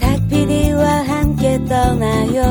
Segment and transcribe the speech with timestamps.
[0.00, 2.42] 닭피디와 함께 떠나요.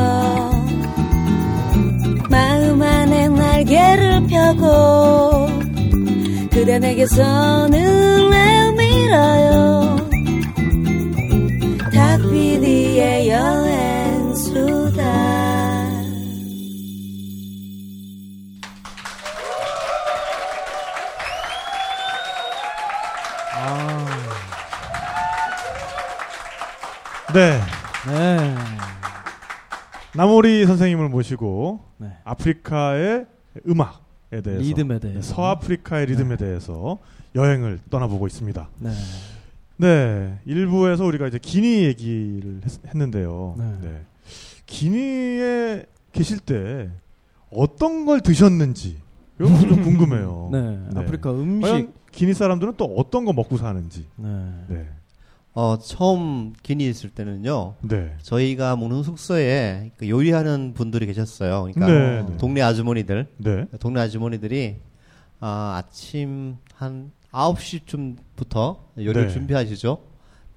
[2.30, 5.48] 마음 안에 날개를 펴고
[6.52, 9.96] 그대 내게서 눈을 밀어요.
[11.94, 15.25] 닭피디의 여행수다
[27.36, 27.60] 네.
[28.08, 28.56] 네.
[30.16, 32.14] 나모리 선생님을 모시고 네.
[32.24, 33.26] 아프리카의
[33.68, 35.20] 음악에 대해서 리듬에 대해서.
[35.20, 36.98] 네, 서아프리카의 리듬에 대해서
[37.36, 38.70] 여행을 떠나보고 있습니다.
[38.80, 38.92] 네.
[39.76, 44.06] 네, 일부에서 우리가 이제 기니 얘기를 했, 는데요 네.
[44.66, 46.90] 기니에 계실 때
[47.52, 48.96] 어떤 걸 드셨는지
[49.42, 50.50] 이건 좀 궁금해요.
[50.54, 50.62] 네.
[50.94, 51.00] 네.
[51.02, 51.90] 아프리카 음식.
[52.14, 54.06] 기니 사람들은 또 어떤 거 먹고 사는지.
[54.16, 54.30] 네.
[54.70, 54.90] 네,
[55.56, 57.76] 어, 처음 기니 있을 때는요.
[57.82, 61.64] 네, 저희가 묵는 숙소에 그 요리하는 분들이 계셨어요.
[61.74, 62.38] 그러니까 네, 네.
[62.38, 64.76] 동네 아주머니들, 네, 동네 아주머니들이
[65.40, 69.34] 아, 아침 한 9시쯤부터 요리를 네.
[69.34, 69.98] 준비하시죠.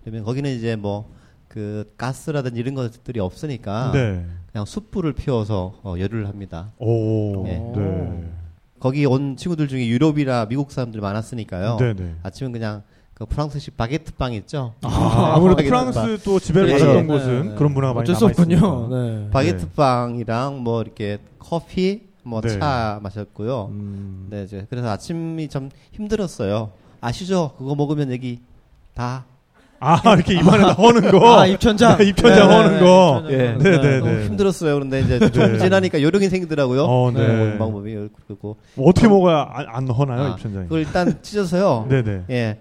[0.04, 4.24] 그러면 거기는 이제 뭐 그 가스라든지 이런 것들이 없으니까 네.
[4.52, 6.72] 그냥 숯불을 피워서 어, 요리를 합니다.
[6.78, 7.58] 오, 네.
[7.74, 8.30] 네,
[8.78, 11.78] 거기 온 친구들 중에 유럽이나 미국 사람들이 많았으니까요.
[11.80, 12.14] 네, 네.
[12.22, 12.82] 아침은 그냥
[13.18, 14.74] 그 프랑스식 바게트 빵 있죠.
[14.82, 15.90] 아, 아무래도 바게트 빵.
[15.90, 17.06] 프랑스 또 지배를 예, 받았던 예.
[17.06, 18.66] 곳은 네, 그런 문화가 많이 어쩔 수 남아 있습니다.
[18.66, 18.96] 없군요.
[18.96, 19.30] 네.
[19.30, 22.48] 바게트 빵이랑 뭐 이렇게 커피, 뭐 네.
[22.48, 23.70] 차 마셨고요.
[23.72, 24.28] 음.
[24.30, 26.70] 네, 이제 그래서 아침이 좀 힘들었어요.
[27.00, 27.52] 아시죠?
[27.58, 28.38] 그거 먹으면 여기
[28.94, 29.24] 다
[29.80, 31.40] 아, 이렇게 입안에다 허는 거.
[31.40, 32.00] 아, 입천장.
[32.02, 33.22] 입천장 네, 허는 네, 거.
[33.24, 33.52] 입천장 예.
[33.58, 33.82] 네, 거.
[33.82, 34.26] 네, 네.
[34.26, 34.74] 힘들었어요.
[34.74, 36.84] 그런데 이제 좀 지나니까 요령이 생기더라고요.
[36.84, 37.26] 어, 네.
[37.26, 40.64] 먹는 방법이 그리고 뭐 어떻게 먹어야 안, 안 허나요, 아, 입천장이?
[40.64, 41.86] 그걸 일단 찢어서요.
[41.88, 42.24] 네, 네.
[42.30, 42.58] 예.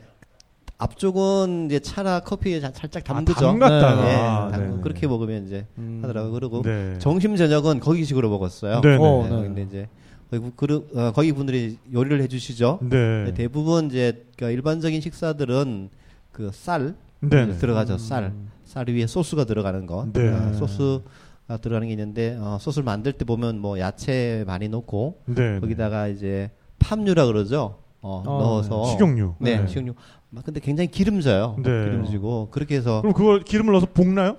[0.78, 3.40] 앞쪽은 이제 차나 커피에 자- 살짝 담그죠.
[3.48, 4.04] 아, 담갔다가.
[4.04, 4.12] 네.
[4.12, 4.82] 예, 아, 담- 네.
[4.82, 6.00] 그렇게 먹으면 이제 음.
[6.04, 6.32] 하더라고요.
[6.34, 6.96] 그리고 네.
[7.00, 8.82] 점심 저녁은 거기식으로 먹었어요.
[8.82, 8.98] 네, 네.
[9.00, 9.42] 어, 네, 네.
[9.44, 9.88] 근데 이제
[10.30, 12.80] 거기, 그르, 어, 거기 분들이 요리를 해주시죠.
[12.84, 13.34] 네.
[13.34, 15.90] 대부분 이제 그 일반적인 식사들은
[16.32, 17.46] 그쌀 네.
[17.48, 17.58] 네.
[17.58, 17.98] 들어가죠.
[17.98, 18.34] 쌀.
[18.66, 20.08] 쌀 위에 소스가 들어가는 거.
[20.14, 20.30] 네.
[20.30, 25.60] 어, 소스가 들어가는 게 있는데 어, 소스를 만들 때 보면 뭐 야채 많이 넣고 네.
[25.60, 27.80] 거기다가 이제 팜유라 그러죠.
[28.02, 29.36] 어, 어, 넣어서 식용유.
[29.40, 29.68] 네, 네.
[29.68, 29.94] 식용유.
[30.30, 31.56] 막 근데 굉장히 기름져요.
[31.58, 31.64] 네.
[31.64, 34.38] 기름지고 그렇게 해서 그럼 그걸 기름을 넣어서 볶나요?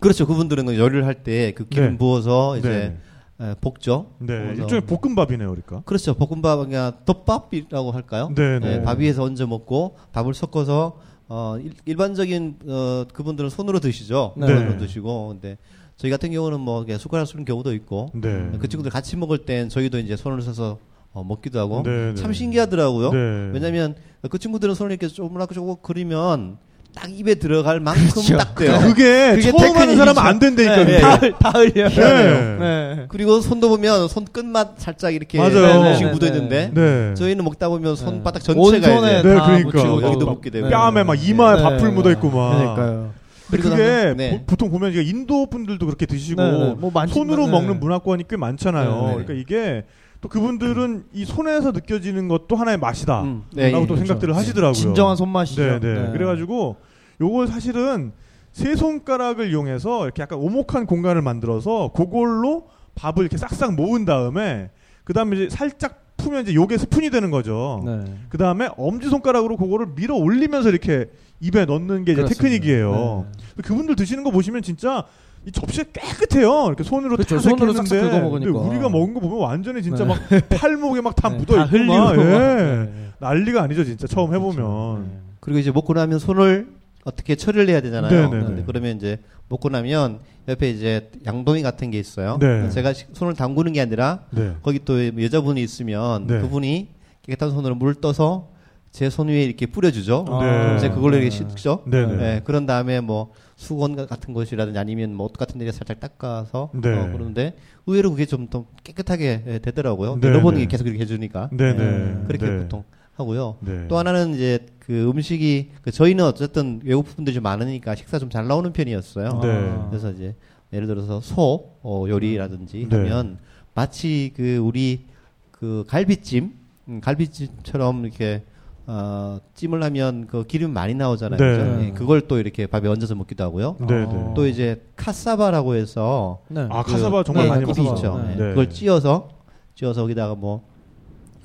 [0.00, 0.26] 그렇죠.
[0.26, 1.98] 그분들은 그 요리를 할때 그 기름 네.
[1.98, 2.96] 부어서 이제
[3.38, 3.50] 네.
[3.50, 4.12] 에, 볶죠.
[4.18, 4.54] 네.
[4.56, 5.82] 일종의 볶음밥이네요, 그러니까.
[5.84, 6.14] 그렇죠.
[6.14, 8.32] 볶음밥 그냥 덮밥이라고 할까요?
[8.34, 8.82] 네, 네.
[8.82, 10.98] 밥 위에서 얹어 먹고 밥을 섞어서
[11.28, 11.56] 어,
[11.86, 14.34] 일, 반적인 어, 그분들은 손으로 드시죠.
[14.36, 14.46] 네.
[14.48, 15.56] 손으로 드시고 근데
[15.96, 18.50] 저희 같은 경우는 뭐 그냥 숟가락 쓰는 경우도 있고 네.
[18.58, 20.78] 그 친구들 같이 먹을 땐 저희도 이제 손을 써서
[21.14, 22.14] 어, 먹기도 하고 네, 네.
[22.14, 23.10] 참 신기하더라고요.
[23.12, 23.50] 네.
[23.52, 23.94] 왜냐하면
[24.30, 26.56] 그 친구들은 손을 이렇게 조금씩 조금 그리면
[26.94, 28.36] 딱 입에 들어갈 만큼 그렇죠.
[28.36, 28.78] 딱 돼요.
[28.82, 30.22] 그게, 그게 처음 하는 사람은.
[30.22, 30.76] 안 된다니까.
[30.76, 31.00] 네, 그게.
[31.00, 31.88] 다, 흘- 다 흘려요.
[31.88, 32.56] 네.
[32.58, 33.04] 네.
[33.08, 35.90] 그리고 손도 보면 손 끝맛 살짝 이렇게 맞아요.
[35.90, 37.14] 음식 네, 묻어 네, 있는데 네.
[37.14, 39.70] 저희는 먹다 보면 손바닥 온 전체가 손에 이제 네, 다 그러니까.
[39.70, 40.68] 묻히고 여기도 또- 묻게 되고.
[40.68, 41.62] 뺨에 막 이마에 네.
[41.62, 42.56] 밥풀 묻어 있고 막.
[42.58, 43.12] 그러니까요.
[43.50, 44.30] 근데 그리고 그게 네.
[44.38, 46.74] 보, 보통 보면 인도 분들도 그렇게 드시고 네, 네.
[46.78, 47.52] 뭐 만지- 손으로 네.
[47.52, 48.90] 먹는 문화권이 꽤 많잖아요.
[48.90, 49.24] 네, 네.
[49.24, 49.84] 그러니까 이게
[50.22, 53.22] 또 그분들은 이 손에서 느껴지는 것도 하나의 맛이다.
[53.22, 53.86] 음, 네, 라고 예.
[53.88, 54.06] 또 그렇죠.
[54.06, 54.72] 생각들을 하시더라고요.
[54.72, 55.80] 진정한 손맛이죠.
[55.80, 56.10] 네, 네.
[56.12, 56.76] 그래가지고
[57.20, 58.12] 요걸 사실은
[58.52, 64.70] 세 손가락을 이용해서 이렇게 약간 오목한 공간을 만들어서 그걸로 밥을 이렇게 싹싹 모은 다음에
[65.02, 67.82] 그 다음에 이제 살짝 풀면 이제 요게 스푼이 되는 거죠.
[67.84, 68.04] 네.
[68.28, 71.10] 그 다음에 엄지 손가락으로 그거를 밀어 올리면서 이렇게
[71.40, 72.28] 입에 넣는 게 이제 그렇습니다.
[72.28, 73.26] 테크닉이에요.
[73.56, 73.62] 네.
[73.62, 75.04] 그분들 드시는 거 보시면 진짜
[75.46, 76.66] 이 접시가 깨끗해요.
[76.68, 77.38] 이렇게 손으로 그렇죠.
[77.40, 78.52] 손으로 싹싹 했는데 긁어 먹으니까.
[78.52, 80.10] 근데 우리가 먹은 거 보면 완전히 진짜 네.
[80.14, 82.24] 막 팔목에 막다 네, 묻어 다 있고 막 막.
[82.24, 82.28] 예.
[82.28, 83.08] 네.
[83.18, 85.02] 난리가 아니죠 진짜 처음 해 보면.
[85.04, 85.18] 네.
[85.40, 86.68] 그리고 이제 먹고 나면 손을
[87.04, 88.30] 어떻게 처리를 해야 되잖아요.
[88.30, 88.62] 네, 네, 네.
[88.64, 92.38] 그러면 이제 먹고 나면 옆에 이제 양동이 같은 게 있어요.
[92.40, 92.68] 네.
[92.70, 94.52] 제가 시- 손을 담그는 게 아니라 네.
[94.62, 96.40] 거기 또 여자분이 있으면 네.
[96.40, 96.88] 그분이
[97.26, 98.48] 깨끗한 손으로 물 떠서
[98.92, 100.26] 제 손 위에 이렇게 뿌려주죠.
[100.28, 100.76] 아, 네.
[100.76, 101.36] 이제 그걸로 이렇게 네.
[101.54, 101.82] 씻죠.
[101.86, 102.16] 네, 네.
[102.16, 103.32] 네, 그런 다음에 뭐
[103.62, 106.88] 수건 같은 것이라든지 아니면 뭐 옷 같은 데 살짝 닦아서 네.
[106.98, 107.54] 어, 그러는데
[107.86, 110.18] 의외로 그게 좀 더 깨끗하게 예, 되더라고요.
[110.20, 110.66] 네, 여러 번이 네.
[110.66, 112.24] 계속 이렇게 해주니까 네, 네, 네.
[112.26, 112.58] 그렇게 네.
[112.58, 113.56] 보통 하고요.
[113.60, 113.86] 네.
[113.88, 118.46] 또 하나는 이제 그 음식이 그 저희는 어쨌든 외국 분들이 좀 많으니까 식사 좀 잘
[118.48, 119.40] 나오는 편이었어요.
[119.42, 119.48] 네.
[119.48, 119.86] 아.
[119.90, 120.34] 그래서 이제
[120.72, 122.96] 예를 들어서 소 어, 요리라든지 네.
[122.96, 123.38] 하면
[123.74, 125.04] 마치 그 우리
[125.50, 126.52] 그 갈비찜
[126.88, 128.42] 음, 갈비찜처럼 이렇게
[128.86, 131.38] 어, 찜을 하면 그 기름 많이 나오잖아요.
[131.38, 131.56] 네.
[131.58, 131.84] 그죠?
[131.84, 133.76] 예, 그걸 또 이렇게 밥에 얹어서 먹기도 하고요.
[133.80, 134.04] 네, 네.
[134.08, 134.32] 어.
[134.34, 136.66] 또 이제 카사바라고 해서 네.
[136.70, 138.06] 아 그- 카사바 정말 네, 많이 굽이 먹었죠.
[138.06, 138.18] 있죠.
[138.22, 138.32] 네.
[138.34, 139.28] 예, 그걸 찧어서
[139.74, 140.64] 찧어서 거기다가 뭐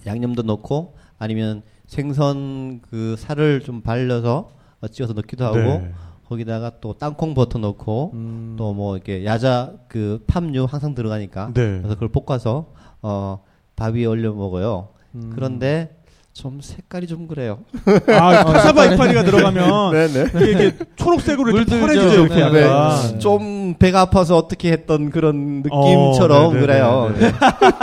[0.06, 4.50] 양념도 넣고 아니면 생선 그 살을 좀 발려서
[4.81, 5.92] 어, 찧어서 넣기도 하고 네.
[6.28, 8.56] 거기다가 또 땅콩 버터 넣고 음.
[8.57, 11.80] 또뭐 이렇게 야자 그 팜유 항상 들어가니까 네.
[11.81, 12.68] 그래서 그걸 볶아서
[13.01, 13.40] 어
[13.78, 14.88] 밥 위에 올려 먹어요.
[15.13, 15.31] 음.
[15.36, 15.95] 그런데
[16.38, 17.62] 좀 색깔이 좀 그래요.
[18.10, 20.25] 아, 카사바 이파리가 들어가면 네네.
[20.38, 21.80] 이게, 이게 초록색으로 이렇게.
[21.80, 22.68] 펄해지죠, 이렇게 네.
[22.68, 23.18] 네.
[23.18, 26.62] 좀 배가 아파서 어떻게 했던 그런 어, 느낌처럼 네네네네.
[26.62, 27.16] 그래요.
[27.18, 27.31] 네.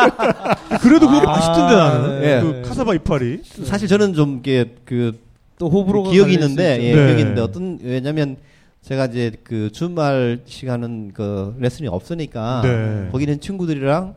[0.79, 2.21] 그래도 그거 아, 맛있던데 나는.
[2.21, 2.41] 네.
[2.43, 3.41] 그 카사바 이파리.
[3.65, 6.79] 사실 저는 좀 이게 그또 호불호가 기억이 있는데.
[6.81, 7.07] 예, 네.
[7.07, 8.37] 기억이 있는데 어떤 왜냐면
[8.83, 13.09] 제가 이제 그 주말 시간은 그 레슨이 없으니까 네.
[13.11, 14.15] 거기는 친구들이랑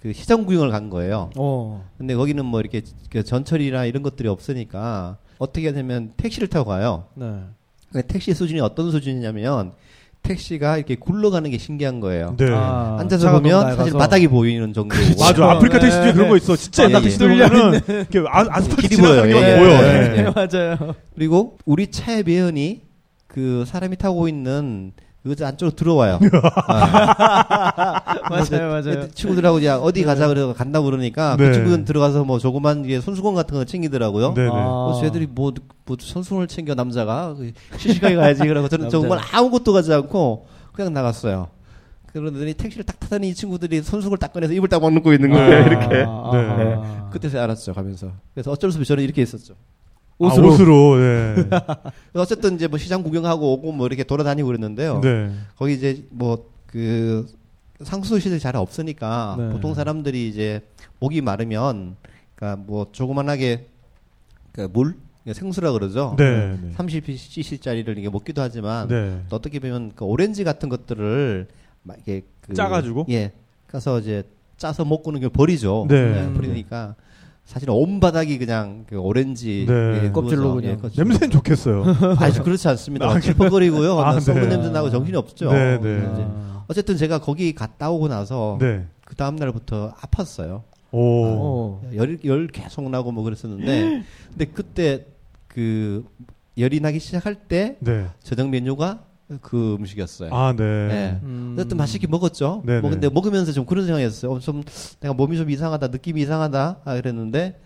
[0.00, 1.30] 그 시장 구경을 간 거예요.
[1.36, 1.84] 어.
[1.98, 7.04] 근데 거기는 뭐 이렇게 그 전철이나 이런 것들이 없으니까 어떻게 하냐면 택시를 타고 가요.
[7.14, 7.26] 네.
[7.90, 9.72] 근데 택시 수준이 어떤 수준이냐면
[10.22, 12.34] 택시가 이렇게 굴러가는 게 신기한 거예요.
[12.36, 12.46] 네.
[12.50, 13.76] 아, 앉아서 보면.
[13.76, 14.94] 사실 바닥이 보이는 정도.
[15.18, 15.52] 맞아.
[15.52, 16.12] 아프리카 택시 중에 네.
[16.12, 16.56] 그런 거 있어.
[16.56, 17.18] 진짜 옛날 아, 택시 예.
[17.18, 19.48] 들으면은 이렇게 아, 아스팔트 길이 지나가는 게 보여요.
[19.48, 19.70] 예, 보여.
[19.70, 20.22] 예, 예.
[20.22, 20.94] 네, 맞아요.
[21.14, 22.82] 그리고 우리 차의 배연이
[23.28, 24.92] 그 사람이 타고 있는
[25.26, 26.20] 의자 안쪽으로 들어와요.
[26.68, 28.02] 아.
[28.30, 29.08] 맞아요, 맞아요.
[29.10, 31.46] 친구들하고 이제 어디 가자 그래서 간다고 그러니까 네.
[31.48, 34.34] 그 친구들은 들어가서 뭐 조그만 이게 손수건 같은 거 챙기더라고요.
[34.34, 34.50] 네네.
[34.52, 34.86] 아.
[34.86, 35.52] 그래서 쟤들이 뭐,
[35.84, 38.88] 뭐 손수건을 챙겨 남자가 그 시시하게 가야지 그러고 저는.
[38.88, 41.48] 정말 아무것도 가지 않고 그냥 나갔어요.
[42.12, 45.54] 그러더니 택시를 딱 타더니 이 친구들이 손수건을 딱 꺼내서 입을 딱 먹고 있는 거예요.
[45.54, 46.04] 아, 이렇게.
[46.06, 46.74] 아, 네.
[46.76, 47.10] 아.
[47.12, 48.12] 그때서 알았죠 가면서.
[48.32, 49.54] 그래서 어쩔 수 없이 저는 이렇게 했었죠.
[50.18, 50.50] 옷으로.
[50.50, 50.96] 아, 옷으로.
[50.98, 51.48] 네.
[52.14, 55.00] 어쨌든 이제 뭐 시장 구경하고 오고 뭐 이렇게 돌아다니고 그랬는데요.
[55.00, 55.30] 네.
[55.56, 57.26] 거기 이제 뭐 그
[57.80, 59.48] 상수 시설이 잘 없으니까 네.
[59.50, 60.60] 보통 사람들이 이제
[60.98, 61.96] 목이 마르면
[62.34, 63.66] 그러니까 뭐 조그만하게
[64.52, 64.94] 그물
[65.32, 66.14] 생수라 그러죠.
[66.18, 66.58] 네.
[66.60, 66.72] 네.
[66.76, 69.22] 30cc짜리를 이게 먹기도 하지만 네.
[69.30, 71.48] 또 어떻게 보면 그 오렌지 같은 것들을
[71.82, 73.06] 막 이게 그 짜가지고?
[73.10, 73.32] 예
[73.66, 74.22] 가서 이제
[74.56, 75.86] 짜서 먹고는 걸 버리죠.
[75.88, 76.32] 네.
[76.32, 76.94] 버리니까
[77.46, 80.04] 사실 온 바닥이 그냥 그 오렌지 네.
[80.04, 80.56] 예, 껍질로.
[80.56, 80.72] 그냥.
[80.72, 81.04] 예, 껍질로.
[81.08, 81.84] 냄새는 좋겠어요.
[82.18, 83.08] 아주 그렇지 않습니다.
[83.08, 84.00] 아, 막 칠퍽거리고요.
[84.00, 84.48] 아, 막 썩은 네.
[84.48, 85.52] 냄새 나고 정신이 없죠.
[85.52, 85.98] 네, 네.
[85.98, 86.64] 이제 아.
[86.66, 88.84] 어쨌든 제가 거기 갔다 오고 나서 네.
[89.04, 90.62] 그 다음 날부터 아팠어요.
[90.90, 91.00] 오.
[91.00, 91.82] 어.
[91.94, 95.06] 열, 열 계속 나고 뭐 그랬었는데 근데 그때
[95.46, 96.04] 그
[96.58, 98.06] 열이 나기 시작할 때 네.
[98.24, 99.04] 저녁 메뉴가
[99.42, 100.30] 그 음식이었어요.
[100.32, 100.62] 아, 네.
[100.88, 101.20] 네.
[101.24, 101.54] 음.
[101.58, 102.62] 어쨌든 맛있게 먹었죠.
[102.64, 102.80] 네네.
[102.80, 104.30] 뭐 근데 먹으면서 좀 그런 생각이었어요.
[104.32, 104.62] 어, 좀
[105.00, 107.58] 내가 몸이 좀 이상하다, 느낌이 이상하다 아, 그랬는데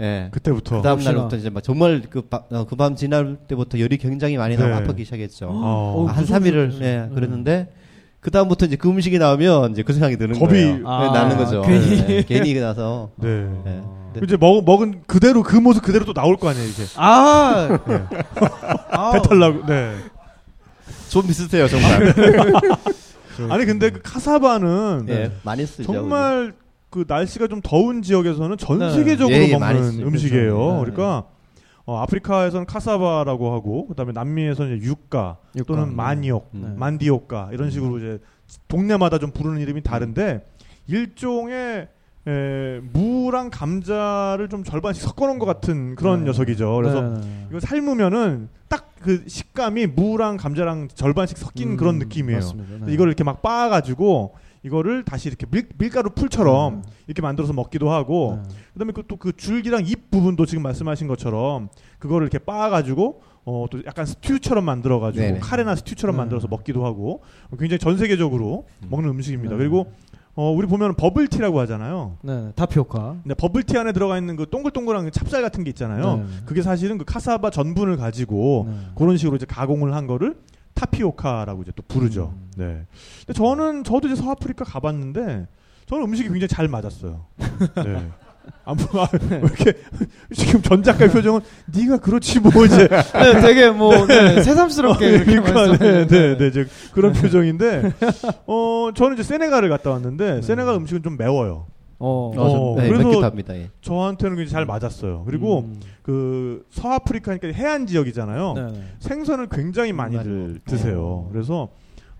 [0.00, 0.28] 예.
[0.30, 0.76] 그때부터.
[0.76, 1.00] 그 다음.
[1.02, 4.74] 날부터 이제 막 정말 그밤 지날 때부터 열이 굉장히 많이 나고 네.
[4.76, 5.48] 아프기 시작했죠.
[5.50, 6.06] 어.
[6.08, 7.72] 한 3일을 예, 그랬는데
[8.20, 10.76] 그 다음부터 이제 그 음식이 나오면 이제 그 생각이 드는 겁이- 거예요.
[10.76, 11.62] 네, 아, 나는 거죠.
[11.62, 12.06] 괜히.
[12.06, 13.48] 네, 괜히 나서 네.
[13.64, 13.82] 네.
[14.22, 16.84] 이제 먹, 먹은 그대로 그 모습 그대로 또 나올 거 아니에요, 이제.
[16.96, 17.78] 아.
[18.90, 19.10] 아.
[19.12, 19.66] 배탈 나고.
[19.66, 19.94] 네.
[21.08, 22.14] 좀 비슷해요 정말.
[23.50, 25.84] 아니 근데 그 카사바는 예, 많이 쓰죠.
[25.84, 26.54] 정말
[26.90, 28.92] 그 날씨가 좀 더운 지역에서는 전 네.
[28.92, 30.06] 세계적으로 예, 예, 많이 먹는 쓰죠.
[30.06, 30.56] 음식이에요.
[30.56, 30.84] 그렇죠.
[30.84, 30.92] 네.
[30.92, 31.28] 그러니까
[31.84, 35.66] 어, 아프리카에서는 카사바라고 하고 그다음에 남미에서는 이제 유가, 유가.
[35.66, 36.76] 또는 마니옥, 음.
[36.78, 38.18] 만디오카 이런 식으로 이제
[38.68, 40.46] 동네마다 좀 부르는 이름이 다른데
[40.86, 41.88] 일종의
[42.26, 46.26] 에, 무랑 감자를 좀 절반씩 섞어놓은 것 같은 그런 네.
[46.26, 46.74] 녀석이죠.
[46.76, 47.46] 그래서 네, 네.
[47.50, 52.40] 이거 삶으면은 딱 그 식감이 무랑 감자랑 절반씩 섞인 음, 그런 느낌이에요.
[52.86, 52.92] 네.
[52.92, 54.34] 이걸 이렇게 막 빻아가지고
[54.64, 56.82] 이거를 다시 이렇게 밀, 밀가루 풀처럼 음.
[57.06, 58.54] 이렇게 만들어서 먹기도 하고 네.
[58.72, 61.68] 그다음에 그 또그 줄기랑 잎 부분도 지금 말씀하신 것처럼
[61.98, 65.40] 그거를 이렇게 빻아가지고 어 또 약간 스튜처럼 만들어가지고.
[65.40, 66.18] 카레나 스튜처럼 네.
[66.18, 67.22] 만들어서 먹기도 하고
[67.58, 69.54] 굉장히 전 세계적으로 먹는 음식입니다.
[69.54, 69.58] 네.
[69.58, 69.92] 그리고
[70.38, 72.16] 어 우리 보면 버블티라고 하잖아요.
[72.22, 72.52] 네, 네.
[72.54, 73.16] 타피오카.
[73.24, 76.18] 근데 버블티 안에 들어가 있는 그 동글동글한 그 찹쌀 같은 게 있잖아요.
[76.18, 76.24] 네.
[76.46, 78.76] 그게 사실은 그 카사바 전분을 가지고 네.
[78.94, 80.36] 그런 식으로 이제 가공을 한 거를
[80.74, 82.34] 타피오카라고 이제 또 부르죠.
[82.36, 82.50] 음.
[82.56, 82.86] 네.
[83.26, 85.48] 근데 저는 저도 이제 서아프리카 가봤는데
[85.86, 87.26] 저는 음식이 굉장히 잘 맞았어요.
[87.84, 88.08] 네.
[88.64, 89.72] 아, 뭐, 아, 왜 이렇게
[90.34, 91.40] 지금 전 작가의 표정은
[91.74, 96.06] 네가 그렇지 뭐 이제 네, 되게 뭐 네, 새삼스럽게 이렇게 그러니까 네.
[96.06, 97.92] 네, 네, 이제 그런 표정인데
[98.46, 101.66] 어 저는 이제 세네갈을 갔다 왔는데 세네갈 음식은 좀 매워요.
[102.00, 102.30] 어.
[102.36, 103.56] 어, 좀, 어, 네, 그래서- 맵기합니다.
[103.56, 103.70] 예.
[103.80, 105.24] 저한테는 굉장히 잘 맞았어요.
[105.26, 105.80] 그리고 음.
[106.02, 108.52] 그 서아프리카니까 해안 지역이잖아요.
[108.54, 108.84] 네, 네.
[109.00, 111.00] 생선을 굉장히 많이들 많이 드세요.
[111.02, 111.28] 어.
[111.32, 111.68] 그래서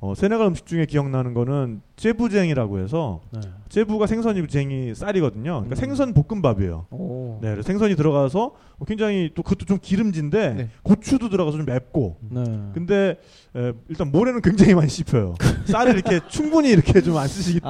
[0.00, 3.40] 어, 세네갈 음식 중에 기억나는 거는 제부쟁이라고 해서 네.
[3.68, 5.64] 제부가 생선이 쟁이 쌀이거든요.
[5.64, 5.74] 그러니까 음.
[5.74, 6.86] 생선 볶음밥이에요.
[6.90, 7.40] 오.
[7.42, 8.52] 네, 생선이 들어가서
[8.86, 10.68] 굉장히 또 그것도 좀 기름진데 네.
[10.84, 12.16] 고추도 들어가서 좀 맵고.
[12.30, 12.44] 네.
[12.74, 13.18] 근데
[13.56, 15.34] 에, 일단 모래는 굉장히 많이 씹혀요.
[15.64, 17.60] 쌀을 이렇게 충분히 이렇게 좀 안 쓰시기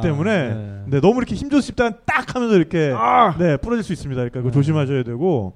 [0.00, 0.82] 때문에 네.
[0.86, 3.36] 네, 너무 이렇게 힘줘서 씹다가 딱 하면서 이렇게 아!
[3.36, 4.20] 네, 부러질 수 있습니다.
[4.28, 4.50] 그러니까 네.
[4.52, 5.54] 조심하셔야 되고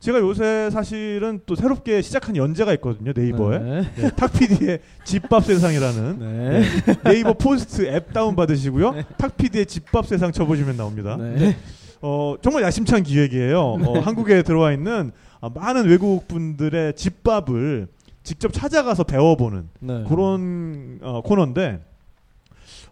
[0.00, 3.12] 제가 요새 사실은 또 새롭게 시작한 연재가 있거든요.
[3.14, 3.58] 네이버에.
[3.58, 3.92] 네.
[3.96, 6.62] 네, 탁피디의 집밥 세상이라는 네.
[7.04, 7.18] 네.
[7.18, 8.94] 네이버 포스트 앱 다운 받으시고요.
[9.16, 11.16] 탁피디의 집밥 세상 쳐보시면 나옵니다.
[11.16, 11.56] 네.
[12.00, 13.60] 어, 정말 야심찬 기획이에요.
[13.60, 17.88] 어, 한국에 들어와 있는 아, 많은 외국 분들의 집밥을
[18.22, 20.04] 직접 찾아가서 배워보는 네.
[20.08, 21.80] 그런 어, 코너인데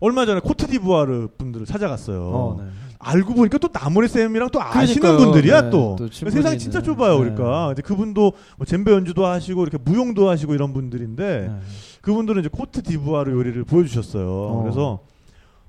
[0.01, 2.23] 얼마 전에 코트디부아르 분들을 찾아갔어요.
[2.23, 2.69] 어, 네.
[2.99, 5.17] 알고 보니까 또 나모리 쌤이랑 또 아시는 그러니까요.
[5.33, 5.97] 분들이야 네, 또.
[5.99, 6.81] 또 세상이 진짜.
[6.83, 7.31] 좁아요, 네.
[7.31, 7.69] 그러니까.
[7.69, 11.61] 근데 그분도 뭐 젬베 연주도 하시고 이렇게 무용도 하시고 이런 분들인데 네.
[12.03, 14.29] 그분들은 이제 코트 디부아르 요리를 보여주셨어요.
[14.29, 14.63] 어.
[14.63, 15.01] 그래서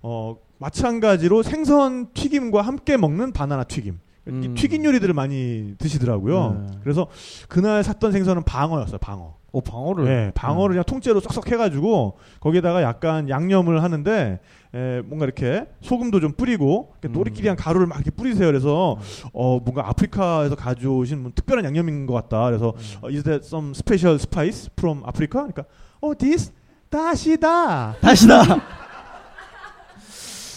[0.01, 3.93] 어 마찬가지로 생선 튀김과 함께 먹는 바나나 튀김.
[3.93, 4.53] 이 음.
[4.55, 6.67] 튀긴 요리들을 많이 드시더라고요.
[6.69, 6.77] 네.
[6.84, 7.07] 그래서
[7.48, 8.98] 그날 샀던 생선은 방어였어요.
[9.00, 9.37] 방어.
[9.51, 10.06] 어 방어를.
[10.06, 14.39] 네, 방어를 그냥 통째로 쏙쏙 해가지고 거기에다가 약간 양념을 하는데
[14.75, 17.56] 에, 뭔가 이렇게 소금도 좀 뿌리고 이렇게 음.
[17.56, 18.48] 가루를 막 이렇게 뿌리세요.
[18.48, 18.98] 그래서
[19.34, 22.46] 어 뭔가 아프리카에서 가져오신 뭐 특별한 양념인 것 같다.
[22.46, 22.98] 그래서 음.
[23.01, 25.48] 어, is that some special spice from Africa?
[25.48, 25.63] 그러니까
[26.01, 26.51] 어 this
[26.89, 27.96] 다시다.
[28.01, 28.44] 다시다.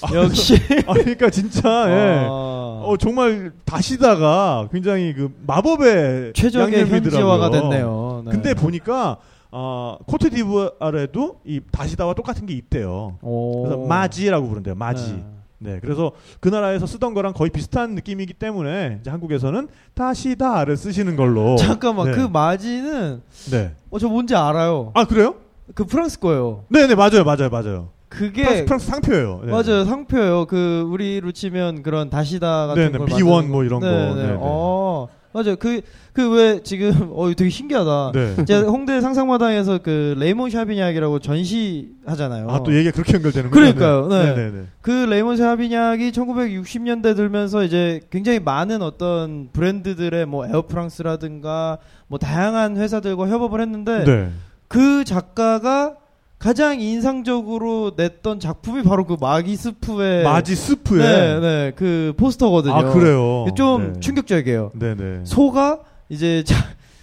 [0.14, 0.54] 역시.
[0.86, 2.26] 아, 그러니까 진짜 예.
[2.26, 6.86] 아, 어 정말 다시다가 굉장히 그 마법의 최적의.
[6.86, 8.09] 현지화가 됐네요.
[8.24, 8.30] 네.
[8.32, 9.18] 근데 보니까
[9.52, 13.18] 어, 코트디부아르에도 이 다시다와 똑같은 게 있대요.
[13.22, 13.62] 오.
[13.64, 14.74] 그래서 마지라고 부른대요.
[14.74, 15.12] 마지.
[15.12, 15.72] 네.
[15.72, 15.78] 네.
[15.80, 21.56] 그래서 그 나라에서 쓰던 거랑 거의 비슷한 느낌이기 때문에 이제 한국에서는 다시다를 쓰시는 걸로.
[21.60, 22.12] 잠깐만 네.
[22.12, 23.74] 그 마지는 네.
[23.90, 24.90] 어 저 뭔지 알아요.
[24.94, 25.34] 아 그래요?
[25.74, 26.64] 그 프랑스 거예요.
[26.68, 27.88] 네, 네 맞아요, 맞아요, 맞아요.
[28.08, 29.40] 그게 프랑스, 프랑스 상표예요.
[29.44, 29.50] 네.
[29.52, 30.46] 맞아요 상표예요.
[30.46, 33.86] 그 우리로 치면 그런 다시다 같은 네네, 걸 B1 만드는 뭐 이런 거.
[33.86, 34.14] 네네.
[34.14, 34.36] 네네.
[34.40, 35.56] 어 맞아요.
[35.56, 35.80] 그
[36.12, 38.12] 그 왜 지금 어 되게 신기하다.
[38.14, 38.44] 네.
[38.44, 42.48] 제가 홍대 상상마당에서 그 레이몬 샤비냐기라고 전시 하잖아요.
[42.50, 43.74] 아 또 얘기가 그렇게 연결되는 거예요?
[43.74, 44.08] 그러니까요.
[44.08, 44.34] 네.
[44.34, 44.64] 네, 네.
[44.82, 53.28] 그 레이몬 샤비냐기 1960년대 들면서 이제 굉장히 많은 어떤 브랜드들의 뭐 에어프랑스라든가 뭐 다양한 회사들과
[53.28, 54.30] 협업을 했는데 네.
[54.68, 55.94] 그 작가가
[56.40, 60.98] 가장 인상적으로 냈던 작품이 바로 그 마기 스프의 마지 스프에.
[60.98, 62.74] 네, 네, 그 포스터거든요.
[62.74, 63.46] 아 그래요.
[63.54, 64.00] 좀 네.
[64.00, 64.70] 충격적이에요.
[64.74, 65.20] 네네.
[65.24, 66.56] 소가 이제 자,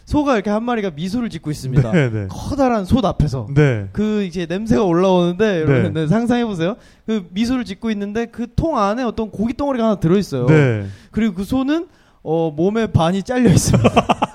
[0.06, 1.92] 소가 이렇게 한 마리가 미소를 짓고 있습니다.
[1.92, 2.28] 네네.
[2.30, 3.88] 커다란 솥 앞에서 네.
[3.94, 6.02] 그 이제 냄새가 올라오는데 여러분 네.
[6.02, 6.76] 네, 상상해 보세요.
[7.06, 10.48] 그 미소를 짓고 있는데 그 통 안에 어떤 고기 덩어리가 하나 들어 있어요.
[10.48, 10.88] 네.
[11.12, 11.86] 그리고 그 소는
[12.24, 13.84] 어 몸에 반이 잘려 있어요.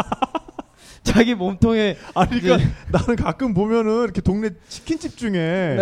[1.04, 5.78] 자기 몸통에 아니 그러니까 나는 가끔 보면은 이렇게 동네 치킨집 중에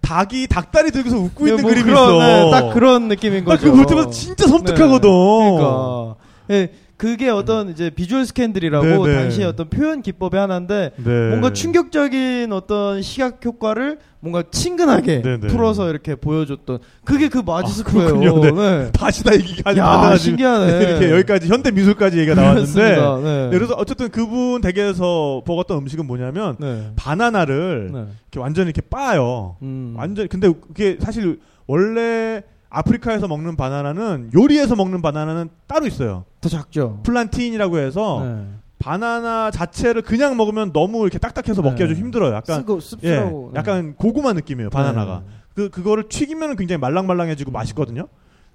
[0.00, 2.44] 닭이 닭다리 들고서 웃고 있는 네, 뭐 그림이 그런, 있어.
[2.44, 3.64] 네, 딱 그런 느낌인 나 거죠.
[3.64, 5.10] 그거 볼 때마다 진짜 섬뜩하거든.
[5.10, 6.14] 그러니까
[6.50, 9.22] 예, 그게 어떤 이제 비주얼 스캔들이라고 네, 네.
[9.22, 11.28] 당시의 어떤 표현 기법의 하나인데 네.
[11.30, 15.46] 뭔가 충격적인 어떤 시각 효과를 뭔가 친근하게 네, 네.
[15.46, 18.18] 풀어서 이렇게 보여줬던 그게 그 아, 마지스프예요.
[18.18, 18.54] 그렇군요.
[18.54, 18.92] 네.
[18.92, 20.76] 다시 다 얘기가 야 나와가지고 신기하네.
[20.90, 26.92] 이렇게 여기까지 현대 미술까지 얘기가 나왔는데 그래서 어쨌든 그분 댁에서 먹었던 음식은 뭐냐면 네.
[26.96, 27.98] 바나나를 네.
[28.30, 29.56] 이렇게 완전히 이렇게 빠요.
[29.62, 29.94] 음.
[29.96, 36.24] 완전 근데 그게 사실 원래 아프리카에서 먹는 바나나는 요리해서 먹는 바나나는 따로 있어요.
[36.40, 37.00] 더 작죠.
[37.02, 38.46] 플란틴이라고 해서 네.
[38.78, 41.94] 바나나 자체를 그냥 먹으면 너무 이렇게 딱딱해서 먹기가 네.
[41.94, 42.34] 좀 힘들어요.
[42.34, 43.50] 약간 쓰고 예, 씁쓸하고.
[43.52, 43.58] 네.
[43.58, 44.70] 약간 고구마 느낌이에요.
[44.70, 45.22] 바나나가.
[45.26, 45.32] 네.
[45.54, 48.06] 그 그거를 튀기면 굉장히 말랑말랑해지고 맛있거든요.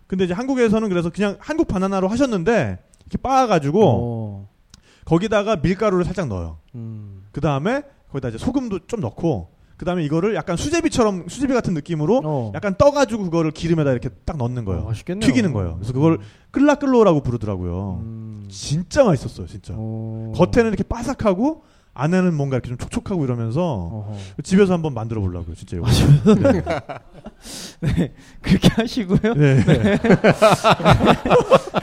[0.07, 4.49] 근데 이제 한국에서는 그래서 그냥 한국 바나나로 하셨는데 이렇게 빻아가지고 어.
[5.03, 6.57] 거기다가 밀가루를 살짝 넣어요.
[6.73, 7.25] 음.
[7.31, 12.21] 그 다음에 거기다 이제 소금도 좀 넣고 그 다음에 이거를 약간 수제비처럼 수제비 같은 느낌으로
[12.23, 12.51] 어.
[12.55, 14.81] 약간 떠가지고 그거를 기름에다 이렇게 딱 넣는 거예요.
[14.81, 15.27] 어, 맛있겠네요.
[15.27, 15.75] 튀기는 거예요.
[15.75, 16.19] 그래서 그걸
[16.51, 17.99] 끌라끌로라고 부르더라고요.
[18.01, 18.47] 음.
[18.49, 19.73] 진짜 맛있었어요, 진짜.
[19.75, 20.31] 어.
[20.35, 21.63] 겉에는 이렇게 바삭하고
[21.97, 24.17] 안에는 뭔가 이렇게 좀 촉촉하고 이러면서 어허.
[24.43, 25.87] 집에서 한번 만들어 보려고요, 진짜 이거.
[26.35, 26.61] 네.
[27.95, 28.11] 네,
[28.41, 29.33] 그렇게 하시고요.
[29.35, 29.63] 네.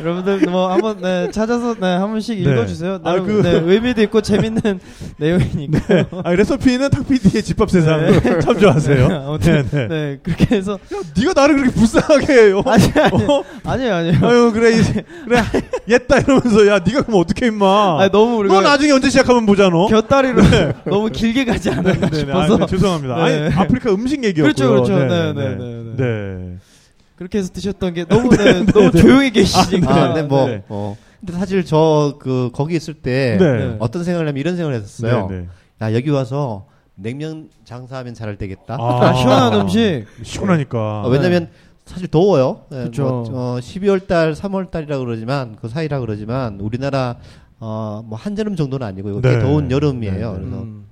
[0.01, 2.51] 여러분들 뭐 한번 네, 찾아서 네, 한 번씩 네.
[2.51, 2.95] 읽어주세요.
[2.95, 4.61] 아, 나름, 그- 네, 의미도 있고 재밌는
[5.19, 5.79] 내용이니까.
[6.25, 8.41] 아, 레시피는 탁피디의 집밥 세상 네.
[8.41, 9.07] 참조하세요.
[9.29, 9.89] 아무튼 네, 네.
[9.89, 10.79] 네 그렇게 해서
[11.17, 12.63] 네가 나를 그렇게 불쌍하게 해요.
[12.67, 13.45] 아니 아니 어?
[13.65, 14.19] 아니에요 아니에요.
[14.27, 15.43] 아유 그래 이제 그래
[15.89, 18.01] 옛다 이러면서 야 네가 그럼 어떻게 임마?
[18.03, 19.87] 아니 너무 우리가 너 나중에 언제 시작하면 보자 너.
[20.03, 20.43] 곁다리로
[20.85, 23.15] 너무 길게 가지 않았나 네, 네, 싶어서 아, 네, 죄송합니다.
[23.17, 23.23] 네.
[23.23, 24.53] 아니 아프리카 음식 얘기였고요.
[24.55, 24.99] 그렇죠, 그렇죠.
[24.99, 25.95] 네, 네, 네, 네, 네, 네.
[25.97, 26.57] 네.
[27.17, 29.95] 그렇게 해서 드셨던 게 너무 네, 너무 조용히 계시니까.
[29.95, 30.63] 아, 근데 뭐, 네.
[30.69, 30.97] 어.
[31.21, 33.53] 근데 사실 저 그 거기 있을 때 네.
[33.53, 33.77] 네.
[33.79, 35.29] 어떤 생각을 하면 이런 생각을 했었어요.
[35.31, 35.47] 네, 네.
[35.81, 38.77] 야 여기 와서 냉면 장사하면 잘할 되겠다.
[38.79, 40.05] 아, 시원한 음식.
[40.23, 41.03] 시원하니까.
[41.03, 41.49] 어, 왜냐면
[41.85, 42.63] 사실 더워요.
[42.71, 43.03] 네, 그쵸.
[43.03, 47.17] 뭐, 어, 12월 달, 3월 달이라 그러지만 그 사이라 그러지만 우리나라
[47.65, 49.39] 어, 뭐 한여름 정도는 아니고 꽤 네.
[49.39, 50.33] 더운 여름이에요.
[50.33, 50.45] 네, 네.
[50.45, 50.87] 그래서 음.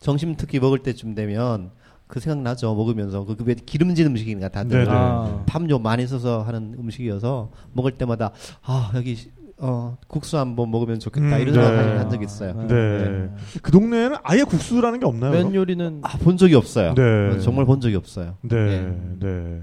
[0.00, 1.70] 점심 특히 먹을 때쯤 되면
[2.08, 2.74] 그 생각나죠.
[2.74, 4.90] 먹으면서 그, 그 기름진 음식이니까 다들 네, 네.
[4.92, 5.44] 아.
[5.46, 8.32] 팜요 많이 써서 하는 음식이어서 먹을 때마다
[8.64, 11.62] 아 여기 어, 국수 한번 먹으면 좋겠다 음, 이런 네.
[11.64, 12.54] 생각을 한 적이 있어요.
[12.66, 13.30] 네.
[13.62, 15.30] 그 동네에는 아예 국수라는 게 없나요?
[15.30, 15.54] 면?
[15.54, 16.94] 요리는 아, 본 적이 없어요.
[16.94, 17.38] 네.
[17.38, 18.34] 정말 본 적이 없어요.
[18.42, 18.96] 네, 네.
[19.20, 19.60] 네.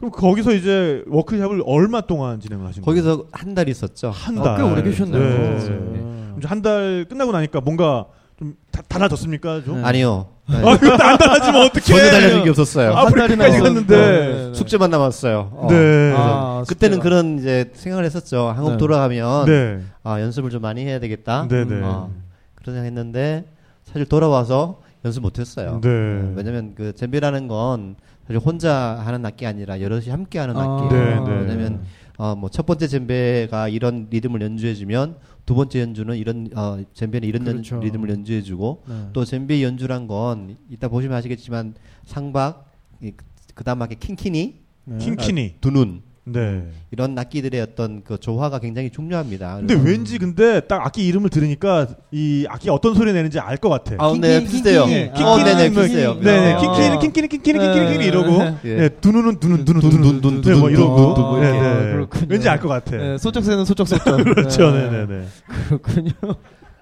[0.00, 3.02] 그럼 거기서 이제 워크샵을 얼마 동안 진행을 하신 거예요?
[3.02, 4.10] 거기서 한 달 있었죠.
[4.10, 4.56] 한 아, 달.
[4.56, 5.20] 꽤 오래 계셨네요.
[5.20, 5.68] 네.
[5.68, 6.46] 네.
[6.46, 8.06] 한달 끝나고 나니까 뭔가
[8.38, 9.62] 좀 다, 달라졌습니까?
[9.64, 9.76] 좀?
[9.76, 9.84] 네.
[9.84, 10.28] 아니요.
[10.48, 10.56] 네.
[10.56, 11.80] 아, 그거 안 달라지면 어떡해.
[11.84, 12.92] 전혀 달라진 게 없었어요.
[12.94, 13.96] 아, 아프리카까지 한 달이나 갔는데.
[13.96, 14.54] 네, 네.
[14.54, 15.50] 숙제만 남았어요.
[15.52, 15.66] 어.
[15.70, 16.14] 네.
[16.16, 17.02] 아, 그때는 숙제가.
[17.02, 18.48] 그런 이제 생각을 했었죠.
[18.56, 18.76] 한국 네.
[18.78, 19.80] 돌아가면 네.
[20.02, 21.46] 아, 연습을 좀 많이 해야 되겠다.
[21.48, 21.80] 네네.
[21.84, 22.10] 어,
[22.54, 23.44] 그런 생각 했는데
[23.84, 25.80] 사실 돌아와서 연습 못했어요.
[25.82, 25.88] 네.
[25.88, 27.96] 어, 왜냐면 그 젬베라는 건
[28.30, 31.24] 사실 혼자 하는 악기 아니라 여럿이 함께 하는 아, 악기예요.
[31.24, 31.40] 네, 네.
[31.40, 31.82] 왜냐면
[32.16, 37.44] 어, 뭐 첫 번째 젬베가 이런 리듬을 연주해주면 두 번째 연주는 이런 어, 젬베는 이런
[37.46, 37.80] 연- 그렇죠.
[37.80, 38.94] 리듬을 연주해주고 네.
[39.12, 42.70] 또 젬베 연주란 건 이따 보시면 아시겠지만 상박
[43.02, 43.12] 이-
[43.54, 44.98] 그다음에 킹키니 네.
[44.98, 45.54] 킹키니.
[45.60, 46.62] 두눈 네.
[46.90, 49.56] 이런 악기들의 어떤 그 조화가 굉장히 중요합니다.
[49.56, 53.96] 근데 왠지 근데 딱 악기 이름을 들으니까 이 악기가 어떤 소리 내는지 알 것 같아.
[53.98, 54.82] 아, 네, 비슷해요.
[54.82, 56.14] 어, 아, 뭐, 비슷해요.
[56.20, 56.52] 네네.
[56.52, 56.58] 아.
[56.60, 58.04] 킹키니, 킹키니, 킹키니, 킹키니 네.
[58.06, 58.58] 이러고.
[58.64, 58.74] 예.
[58.76, 61.40] 네, 두누는 두눈, 두눈, 둔, 두눈, 네, 뭐 둔, 이러고.
[61.40, 62.06] 네, 아, 네.
[62.28, 62.96] 왠지 알 것 같아.
[62.96, 64.24] 네, 소쩍새는 소쩍소쩍.
[64.24, 64.90] 그렇죠, 네.
[64.90, 65.24] 네, 네, 네.
[65.68, 66.12] 그렇군요.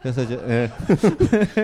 [0.03, 0.71] 그래서 이제 예.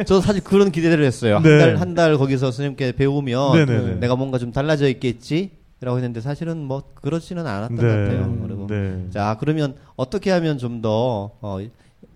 [0.05, 1.41] 저도 사실 그런 기대를 했어요.
[1.41, 1.51] 네.
[1.51, 3.95] 한달 한 달 거기서 선생님께 배우면 네, 네, 네.
[4.01, 5.51] 내가 뭔가 좀 달라져 있겠지
[5.85, 7.83] 라고 했는데 사실은 뭐 그렇지는 않았던 네.
[7.83, 8.39] 것 같아요.
[8.43, 9.07] 그리고 네.
[9.11, 11.59] 자 그러면 어떻게 하면 좀더 어,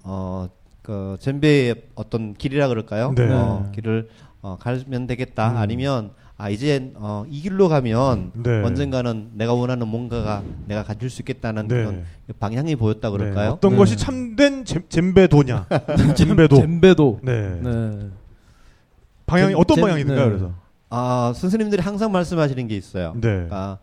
[0.04, 0.48] 어,
[0.82, 3.12] 그 젬베의 어떤 길이라 그럴까요?
[3.14, 3.28] 네.
[3.30, 4.08] 어, 길을
[4.42, 5.52] 어, 가면 되겠다.
[5.52, 5.56] 음.
[5.58, 6.10] 아니면
[6.40, 8.62] 아 이제 어, 이 길로 가면 네.
[8.62, 11.74] 언젠가는 내가 원하는 뭔가가 내가 가질 수 있겠다는 네.
[11.74, 12.04] 그런
[12.38, 13.16] 방향이 보였다 네.
[13.18, 13.50] 그럴까요?
[13.50, 13.76] 어떤 네.
[13.76, 15.66] 것이 참된 젬- 젬베도냐.
[16.16, 16.56] 젬베도.
[16.62, 17.20] 잼베도.
[17.22, 17.60] 네.
[17.60, 18.08] 네.
[19.26, 20.24] 방향이 젬- 어떤 젬- 방향인가요, 네.
[20.28, 20.52] 그래서?
[20.90, 23.12] 아 선생님들이 항상 말씀하시는 게 있어요.
[23.14, 23.20] 네.
[23.20, 23.78] 그러니까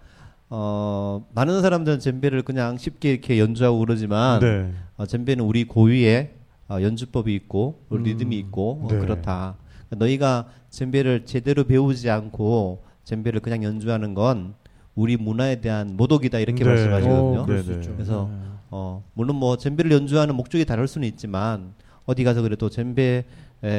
[0.49, 4.71] 어, 많은 사람들은 젬베를 그냥 쉽게 이렇게 연주하고 그러지만 네.
[4.97, 6.31] 어, 젬베는 우리 고유의
[6.69, 8.03] 어, 연주법이 있고 또 음.
[8.03, 8.99] 리듬이 있고 어, 네.
[8.99, 9.55] 그렇다.
[9.87, 14.55] 그러니까 너희가 젬베를 제대로 배우지 않고 젬베를 그냥 연주하는 건
[14.95, 16.69] 우리 문화에 대한 모독이다 이렇게 네.
[16.69, 17.41] 말씀하시거든요.
[17.41, 17.93] 어, 그럴 수 네, 네.
[17.93, 18.37] 그래서 네.
[18.71, 21.73] 어, 물론 뭐 젬베를 연주하는 목적이 다를 수는 있지만
[22.05, 23.25] 어디 가서 그래도 젬베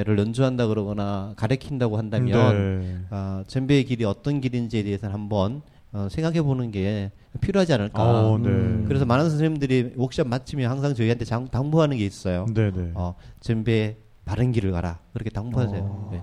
[0.05, 2.99] 를 연주한다 그러거나 가르친다고 한다면 네.
[3.11, 8.03] 아, 젬베의 길이 어떤 길인지에 대해서는 한번 어, 생각해 보는 게 필요하지 않을까.
[8.03, 8.49] 어, 네.
[8.49, 8.85] 음.
[8.89, 12.47] 그래서 많은 선생님들이 워크숍 마치면 항상 저희한테 장- 당부하는 게 있어요.
[12.53, 12.91] 네, 네.
[12.95, 14.99] 어, 젬베 바른 길을 가라.
[15.13, 15.81] 그렇게 당부하세요.
[15.81, 16.09] 어.
[16.13, 16.23] 네.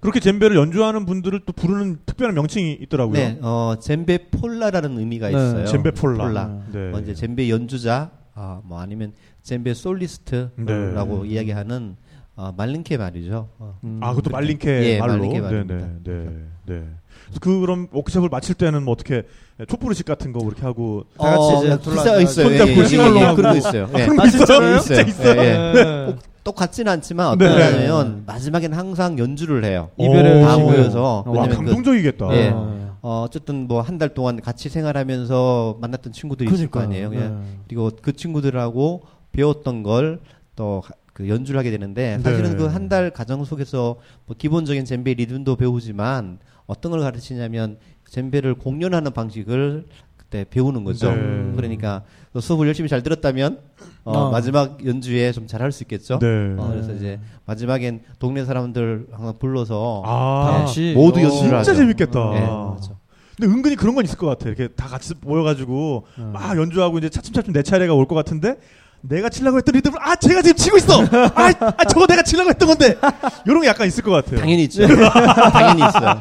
[0.00, 3.14] 그렇게 젬베를 연주하는 분들을 또 부르는 특별한 명칭이 있더라고요.
[3.14, 5.34] 네, 어, 젬베 폴라라는 의미가 네.
[5.36, 5.66] 있어요.
[5.66, 6.24] 젬베 폴라.
[6.26, 6.62] 폴라.
[6.72, 6.90] 네.
[6.90, 9.12] 뭐 이제 젬베 연주자, 아, 뭐 아니면
[9.44, 11.28] 젬베 솔리스트라고 네.
[11.30, 11.96] 이야기하는
[12.36, 13.48] 어, 말린케 말이죠.
[13.58, 13.78] 어.
[13.84, 14.00] 음.
[14.02, 15.12] 아, 그것도 말린케 예, 말로.
[15.14, 15.64] 말린케 네.
[15.64, 16.28] 네, 네,
[16.66, 16.82] 네.
[17.26, 19.22] 그래서 그 그럼 워크숍을 마칠 때는 뭐 어떻게
[19.68, 22.46] 촛불의식 같은 거 그렇게 하고 다 같이 어, 이제 기사 둘러앉아 있어요.
[22.50, 23.36] 예, 예, 예, 예, 하고.
[23.36, 23.88] 그런 거 있어요.
[23.96, 24.08] 예.
[24.18, 24.78] 아, 진짜로요?
[24.80, 25.40] 진짜 있어요.
[25.40, 25.72] 예, 예.
[25.72, 26.16] 네.
[26.42, 27.46] 똑같지는 않지만 네.
[27.46, 29.90] 어떠냐면 마지막에는 항상 연주를 해요.
[29.98, 30.46] 이별의 오.
[30.46, 30.58] 다.
[30.58, 32.36] 모여서 어, 와, 그, 감동적이겠다.
[32.36, 32.48] 예.
[32.52, 32.98] 어.
[33.00, 37.06] 어, 어쨌든 뭐 한 달 동안 같이 생활하면서 만났던 친구들이 있을 거 그러니까요.
[37.08, 37.22] 아니에요.
[37.24, 37.28] 예.
[37.28, 37.36] 네.
[37.68, 40.82] 그리고 그 친구들하고 배웠던 걸또
[41.14, 42.56] 그 연주를 하게 되는데 사실은 네.
[42.56, 43.96] 그한달 과정 속에서
[44.26, 51.14] 뭐 기본적인 젬베 리듬도 배우지만 어떤 걸 가르치냐면 젬베를 공연하는 방식을 그때 배우는 거죠.
[51.14, 51.52] 네.
[51.54, 53.60] 그러니까 또 수업을 열심히 잘 들었다면
[54.02, 54.30] 어, 어.
[54.32, 56.18] 마지막 연주에 좀 잘할 수 있겠죠.
[56.18, 56.56] 네.
[56.58, 61.22] 어, 그래서 이제 마지막엔 동네 사람들 항상 불러서 아, 다 같이 모두 어.
[61.22, 61.74] 연주를 진짜 하죠.
[61.76, 62.34] 재밌겠다.
[62.34, 62.96] 예, 그렇죠.
[63.36, 64.48] 근데 은근히 그런 건 있을 것 같아.
[64.48, 66.30] 이렇게 다 같이 모여가지고 음.
[66.32, 68.56] 막 연주하고 이제 차츰차츰 내 차례가 올 것 같은데
[69.08, 71.02] 내가 치려고 했던 리듬을 아 제가 지금 치고 있어.
[71.02, 72.96] 아, 아 저거 내가 치려고 했던 건데
[73.46, 74.40] 이런 게 약간 있을 것 같아요.
[74.40, 74.86] 당연히 있죠.
[75.52, 76.18] 당연히 있어요.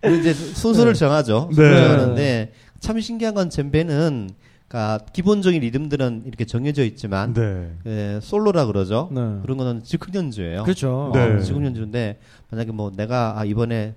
[0.00, 1.48] 그리고 이제 순서를 정하죠.
[1.50, 1.54] 네.
[1.56, 4.30] 순서를 정하는데 참 신기한 건 젬베는
[4.68, 7.72] 그러니까 기본적인 리듬들은 이렇게 정해져 있지만 네.
[7.86, 9.08] 예, 솔로라 그러죠.
[9.10, 9.20] 네.
[9.42, 10.62] 그런 거는 즉흥 연주예요.
[10.62, 11.10] 그렇죠.
[11.14, 11.20] 네.
[11.20, 13.94] 어, 즉흥 연주인데 만약에 뭐 내가 아 이번에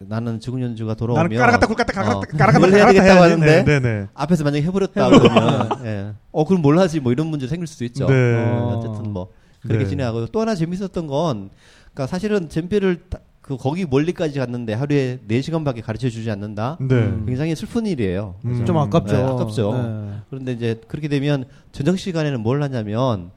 [0.00, 3.32] 나는 즉흥 연주가 돌아오면 나는 까라갔다 굴갔다 어, 까라갔다 까라갔다 뭘 해야 까라갔다 되겠다고 해야지.
[3.32, 4.06] 하는데 네, 네.
[4.14, 6.12] 앞에서 만약에 해버렸다 그러면 예.
[6.32, 8.06] 어 그럼 뭘 하지 뭐 이런 문제 생길 수도 있죠.
[8.06, 8.34] 네.
[8.36, 9.28] 어, 어쨌든 뭐
[9.62, 9.90] 그렇게 네.
[9.90, 11.50] 진행하고 또 하나 재밌었던 건
[11.94, 12.48] 그러니까 사실은
[13.08, 16.78] 다- 그 거기 멀리까지 갔는데 하루에 4시간밖에 가르쳐 주지 않는다.
[16.80, 16.94] 네.
[16.94, 17.24] 음.
[17.26, 18.36] 굉장히 슬픈 일이에요.
[18.46, 18.64] 음.
[18.64, 19.16] 좀 아깝죠.
[19.16, 19.72] 네, 아깝죠.
[19.74, 20.10] 네.
[20.30, 23.30] 그런데 이제 그렇게 되면 저녁 시간에는 뭘 하냐면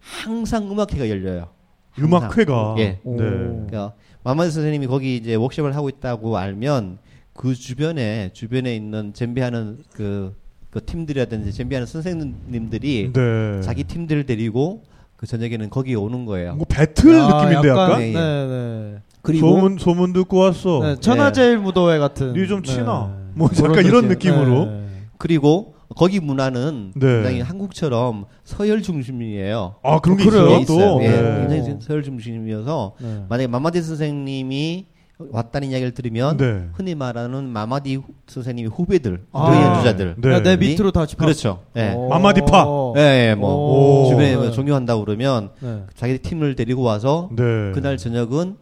[0.00, 1.48] 항상 음악회가 열려요.
[1.92, 2.18] 항상.
[2.18, 3.00] 음악회가 예.
[3.04, 3.16] 오.
[3.16, 3.22] 네.
[3.30, 3.94] 그러니까
[4.24, 6.98] 마마드 선생님이 거기 이제 워크숍을 하고 있다고 알면
[7.34, 10.34] 그 주변에 주변에 있는 젬비하는 그,
[10.70, 13.60] 그 팀들이라든지 젬비하는 선생님들이 네.
[13.60, 14.82] 자기 팀들을 데리고
[15.16, 16.56] 그 저녁에는 거기에 오는 거예요.
[16.56, 18.12] 뭐 배틀 아, 느낌인데 약간, 예, 예.
[18.12, 19.00] 네,
[19.32, 19.38] 네.
[19.38, 20.80] 소문 소문 듣고 왔어.
[20.82, 22.32] 네, 천하제일 무도회 같은.
[22.32, 22.72] 니좀 네.
[22.72, 23.14] 치나?
[23.34, 24.32] 뭐 약간 이런 느낌.
[24.32, 24.64] 느낌으로.
[24.66, 24.86] 네.
[25.18, 27.06] 그리고 거기 문화는 네.
[27.06, 29.76] 굉장히 한국처럼 서열 중심이에요.
[29.82, 30.58] 아 그런 게 그래요?
[30.58, 30.64] 있어요.
[30.66, 31.02] 또.
[31.02, 31.46] 예, 네.
[31.48, 33.24] 굉장히 서열 중심이어서 네.
[33.28, 34.86] 만약에 마마데 선생님이
[35.30, 36.66] 왔다는 이야기를 들으면 네.
[36.72, 39.48] 흔히 말하는 마마디 후- 선생님의 후배들, 아.
[39.50, 40.16] 그 연주자들.
[40.18, 40.32] 네.
[40.32, 41.26] 야, 내 밑으로 다 집합.
[41.26, 41.62] 그렇죠.
[41.76, 41.92] 예.
[41.94, 42.08] 어.
[42.08, 42.66] 마마디파.
[42.96, 44.08] 예, 예, 뭐 오.
[44.08, 44.36] 주변에 네.
[44.36, 45.84] 뭐 존경한다고 그러면 네.
[45.94, 47.70] 자기 팀을 데리고 와서 네.
[47.72, 48.56] 그날 저녁은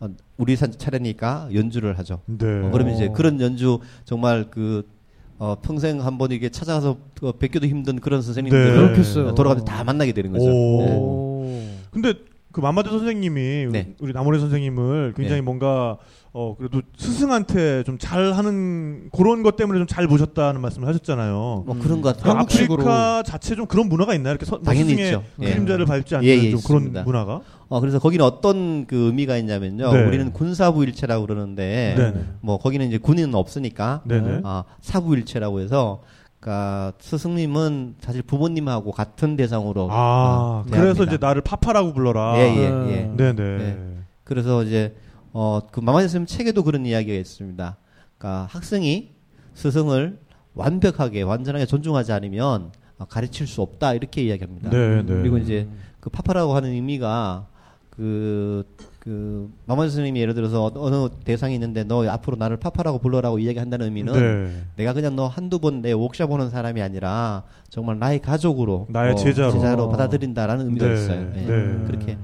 [0.00, 2.20] 어, 우리 산 차례니까 연주를 하죠.
[2.24, 2.46] 네.
[2.46, 3.12] 어, 그러면 이제 어.
[3.12, 4.88] 그런 연주 정말 그
[5.38, 8.26] 어, 평생 한 번 이게 찾아가서 어, 뵙기도 힘든 그런 네.
[8.26, 9.34] 선생님들을 그렇겠어요.
[9.34, 10.44] 돌아가면서 다 만나게 되는 거죠.
[10.46, 10.80] 오.
[10.84, 10.96] 네.
[10.96, 11.60] 오.
[11.90, 12.14] 근데
[12.50, 13.94] 그 마마드 선생님이 네.
[14.00, 15.44] 우리 나모레 선생님을 굉장히 네.
[15.44, 15.98] 뭔가
[16.32, 21.64] 어 그래도 스승한테 좀 잘하는 그런 것 때문에 좀 잘 보셨다는 말씀을 하셨잖아요.
[21.66, 22.32] 뭐 그런 것 같아요.
[22.34, 22.82] 한국식으로.
[22.82, 24.32] 아프리카 자체 좀 그런 문화가 있나요?
[24.32, 25.22] 이렇게 서, 뭐 당연히 스승의 있죠.
[25.42, 25.50] 예.
[25.50, 27.02] 그림자를 밟지 않는 예, 예, 좀 그런 있습니다.
[27.04, 27.40] 문화가.
[27.68, 29.92] 어, 그래서 거기는 어떤 그 의미가 있냐면요.
[29.92, 30.04] 네.
[30.04, 32.24] 우리는 군사부일체라고 그러는데 네네.
[32.40, 34.40] 뭐 거기는 이제 군인은 없으니까 네네.
[34.44, 36.02] 아, 사부일체라고 해서
[36.40, 41.04] 그러니까 스승님은 사실 부모님하고 같은 대상으로 아 어, 그래서.
[41.04, 42.38] 이제 나를 파파라고 불러라.
[42.38, 42.88] 예, 예, 아.
[42.88, 43.12] 예.
[43.16, 43.34] 네네.
[43.34, 43.78] 네.
[44.24, 44.94] 그래서 이제
[45.32, 47.76] 어, 그 마마디 선생님 책에도 그런 이야기가 있습니다.
[48.16, 49.10] 그러니까 학생이
[49.54, 50.18] 스승을
[50.54, 54.70] 완벽하게 완전하게 존중하지 않으면 어, 가르칠 수 없다 이렇게 이야기합니다.
[54.70, 55.14] 네, 네.
[55.14, 55.68] 그리고 이제
[56.00, 57.46] 그 파파라고 하는 의미가
[57.98, 58.64] 그,
[59.00, 63.86] 그, 마마디 선생님이 예를 들어서 어- 어느 대상이 있는데 너 앞으로 나를 파파라고 불러라고 이야기한다는
[63.86, 64.62] 의미는 네.
[64.76, 69.82] 내가 그냥 너 한두 번 내 옥샵 오는 사람이 아니라 정말 나의 가족으로 나의 제자로.
[69.84, 71.20] 어, 받아들인다라는 의미가 네, 있어요.
[71.34, 71.40] 예.
[71.40, 71.84] 네.
[71.88, 72.18] 그렇게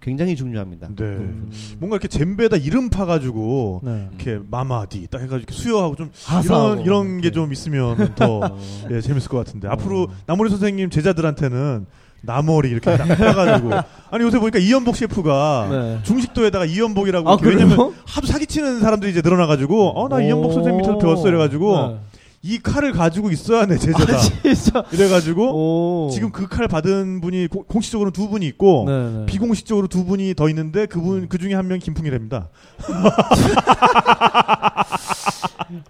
[0.00, 0.88] 굉장히, 중요합니다.
[0.88, 0.94] 네.
[0.96, 4.08] 그 뭔가 이렇게 잼베에다 이름 파가지고 네.
[4.10, 6.10] 이렇게 마마디 딱 해가지고 수여하고 좀
[6.44, 7.30] 이런 이런 게 이렇게.
[7.30, 8.40] 좀 있으면 더
[8.90, 11.86] 예, 재밌을 것 같은데 앞으로 나모리 선생님 제자들한테는
[12.22, 13.70] 나머리 이렇게 딱 해가지고
[14.10, 15.98] 아니 요새 보니까 이연복 셰프가 네.
[16.04, 17.58] 중식도에다가 이연복이라고 아, 그래요?
[17.58, 21.96] 왜냐면 하도 사기치는 사람들이 이제 늘어나가지고 어 나 이연복 선생님 밑에서 배웠어 이래가지고 네.
[22.44, 24.84] 이 칼을 가지고 있어야 내 제자다 아.
[24.92, 26.10] 이래가지고 오.
[26.10, 29.26] 지금 그 칼 받은 분이 고- 공식적으로 두 분이 있고 네, 네.
[29.26, 32.48] 비공식적으로 두 분이 더 있는데 그분 그 중에 한 명 김풍이랍니다.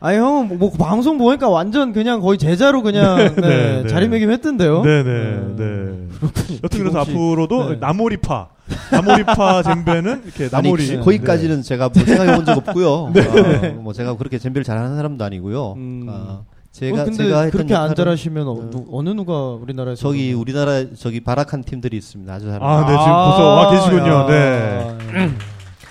[0.01, 3.89] 아니 형은 뭐, 뭐 방송 보니까 완전 그냥 거의 제자로 그냥 네, 네, 네, 네.
[3.89, 4.83] 자리매김했던데요.
[4.83, 5.03] 네네
[5.57, 6.09] 네.
[6.63, 7.01] 여튼 그래서.
[7.01, 7.77] 앞으로도 네.
[7.81, 8.49] 나모리파
[8.93, 10.99] 나모리파 잼베는 이렇게 아니, 나모리 네.
[10.99, 13.13] 거기까지는 제가 뭐 생각해 본 적 없고요.
[13.17, 15.73] 아, 뭐 제가 그렇게 잼비를 잘하는 사람도 아니고요.
[15.77, 16.07] 음.
[16.09, 16.41] 아,
[16.71, 18.71] 제가 어, 근데 제가 했던 그렇게 안 잘하시면 어, 네.
[18.71, 22.33] 누, 어느 누가 우리나라에서 저기 우리나라 저기 바락한 팀들이 있습니다.
[22.33, 22.67] 아주 잘하는.
[22.67, 24.27] 아, 네, 지금 벌써 와 계시군요.
[24.29, 24.97] 네.
[25.13, 25.31] 네.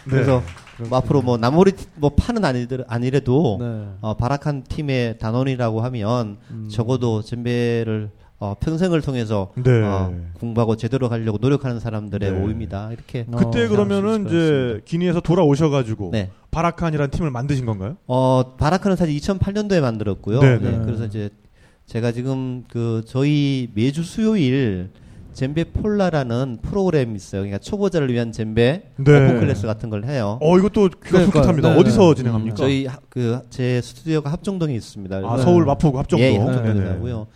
[0.09, 0.41] 그래서
[0.89, 3.87] 뭐 앞으로 뭐 나머리 팀- 뭐 파는 아니들 아니래도 네.
[4.01, 6.67] 어, 바락한 팀의 단원이라고 하면 음.
[6.69, 9.81] 적어도 잼베를 어, 평생을 통해서 네.
[9.83, 12.39] 어, 공부하고 제대로 가려고 노력하는 사람들의 네.
[12.43, 12.91] 오입니다.
[12.91, 16.31] 이렇게 어, 그때 수 그러면은 이제 기니에서 돌아오셔가지고 네.
[16.49, 17.97] 바라칸이라는 팀을 만드신 건가요?
[18.07, 20.39] 어, 바라칸은 사실 2008년도에 만들었고요.
[20.39, 20.81] 네, 네, 네.
[20.85, 21.29] 그래서 이제
[21.85, 24.89] 제가 지금 그 저희 매주 수요일
[25.33, 27.41] 젬베 폴라라는 프로그램이 있어요.
[27.41, 29.01] 그러니까 초보자를 위한 젬베 네.
[29.15, 30.37] open class 같은 걸 해요.
[30.41, 31.73] 어 이것도 귀가 그러니까, 솔깃합니다.
[31.73, 32.15] 네, 어디서 네.
[32.15, 32.55] 진행합니까?
[32.55, 35.21] 저희 그 제 스튜디오가 합정동에 있습니다.
[35.23, 36.23] 아 서울 마포구 합정동.
[36.23, 36.89] 예, 네, 합정동에서 네네.
[36.91, 37.27] 하고요.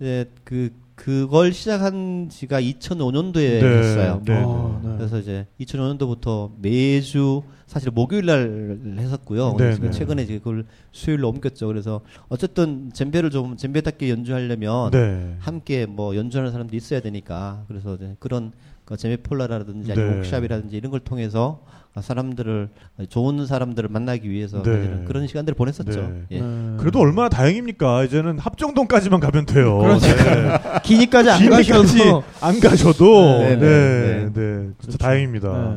[0.00, 4.20] 이제 그 그걸 시작한 지가 2005년도에 네, 했어요.
[4.24, 4.94] 네, 아, 네.
[4.98, 9.54] 그래서 이제 2005년도부터 매주 사실 목요일 날 했었고요.
[9.56, 9.90] 네, 네.
[9.92, 11.68] 최근에 이제 그걸 수요일로 옮겼죠.
[11.68, 15.36] 그래서 어쨌든 젬베를 좀 젬베답게 연주하려면 네.
[15.38, 18.50] 함께 뭐 연주하는 사람도 있어야 되니까 그래서 그런
[18.84, 19.92] 그 젬베 폴라라든지 네.
[19.92, 21.64] 아니면 옥샵이라든지 이런 걸 통해서
[22.00, 22.68] 사람들을
[23.08, 25.02] 좋은 사람들을 만나기 위해서 네.
[25.06, 26.00] 그런 시간들을 보냈었죠.
[26.00, 26.22] 네.
[26.30, 26.40] 예.
[26.40, 26.76] 네.
[26.78, 28.04] 그래도 얼마나 다행입니까?
[28.04, 29.78] 이제는 합정동까지만 가면 돼요.
[29.78, 30.06] 그렇죠.
[30.06, 30.58] 네.
[30.84, 34.98] 기니까지 안 가셔도 안 가셔도 네, 네, 네, 네, 진짜 그렇죠.
[34.98, 35.76] 다행입니다.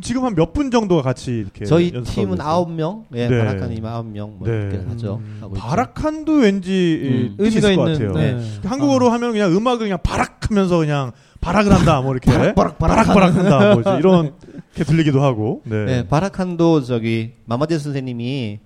[0.00, 2.40] 지금 한 몇 분 정도가 같이 이렇게 저희 팀은?
[2.40, 3.38] 아홉 명, 예, 네.
[3.38, 4.54] 바라카님 아홉 명, 뭐 네.
[4.70, 5.20] 이렇게 하죠.
[5.22, 5.40] 음.
[5.56, 7.44] 바라칸도 왠지 음.
[7.44, 8.12] 의미가 있는 같아요.
[8.12, 8.40] 네.
[8.64, 13.74] 한국어로 하면 그냥 음악을 그냥 바락하면서 그냥 바락을 한다 뭐 이렇게 바락, 바락, 바락 한다
[13.74, 14.32] 뭐 이런 게
[14.82, 15.84] 들리기도 하고 네.
[15.84, 18.58] 네, 바라칸도 저기 마마데 선생님이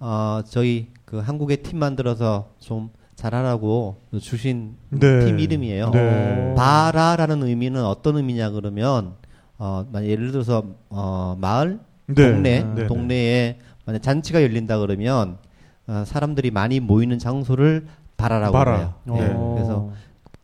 [0.00, 5.24] 어 저희 그 한국의 팀 만들어서 좀 잘하라고 주신 네.
[5.24, 5.90] 팀 이름이에요.
[5.90, 6.54] 네.
[6.56, 9.14] 바라라는 의미는 어떤 의미냐 그러면
[9.56, 12.14] 어 만약 예를 들어서 어 마을 네.
[12.14, 12.86] 동네 네, 네.
[12.86, 15.38] 동네에 만약 잔치가 열린다 그러면
[15.86, 18.76] 어, 사람들이 많이 모이는 장소를 바라라고 바라.
[18.76, 18.94] 해요.
[19.06, 19.14] 어.
[19.18, 19.92] 네, 그래서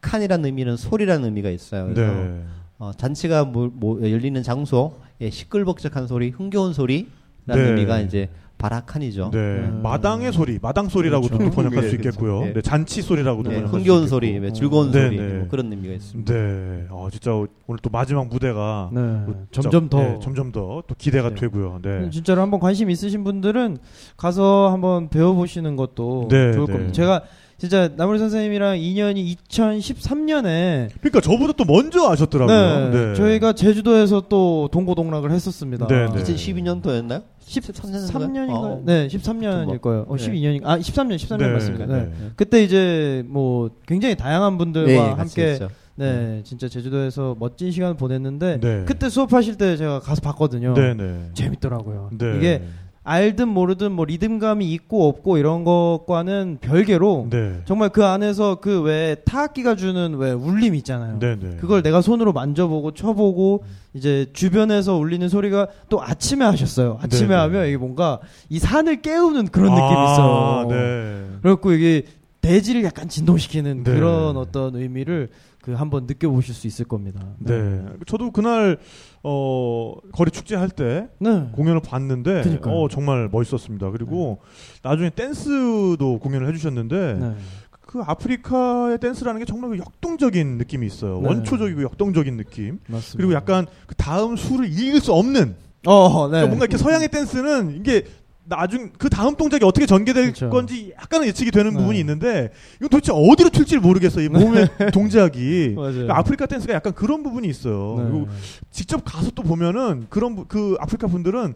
[0.01, 1.85] 칸이라는 의미는 소리라는 의미가 있어요.
[1.93, 2.43] 그래서 네.
[2.81, 7.07] 어, 잔치가 뭐, 뭐 열리는 장소, 예, 시끌벅적한 소리, 흥겨운 소리라는
[7.47, 7.61] 네.
[7.61, 9.31] 의미가 이제 바라칸이죠.
[9.33, 9.39] 네.
[9.39, 9.81] 음.
[9.83, 11.51] 마당의 소리, 마당 소리라고도 그렇죠.
[11.51, 11.95] 또 번역할 네, 수.
[11.97, 12.41] 있겠고요.
[12.41, 12.53] 네.
[12.55, 14.09] 네, 잔치 소리라고도 네, 번역할 수 흥겨운 있겠고.
[14.09, 15.27] 소리, 왜 즐거운 네, 소리 네.
[15.39, 16.33] 뭐 그런 의미가 있습니다.
[16.33, 16.87] 네.
[16.91, 19.01] 어, 진짜 오늘 또 마지막 무대가 네.
[19.27, 21.35] 또 점점 더 네, 점점 더 또 기대가 네.
[21.37, 21.81] 되고요.
[21.83, 22.09] 네.
[22.11, 23.77] 진짜로 한번 관심 있으신 분들은
[24.17, 26.73] 가서 한번 배워보시는 것도 네, 좋을 네.
[26.73, 26.93] 겁니다.
[26.93, 27.23] 제가
[27.61, 32.91] 진짜 나무리 선생님이랑 인연이 2013년에 그러니까 저보다 또 먼저 아셨더라고요.
[32.91, 35.87] 네, 저희가 제주도에서 또 동고동락을 했었습니다.
[35.87, 36.23] 네, 네.
[36.23, 37.23] 2012년도였나요?
[37.47, 38.51] 13년인가요?
[38.51, 38.83] 어.
[38.87, 40.07] 네, 13년일 거예요.
[40.09, 40.27] 어, 네.
[40.27, 40.63] 12년인가?
[40.65, 41.85] 아, 13년, 13년 네, 맞습니다.
[41.87, 42.01] 네.
[42.01, 42.13] 네.
[42.35, 45.59] 그때 이제 뭐 굉장히 다양한 분들과 네, 함께.
[45.97, 48.85] 네, 진짜 제주도에서 멋진 시간을 보냈는데 네.
[48.87, 50.73] 그때 수업하실 때 제가 가서 봤거든요.
[50.73, 51.29] 네, 네.
[51.35, 52.09] 재밌더라고요.
[52.17, 52.37] 네.
[52.39, 52.63] 이게
[53.03, 57.61] 알든 모르든 뭐 리듬감이 있고 없고 이런 것과는 별개로 네.
[57.65, 61.19] 정말 그 안에서 그 왜 타악기가 주는 왜 울림 있잖아요.
[61.19, 61.57] 네, 네.
[61.61, 66.99] 그걸 내가 손으로 만져보고 쳐보고 이제 주변에서 울리는 소리가 또 아침에 하셨어요.
[67.03, 67.41] 아침에 네, 네.
[67.41, 70.67] 하면 이게 뭔가 이 산을 깨우는 그런 느낌이 아, 있어요.
[70.69, 71.27] 네.
[71.43, 72.05] 그래갖고 이게
[72.41, 73.95] 대지를 약간 진동시키는 네.
[73.95, 75.29] 그런 어떤 의미를
[75.63, 77.21] 그 한번 느껴보실 수 있을 겁니다.
[77.39, 77.85] 네.
[78.07, 78.79] 저도 그날
[79.23, 81.49] 어 거리 축제 할때 네.
[81.53, 82.75] 공연을 봤는데 그러니까요.
[82.75, 83.91] 어 정말 멋있었습니다.
[83.91, 84.39] 그리고
[84.83, 87.35] 나중에 댄스도 공연을 해주셨는데 네.
[87.83, 91.21] 그 아프리카의 댄스라는 게 정말 그 역동적인 느낌이 있어요.
[91.21, 91.29] 네.
[91.29, 92.79] 원초적이고 역동적인 느낌.
[92.87, 93.17] 맞습니다.
[93.17, 96.31] 그리고 약간 그 다음 수를 읽을 수 없는 어, 네.
[96.31, 98.05] 그러니까 뭔가 이렇게 서양의 댄스는 이게
[98.51, 100.51] 나중 그 다음 동작이 어떻게 전개될 그쵸.
[100.51, 101.79] 건지 약간은 예측이 되는 네.
[101.79, 104.25] 부분이 있는데 이건 도대체 어디로 튈지 모르겠어요.
[104.25, 105.75] 이 몸의 동작이.
[105.75, 107.97] 그러니까 아프리카 댄스가 약간 그런 부분이 있어요.
[107.99, 108.11] 네.
[108.11, 108.29] 그리고
[108.71, 111.55] 직접 가서 또 보면은 그런 부- 그 아프리카 분들은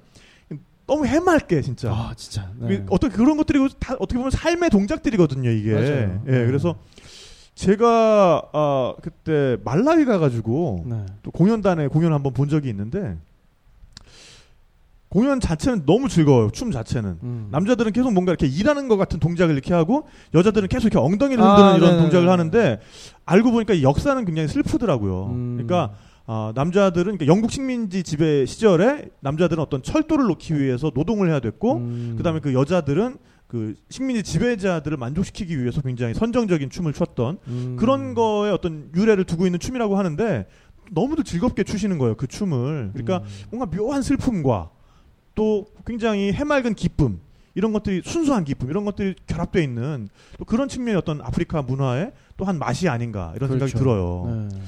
[0.87, 1.91] 너무 해맑게 진짜.
[1.91, 2.51] 아, 진짜.
[2.61, 2.85] 그 네.
[2.91, 5.51] 어떤 그런 것들이 다 어떻게 보면 삶의 동작들이거든요.
[5.51, 5.73] 이게.
[5.75, 6.23] 맞아요.
[6.27, 6.47] 예, 네.
[6.47, 6.77] 그래서
[7.55, 11.07] 제가 아 그때 말라위 가가지고 네.
[11.23, 13.17] 또 공연단에 공연을 한번 본 적이 있는데
[15.15, 16.51] 공연 자체는 너무 즐거워요.
[16.51, 17.19] 춤 자체는.
[17.23, 17.47] 음.
[17.53, 21.51] 남자들은 계속 뭔가 이렇게 일하는 것 같은 동작을 이렇게 하고 여자들은 계속 이렇게 엉덩이를 아,
[21.51, 22.03] 흔드는 이런 네네네.
[22.03, 22.81] 동작을 하는데
[23.25, 25.27] 알고 보니까 이 역사는 굉장히 슬프더라고요.
[25.27, 25.53] 음.
[25.53, 25.95] 그러니까
[26.27, 31.77] 아, 남자들은 그러니까 영국 식민지 지배 시절에 남자들은 어떤 철도를 놓기 위해서 노동을 해야 됐고
[31.77, 32.15] 음.
[32.17, 37.77] 그다음에 그 여자들은 그 식민지 지배자들을 만족시키기 위해서 굉장히 선정적인 춤을 췄던 음.
[37.79, 40.49] 그런 거에 어떤 유래를 두고 있는 춤이라고 하는데
[40.91, 43.57] 너무도 즐겁게 추시는 거예요 그 춤을 그러니까 음.
[43.57, 44.71] 뭔가 묘한 슬픔과
[45.35, 47.21] 또 굉장히 해맑은 기쁨
[47.55, 52.45] 이런 것들이 순수한 기쁨 이런 것들이 결합되어 있는 또 그런 측면의 어떤 아프리카 문화의 또
[52.45, 53.79] 한 맛이 아닌가 이런 생각이 그렇죠.
[53.85, 54.49] 들어요.
[54.51, 54.59] 네.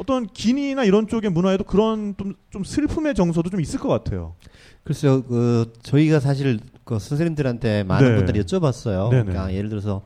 [0.00, 4.34] 어떤 기니나 이런 쪽의 문화에도 그런 좀, 좀 슬픔의 정서도 좀 있을 것 같아요.
[4.82, 8.16] 글쎄요, 그 저희가 사실 그 선생님들한테 많은 네.
[8.16, 9.10] 분들이 여쭤봤어요.
[9.10, 9.22] 네네.
[9.24, 10.02] 그러니까 예를 들어서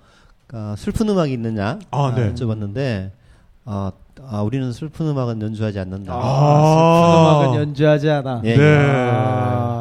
[0.53, 2.33] 아, 슬픈 음악이 있느냐 아, 네.
[2.35, 3.11] 여쭤봤는데
[3.65, 3.93] 아,
[4.27, 6.13] 아, 우리는 슬픈 음악은 연주하지 않는다.
[6.13, 7.41] 아, 아.
[7.41, 8.43] 슬픈 음악은 연주하지 않아.
[8.45, 8.77] 예, 네.
[8.91, 9.78] 아.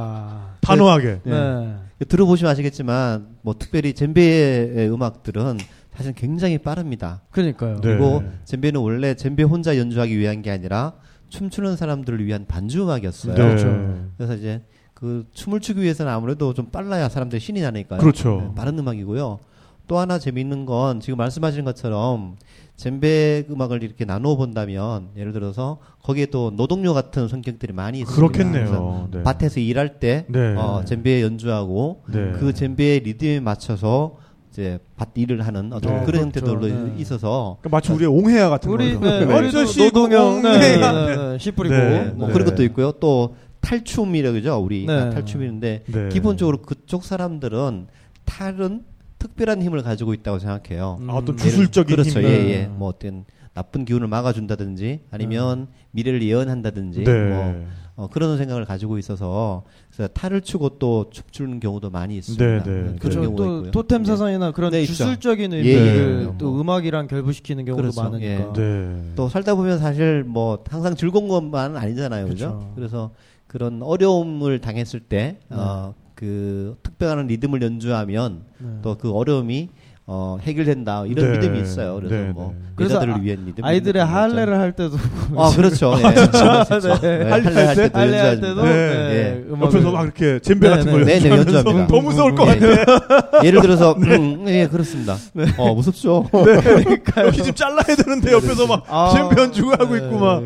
[0.67, 1.21] 단호하게.
[1.23, 1.31] 네.
[1.31, 2.05] 네.
[2.05, 5.57] 들어보시면 아시겠지만 뭐 특별히 젬베의 음악들은
[5.95, 7.21] 사실 굉장히 빠릅니다.
[7.31, 7.75] 그러니까요.
[7.75, 7.81] 네.
[7.81, 10.93] 그리고 젬베는 원래 젬베 혼자 연주하기 위한 게 아니라
[11.29, 13.33] 춤추는 사람들을 위한 반주 음악이었어요.
[13.33, 13.41] 네.
[13.41, 14.07] 그렇죠.
[14.17, 14.61] 그래서 이제
[14.93, 17.99] 그 춤을 추기 위해서는 아무래도 좀 빨라야 사람들이 신이 나니까요.
[17.99, 18.41] 그렇죠.
[18.41, 19.39] 네, 빠른 음악이고요.
[19.87, 22.35] 또 하나 재미있는 건 지금 말씀하시는 것처럼
[22.77, 28.15] 젬베 음악을 이렇게 나누어 본다면 예를 들어서 거기에 또 노동요 같은 성격들이 많이 있습니다.
[28.15, 29.09] 그렇겠네요.
[29.11, 29.23] 네.
[29.23, 30.53] 밭에서 일할 때 네.
[30.55, 32.33] 어, 젬베 연주하고 네.
[32.39, 34.17] 그 젬베의 리듬에 맞춰서
[34.51, 36.05] 이제 밭 일을 하는 어떤 네.
[36.05, 36.47] 그런 그렇죠.
[36.51, 36.93] 형태들도 네.
[37.01, 39.25] 있어서 그러니까 마치 우리의 옹해야 같은 우리 거죠.
[39.25, 40.91] 네, 어쩌시 노동형 네, 옹해야.
[40.91, 42.11] 네, 네, 네, 씨 뿌리고 네.
[42.15, 42.33] 뭐 네.
[42.33, 42.91] 그런 것도 있고요.
[42.93, 44.55] 또 탈춤이라고 그죠?
[44.57, 44.95] 우리 네.
[44.95, 46.09] 다 탈춤인데 네.
[46.09, 47.87] 기본적으로 그쪽 사람들은
[48.25, 48.83] 탈은
[49.19, 50.97] 특별한 힘을 가지고 있다고 생각해요.
[51.01, 51.09] 음.
[51.09, 52.19] 아, 어떤 예를- 주술적인 그렇죠.
[52.19, 52.27] 힘.
[52.27, 52.49] 예, 네.
[52.51, 52.65] 예.
[52.67, 57.29] 뭐 어떤 나쁜 기운을 막아준다든지 아니면 미래를 예언한다든지 네.
[57.29, 62.45] 뭐 어, 그런 생각을 가지고 있어서 그래서 탈을 추고 또 춤추는 경우도 많이 있습니다.
[62.45, 62.63] 네, 네.
[62.63, 63.21] 그런 그렇죠.
[63.35, 63.71] 또 있고요.
[63.71, 64.07] 토템 네.
[64.07, 64.85] 사상이나 그런 네.
[64.85, 66.37] 주술적인 예, 의미를 예.
[66.37, 66.61] 또 뭐.
[66.61, 68.03] 음악이랑 결부시키는 경우도 그렇죠.
[68.03, 68.53] 많으니까.
[68.53, 69.13] 네.
[69.15, 72.27] 또 살다 보면 사실 뭐 항상 즐거운 것만 아니잖아요.
[72.27, 72.49] 그죠?
[72.49, 72.71] 그렇죠.
[72.75, 73.11] 그래서
[73.47, 78.67] 그런 어려움을 당했을 때, 어, 그 특별한 리듬을 연주하면 네.
[78.81, 79.69] 또그 어려움이
[80.09, 81.03] 어, 해결된다.
[81.05, 81.37] 이런 네.
[81.37, 81.95] 믿음이 있어요.
[81.95, 82.85] 그래서 네, 뭐, 네.
[82.85, 83.65] 여자들을 아- 위한 리듬.
[83.65, 84.05] 아이들의.
[84.05, 84.95] 할례를 할 때도
[85.35, 85.93] 아, 그렇죠.
[85.99, 86.01] 예.
[86.13, 86.99] 그렇죠.
[87.01, 87.17] 네.
[87.25, 87.81] 네, 할례 할 때?
[87.83, 88.39] 때도 할례 할.
[88.39, 88.71] 때도 네.
[88.71, 90.91] 네, 음악을 옆에서 막 이렇게 젬베 네, 같은 네.
[90.93, 91.87] 거 네, 네, 연주합니다.
[91.87, 92.57] 더 무서울 것 예.
[92.57, 93.43] 같아.
[93.43, 95.17] 예를 들어서, 음, 예, 그렇습니다.
[95.57, 96.25] 어, 무섭죠?
[97.25, 100.05] 여기 집 잘라야 되는데 옆에서 막 아, 젬베 연주고 하고 네.
[100.05, 100.41] 있고 막.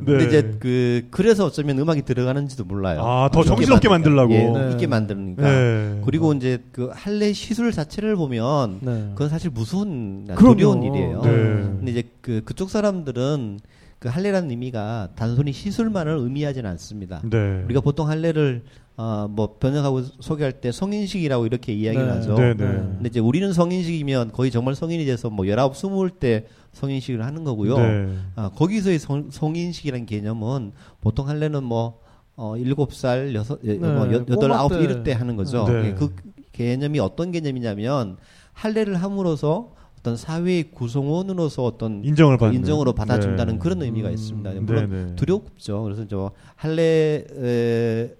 [0.00, 0.12] 어, 네.
[0.12, 3.02] 근데 이제 그, 그래서 어쩌면 음악이 들어가는지도 몰라요.
[3.02, 4.32] 아, 더 있게 정신없게 만들려고.
[4.34, 4.70] 예, 네.
[4.72, 5.42] 있게 만드니까.
[5.42, 6.00] 네.
[6.04, 9.08] 그리고 이제 그 할례 시술 자체를 보면 네.
[9.14, 10.54] 그건 사실 무서운 그럼요.
[10.54, 11.22] 두려운 일이에요.
[11.22, 11.30] 네.
[11.30, 13.60] 근데 이제 그 그쪽 사람들은
[13.98, 17.20] 그 할례라는 의미가 단순히 시술만을 의미하지는 않습니다.
[17.28, 17.62] 네.
[17.66, 18.62] 우리가 보통 할례를
[18.96, 22.12] 어뭐 번역하고 소개할 때 성인식이라고 이렇게 이야기를 네.
[22.12, 22.34] 하죠.
[22.34, 22.64] 네, 네.
[22.64, 26.46] 근데 이제 우리는 성인식이면 거의 정말 성인이 돼서 뭐 열아홉 스물 때
[26.80, 27.78] 성인식을 하는 거고요.
[27.78, 28.14] 네.
[28.36, 32.00] 아, 거기서의 성, 성인식이라는 개념은 보통 할례는 뭐,
[32.36, 34.80] 어, 일곱 살, 여섯, 예, 네, 뭐, 여, 여덟, 꼬마 아홉, 때.
[34.82, 35.68] 이럴 때 하는 거죠.
[35.68, 35.88] 네.
[35.88, 36.14] 예, 그
[36.52, 38.16] 개념이 어떤 개념이냐면,
[38.54, 43.58] 할례를 함으로써 어떤 사회의 구성원으로서 어떤 인정을 받는 인정으로 받아준다는 네.
[43.58, 44.14] 그런 의미가 음.
[44.14, 44.52] 있습니다.
[44.60, 45.14] 물론 네, 네.
[45.16, 45.82] 두렵죠.
[45.82, 48.14] 그래서 저 할례 에,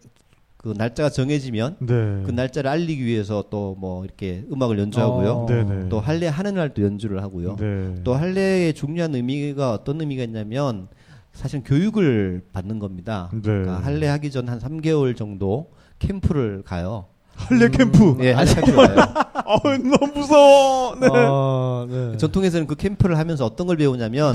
[0.62, 1.86] 그 날짜가 정해지면 네.
[2.26, 5.30] 그 날짜를 알리기 위해서 또 뭐 이렇게 음악을 연주하고요.
[5.32, 5.46] 어.
[5.48, 5.88] 네, 네.
[5.88, 7.56] 또 할례 하는 날도 연주를 하고요.
[7.56, 7.94] 네.
[8.04, 10.88] 또 할례의 중요한 의미가 어떤 의미가 있냐면
[11.32, 13.30] 사실 교육을 받는 겁니다.
[13.32, 13.40] 네.
[13.40, 17.06] 그러니까 할례 하기 전 한 3개월 정도 캠프를 가요.
[17.36, 18.16] 할례 캠프.
[18.20, 18.96] 예, 할례 캠프 가요.
[19.32, 20.94] 아, 너무 무서워.
[21.00, 21.06] 네.
[21.10, 22.16] 아, 네.
[22.18, 24.34] 전통에서는 그 캠프를 하면서 어떤 걸 배우냐면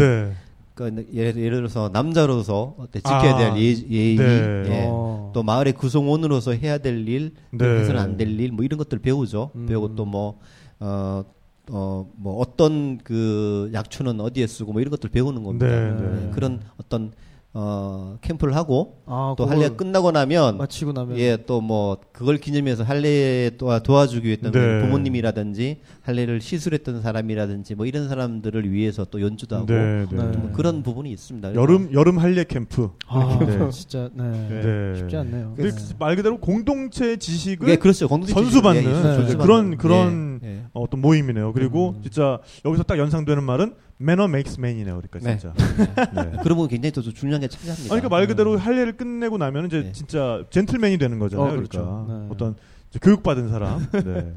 [0.78, 0.92] 네.
[1.06, 3.38] 그 예를, 예를 들어서 남자로서 지켜야 아.
[3.38, 4.64] 될 예, 예의, 네.
[4.68, 4.86] 예.
[4.88, 5.32] 어.
[5.34, 7.66] 또 마을의 구성원으로서 해야 될 일, 네.
[7.66, 9.52] 해서는 안 될 일, 뭐 이런 것들 배우죠.
[9.56, 9.66] 음.
[9.68, 10.40] 배우고 또 뭐,
[10.80, 11.24] 어,
[11.70, 15.66] 어, 뭐 어떤 그 약초는 어디에 쓰고 뭐 이런 것들 배우는 겁니다.
[15.68, 16.32] 네, 네.
[16.34, 17.12] 그런 어떤
[17.58, 22.84] 어, 캠프를 하고 아, 또 할례가 끝나고 나면 마치고 나면 예, 또 뭐 그걸 기념해서
[22.84, 24.82] 할례에 또 도와주기 위해 했던 네.
[24.82, 30.18] 부모님이라든지 할례를 시술했던 사람이라든지 뭐 이런 사람들을 위해서 또 연주도 하고 네, 네.
[30.18, 30.38] 네.
[30.38, 31.56] 뭐 그런 부분이 있습니다.
[31.56, 32.92] 여름 여름 할례 캠프.
[33.08, 33.70] 아, 네.
[33.72, 34.24] 진짜 네.
[34.50, 35.00] 네.
[35.00, 35.54] 쉽지 않네요.
[35.58, 35.72] 네.
[35.98, 38.08] 말 그대로 공동체 지식을 예, 그렇죠.
[38.10, 39.02] 공동체 전수받는 예, 네.
[39.02, 39.38] 전수받는.
[39.38, 40.62] 그런 그런 예, 예.
[40.74, 41.54] 어, 어떤 모임이네요.
[41.54, 42.02] 그리고 음.
[42.04, 45.02] 진짜 여기서 딱 연상되는 말은 매너 메이크스 맨이네요.
[45.02, 45.38] 그러니까 네.
[45.38, 45.54] 진짜.
[46.14, 46.32] 네.
[46.44, 47.84] 그런 부분 굉장히 또 중요한 게 차지합니다.
[47.94, 49.92] 아니, 그러니까 말 그대로 할례를 끝내고 나면 이제 네.
[49.94, 51.48] 진짜 젠틀맨이 되는 거잖아요.
[51.48, 52.06] 어, 그렇죠.
[52.08, 52.28] 그러니까 네.
[52.30, 52.56] 어떤
[52.90, 53.88] 이제 교육받은 사람.
[53.92, 54.34] 네.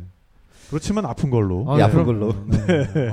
[0.70, 1.64] 그렇지만 아픈 걸로.
[1.68, 2.34] 아, 예, 아픈 걸로.
[2.46, 3.10] 네.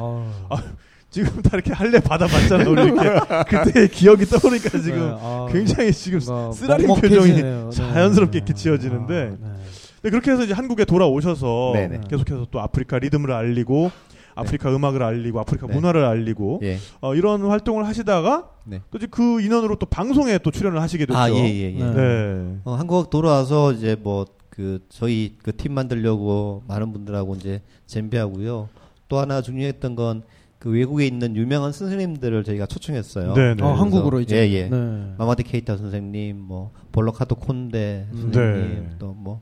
[0.49, 0.61] 아,
[1.09, 2.69] 지금 다 이렇게 할례 받아봤잖아.
[2.69, 3.09] 우리 이렇게
[3.63, 6.87] 그때의 기억이 떠오르니까 지금 네, 아, 굉장히 지금 쓰라린.
[6.87, 8.61] 표정이 자연스럽게 이렇게 네.
[8.61, 9.63] 지어지는데 아, 네.
[10.03, 12.01] 네, 그렇게 해서 이제 한국에 돌아오셔서 네네.
[12.09, 13.91] 계속해서 또 아프리카 리듬을 알리고
[14.35, 15.73] 아프리카 음악을 알리고 아프리카 네.
[15.73, 16.77] 문화를 알리고 예.
[17.01, 18.81] 어, 이런 활동을 하시다가 네.
[18.91, 21.17] 또 이제 그 인원으로 또 방송에 또 출연을 하시게 됐죠.
[21.17, 21.83] 아, 예, 예, 예.
[21.83, 21.93] 네.
[21.93, 22.57] 네.
[22.65, 28.69] 어, 한국 돌아와서 이제 뭐 그 저희 그 팀 만들려고 많은 분들하고 이제 잼비하고요.
[29.09, 33.33] 또 하나 중요했던 건그 외국에 있는 유명한 선생님들을 저희가 초청했어요.
[33.33, 33.63] 네, 네.
[33.63, 34.37] 어, 한국으로 이제.
[34.37, 34.69] 예, 예.
[34.69, 35.13] 네.
[35.17, 38.17] 마마디 케이타 선생님, 뭐 볼로카도 콘데 음.
[38.31, 38.95] 선생님, 네.
[38.97, 39.41] 또뭐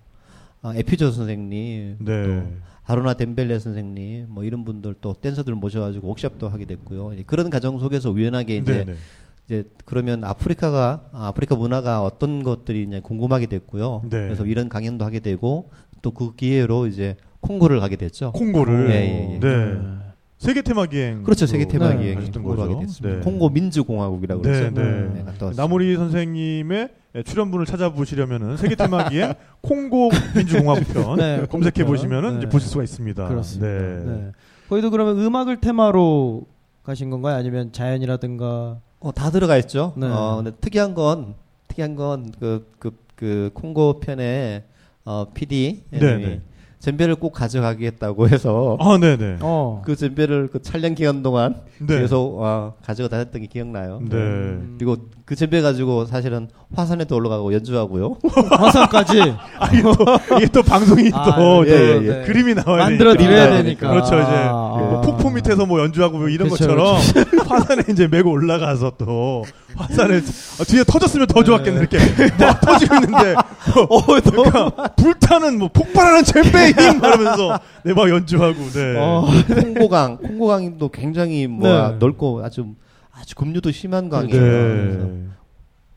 [0.63, 2.23] 아, 에피조 선생님, 네.
[2.26, 2.43] 또
[2.84, 7.13] 하루나 덴벨레 선생님, 뭐 이런 분들 또 댄서들 모셔가지고 웍샵도 하게 됐고요.
[7.28, 8.93] 그런 과정 속에서 우연하게 이제 네, 네.
[9.45, 14.04] 이제 그러면 아프리카가 아, 아프리카 문화가 어떤 것들이 이제 궁금하게 됐고요.
[14.06, 14.10] 네.
[14.10, 15.69] 그래서 이런 강연도 하게 되고
[16.02, 18.32] 또 그 기회로 이제 콩고를 가게 됐죠.
[18.34, 19.39] 콩고를 예, 예, 예.
[19.39, 19.80] 네.
[20.38, 21.45] 세계 테마 기행 그렇죠.
[21.45, 22.04] 세계 테마 네.
[22.04, 22.62] 기행 하셨던 콩고로.
[22.73, 23.17] 하게 됐습니다.
[23.19, 23.23] 네.
[23.23, 24.82] 콩고 민주공화국이라고 네, 그랬죠.
[24.82, 25.23] 네.
[25.26, 25.52] 왔습니다.
[25.62, 26.89] 나무리 선생님의
[27.21, 32.49] 출연분을 찾아보시려면은 세계 테마 기행 콩고 민주공화국 편 네, 검색해 보시면은 네.
[32.49, 33.28] 보실 수가 있습니다.
[33.28, 33.67] 그렇습니다.
[33.67, 34.04] 네.
[34.06, 34.32] 네.
[34.67, 36.47] 거기도 그러면 음악을 테마로
[36.82, 37.36] 가신 건가요?
[37.36, 39.93] 아니면 자연이라든가 어, 다 들어가 있죠.
[39.95, 40.08] 네.
[40.08, 41.36] 어, 근데 특이한 건
[41.67, 44.65] 특이한 건그그그 콩고 편에
[45.06, 46.41] 어 PD 네,
[46.84, 46.91] 네.
[46.91, 49.38] 잼배를 꼭 가져가겠다고 해서 아, 네, 네.
[49.39, 49.82] 어.
[49.86, 52.00] 그 잼배를 그 촬영 기간 동안 네.
[52.00, 54.00] 계속 어, 가지고 다녔던 게 기억나요.
[54.02, 54.17] 네.
[54.17, 54.76] 음.
[54.78, 58.17] 그리고 그 잼배 가지고 사실은 화산에도 올라가고 연주하고요.
[58.52, 59.22] 화산까지
[59.60, 62.26] 아, 이게 또, 이게 또 방송이 아, 또 예, 예, 예.
[62.26, 63.30] 그림이 나와야 만들어 되니까.
[63.30, 63.89] 드려야 그림이 되니까.
[63.89, 64.15] 그렇죠.
[64.15, 65.02] 이제 아, 뭐 아.
[65.02, 66.98] 폭포 밑에서 뭐 연주하고 뭐 이런 그쵸, 것처럼
[67.48, 71.98] 화산에 이제 메고 올라가서 또 화산에 아, 뒤에 터졌으면 더 좋았겠네 이렇게
[72.40, 73.34] 막 터지고 있는데
[73.90, 78.96] 어, 그러니까 불타는 뭐 폭발하는 잼배의 힘 말하면서 네 막 연주하고 네.
[78.98, 79.26] 어.
[79.62, 81.96] 콩고강, 콩고강도 굉장히 뭐 네.
[82.00, 82.74] 넓고 아주
[83.12, 84.42] 아주 금류도 심한 강이에요.
[84.42, 85.28] 네.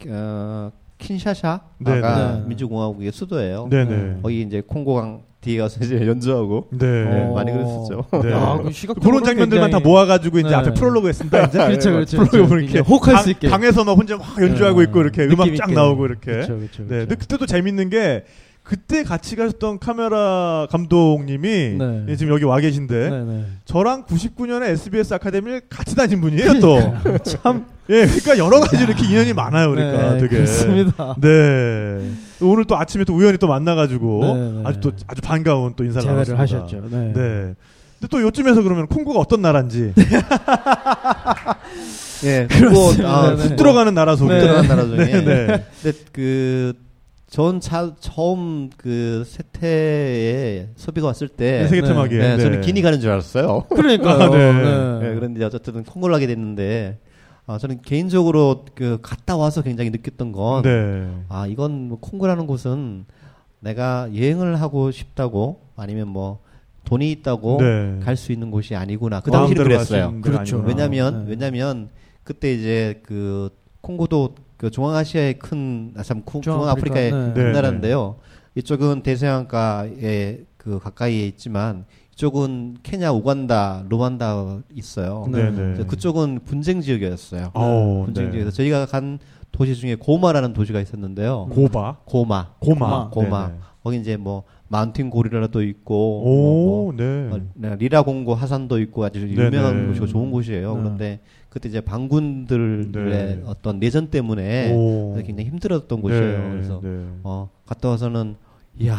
[0.08, 2.42] 어, 킨샤샤가 네, 네.
[2.46, 3.68] 민주공화국의 수도예요.
[3.70, 4.18] 네, 네.
[4.22, 6.86] 거기 이제 콩고강 뒤에 가서 이제 연주하고 네.
[6.86, 7.34] 네, 어.
[7.34, 8.04] 많이 그랬었죠.
[8.22, 8.32] 네.
[8.34, 10.54] 아, 그 그런 장면들만 다 모아가지고 이제 네.
[10.56, 11.44] 앞에 프롤로그 했습니다.
[11.46, 12.16] 이제 그렇죠, 그렇죠.
[12.24, 12.64] 프롤로그 그렇죠.
[12.64, 13.48] 이렇게 혹할 방- 수 있게.
[13.48, 14.84] 방에서 막 혼자 막 연주하고 네.
[14.84, 15.74] 있고 이렇게 느낌 음악 쫙 있게.
[15.74, 16.30] 나오고 이렇게.
[16.32, 16.88] 그렇죠, 그렇죠, 네.
[16.88, 17.06] 그렇죠.
[17.08, 18.24] 근데 그때도 재밌는 게
[18.64, 22.04] 그때 같이 가셨던 카메라 감독님이 네.
[22.08, 23.44] 예, 지금 여기 와 계신데 네, 네.
[23.64, 26.80] 저랑 99년에 SBS 아카데미를 같이 다닌 분이에요 또.
[27.22, 30.36] 참 예, 그러니까 여러 가지 이렇게 인연이 많아요, 그러니까 네, 되게.
[30.38, 31.14] 그렇습니다.
[31.20, 32.10] 네.
[32.40, 34.62] 오늘 또 아침에 또 우연히 또 만나가지고 네, 네.
[34.64, 36.42] 아주 또 아주 반가운 또 인사를 재회를 나눴습니다.
[36.42, 36.88] 하셨죠.
[36.90, 37.12] 네.
[37.14, 37.54] 네.
[37.98, 39.94] 근데 또 요쯤에서 그러면 콩고가 어떤 나라인지
[42.24, 43.08] 예, 그렇습니다.
[43.08, 43.56] 아, 네, 훅 네.
[43.56, 44.40] 들어가는 나라 속에 네.
[44.40, 44.96] 들어간 나라 중에.
[44.96, 45.46] 네, 네.
[45.82, 46.86] 근데 그
[47.28, 51.88] 전 처음 그 세태에 소비가 왔을 때 네, 세계 네.
[51.88, 52.18] 테마기에.
[52.18, 52.42] 네, 네.
[52.42, 53.64] 저는 기니 가는 줄 알았어요.
[53.68, 54.22] 그러니까요.
[54.22, 54.52] 아, 네.
[55.08, 56.98] 네, 그런데 어쨌든 콩고를 하게 됐는데
[57.46, 61.08] 아, 저는 개인적으로 그 갔다 와서 굉장히 느꼈던 건 네.
[61.28, 63.04] 아, 이건 뭐 콩고라는 곳은
[63.60, 66.40] 내가 여행을 하고 싶다고 아니면 뭐
[66.84, 68.00] 돈이 있다고 네.
[68.02, 69.20] 갈수 있는 곳이 아니구나.
[69.20, 70.20] 그 당시는 갈수 그랬어요.
[70.20, 70.58] 그렇죠.
[70.66, 71.30] 왜냐면 네.
[71.30, 71.88] 왜냐면
[72.24, 77.26] 그때 이제 그 콩고도 그 중앙아시아의 큰 아 참 중앙아프리카의 네.
[77.28, 77.34] 네.
[77.34, 78.16] 큰 나라인데요.
[78.56, 81.84] 이쪽은 대서양가에 그 가까이에 있지만
[82.16, 85.26] 그쪽은 케냐, 우간다, 루만다 있어요.
[85.30, 85.84] 네, 그래서 네.
[85.86, 87.50] 그쪽은 분쟁 지역이었어요.
[87.52, 88.30] 아우, 분쟁 네.
[88.32, 89.18] 지역에서 저희가 간
[89.52, 91.48] 도시 중에 고마라는 도시가 있었는데요.
[91.50, 92.54] 고바, 고마.
[92.58, 93.48] 고마, 고마.
[93.48, 93.58] 네네.
[93.82, 97.28] 거기 이제 뭐 마운틴 고리라도 있고 뭐, 오, 네.
[97.28, 99.88] 뭐, 네, 리라 공고 하산도 있고 아주 유명한 네네.
[99.88, 100.74] 곳이고 좋은 곳이에요.
[100.74, 100.80] 네.
[100.82, 103.42] 그런데 그때 이제 반군들의 네.
[103.44, 105.14] 어떤 내전 때문에 오.
[105.16, 106.38] 굉장히 힘들었던 곳이에요.
[106.44, 107.04] 네, 그래서 네.
[107.24, 108.36] 어, 갔다 와서는
[108.80, 108.96] 이야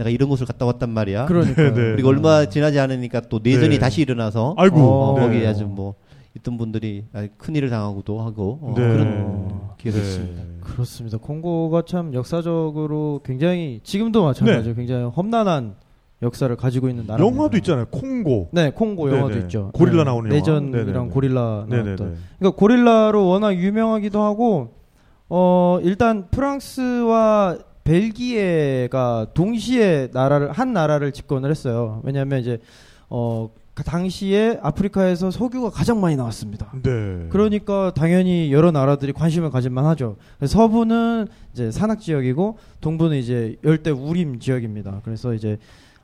[0.00, 1.26] 내가 이런 곳을 갔다 왔단 말이야.
[1.26, 1.72] 그러니까.
[1.74, 3.78] 그리고 얼마 지나지 않으니까 또 내전이 네.
[3.78, 5.26] 다시 일어나서 아이고, 어, 네.
[5.26, 5.94] 거기 아주 뭐
[6.36, 7.04] 있던 분들이
[7.36, 8.80] 큰 일을 당하고도 하고 어, 네.
[8.88, 10.04] 그런 기회도 네.
[10.04, 10.42] 있습니다.
[10.60, 11.18] 그렇습니다.
[11.18, 15.74] 콩고가 참 역사적으로 굉장히 지금도 마찬가지로 굉장히 험난한
[16.22, 17.22] 역사를 가지고 있는 나라.
[17.24, 17.86] 영화도 있잖아요.
[17.90, 18.50] 콩고.
[18.52, 19.40] 네, 콩고 영화도 네네.
[19.42, 19.70] 있죠.
[19.74, 20.38] 고릴라 네, 나오는 영화.
[20.38, 21.08] 내전이랑 네네네.
[21.10, 21.66] 고릴라.
[21.68, 21.96] 나왔던.
[22.38, 24.74] 그러니까 고릴라로 워낙 유명하기도 하고
[25.28, 32.00] 어 일단 프랑스와 벨기에가 동시에 나라를 한 나라를 집권을 했어요.
[32.04, 32.58] 왜냐하면 이제
[33.08, 36.72] 어그 당시에 아프리카에서 석유가 가장 많이 나왔습니다.
[36.82, 37.26] 네.
[37.30, 40.16] 그러니까 당연히 여러 나라들이 관심을 가질만 하죠.
[40.44, 45.00] 서부는 이제 산악 지역이고 동부는 이제 열대 우림 지역입니다.
[45.04, 45.58] 그래서 이제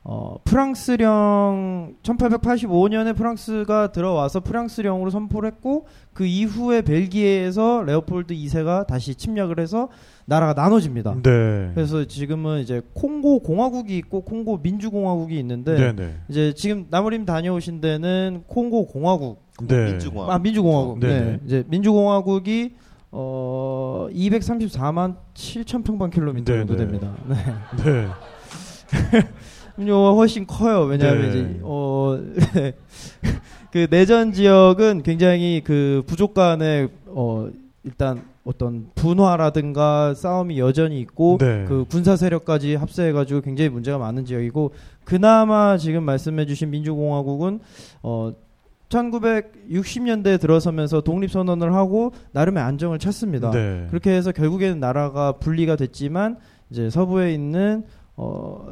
[0.08, 9.58] 어 프랑스령 1885년에 프랑스가 들어와서 프랑스령으로 선포를 했고 그 이후에 벨기에에서 레오폴드 2세가 다시 침략을
[9.58, 9.88] 해서
[10.24, 11.16] 나라가 나눠집니다.
[11.24, 11.72] 네.
[11.74, 16.14] 그래서 지금은 이제 콩고 공화국이 있고 콩고 민주공화국이 있는데 네, 네.
[16.28, 19.86] 이제 지금 나무림 다녀오신 데는 콩고 공화국 네.
[19.86, 20.32] 민주공화국.
[20.32, 21.00] 아 민주공화국.
[21.00, 21.20] 네네.
[21.20, 21.40] 네.
[21.46, 22.76] 이제 민주공화국이
[23.10, 26.84] 어 234만 7천 평방킬로미터 정도 네네.
[26.84, 27.12] 됩니다.
[27.82, 27.84] 네.
[27.84, 29.22] 네.
[29.78, 30.82] 음료가 훨씬 커요.
[30.82, 31.28] 왜냐하면 네.
[31.28, 32.18] 이제 어,
[33.68, 37.48] 어그 내전 지역은 굉장히 그 부족 간의 어
[37.84, 41.64] 일단 어떤 분화라든가 싸움이 여전히 있고 네.
[41.66, 44.72] 그 군사 세력까지 합세해 가지고 굉장히 문제가 많은 지역이고
[45.04, 47.60] 그나마 지금 말씀해 주신 민주공화국은
[48.02, 48.32] 어
[48.88, 53.50] 1960년대에 들어서면서 독립선언을 하고 나름의 안정을 찾습니다.
[53.50, 53.86] 네.
[53.90, 56.36] 그렇게 해서 결국에는 나라가 분리가 됐지만
[56.70, 57.84] 이제 서부에 있는
[58.16, 58.64] 어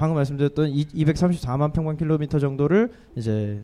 [0.00, 3.62] 방금 말씀드렸던 이, 234만 평방 킬로미터 정도를 이제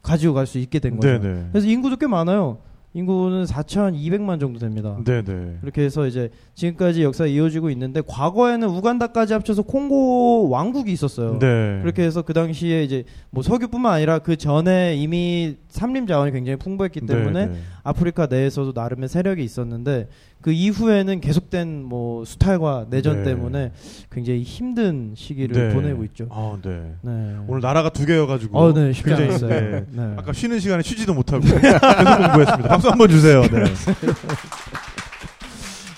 [0.00, 1.18] 가지고 갈 수 있게 된 거죠.
[1.18, 1.46] 네, 네.
[1.52, 2.56] 그래서 인구도 꽤 많아요.
[2.94, 4.96] 인구는 4,200만 정도 됩니다.
[5.04, 5.58] 네, 네.
[5.60, 11.38] 그렇게 해서 이제 지금까지 역사가 이어지고 있는데 과거에는 우간다까지 합쳐서 콩고 왕국이 있었어요.
[11.38, 11.80] 네.
[11.82, 17.02] 그렇게 해서 그 당시에 이제 뭐 석유뿐만 아니라 그 전에 이미 삼림 자원이 굉장히 풍부했기
[17.02, 17.58] 때문에 네, 네.
[17.84, 20.08] 아프리카 내에서도 나름의 세력이 있었는데
[20.40, 23.24] 그 이후에는 계속된 뭐 수탈과 내전 네.
[23.24, 23.72] 때문에
[24.10, 25.74] 굉장히 힘든 시기를 네.
[25.74, 26.26] 보내고 있죠.
[26.30, 26.94] 아, 네.
[27.02, 27.36] 네.
[27.46, 29.48] 오늘 나라가 두 개여가지고 어, 네, 쉽지 굉장히 않았어요.
[29.48, 29.84] 네.
[29.90, 30.14] 네.
[30.16, 32.68] 아까 쉬는 시간에 쉬지도 못하고 계속 공부했습니다.
[32.68, 33.42] 박수 한번 주세요.
[33.42, 33.64] 네.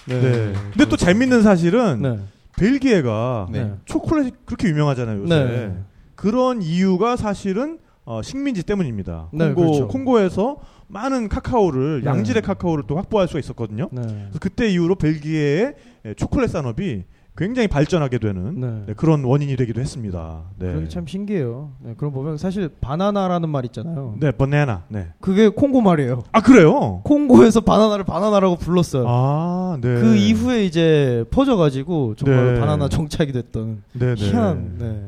[0.06, 0.52] 네.
[0.70, 2.18] 근데 또 재밌는 사실은 네.
[2.56, 3.72] 벨기에가 네.
[3.84, 5.22] 초콜릿이 그렇게 유명하잖아요.
[5.22, 5.34] 요새.
[5.34, 5.76] 네.
[6.16, 9.28] 그런 이유가 사실은 어, 식민지 때문입니다.
[9.32, 9.88] 네, 콩고, 그렇죠.
[9.88, 10.56] 콩고에서
[10.88, 12.06] 많은 카카오를 네.
[12.10, 13.88] 양질의 카카오를 또 확보할 수가 있었거든요.
[13.92, 14.02] 네.
[14.02, 15.74] 그래서 그때 이후로 벨기에의
[16.06, 17.04] 예, 초콜릿 산업이
[17.34, 18.82] 굉장히 발전하게 되는 네.
[18.88, 20.42] 네, 그런 원인이 되기도 했습니다.
[20.58, 20.74] 네.
[20.74, 21.70] 그게 참 신기해요.
[21.80, 24.16] 네, 그럼 보면 사실 바나나라는 말 있잖아요.
[24.20, 24.84] 네, 바나나.
[24.88, 25.08] 네.
[25.20, 26.24] 그게 콩고 말이에요.
[26.32, 27.00] 아 그래요?
[27.04, 29.06] 콩고에서 바나나를 바나나라고 불렀어요.
[29.08, 29.94] 아, 네.
[30.00, 32.60] 그 이후에 이제 퍼져가지고 정말 네.
[32.60, 33.82] 바나나 정착이 됐던.
[34.16, 34.76] 희한.
[34.78, 35.02] 네.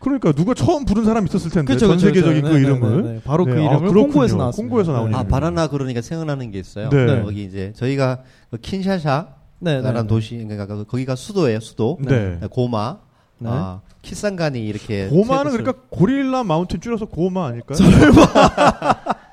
[0.00, 2.52] 그러니까 누가 처음 부른 사람 있었을 텐데 그쵸, 전 그쵸, 세계적인 그쵸.
[2.52, 3.02] 그 네, 이름을.
[3.02, 3.20] 네, 네.
[3.22, 4.02] 바로 그 네, 아, 이름을 그렇군요.
[4.06, 4.68] 콩고에서 나왔습니다.
[4.70, 5.16] 콩고에서 나온 네.
[5.16, 5.30] 아 이름.
[5.30, 6.88] 바나나 그러니까 생각나는 게 있어요.
[6.88, 7.22] 네.
[7.22, 9.28] 거기 이제 저희가 그 킨샤샤
[9.60, 10.06] 네, 라는 네.
[10.08, 12.38] 도시 그러니까 그- 거기가 수도예요 수도 네.
[12.50, 12.96] 고마
[13.40, 13.48] 네.
[13.52, 17.76] 아, 키산간이 이렇게 고마는 세 곳을- 그러니까 고릴라 마운틴 줄여서 고마 아닐까요?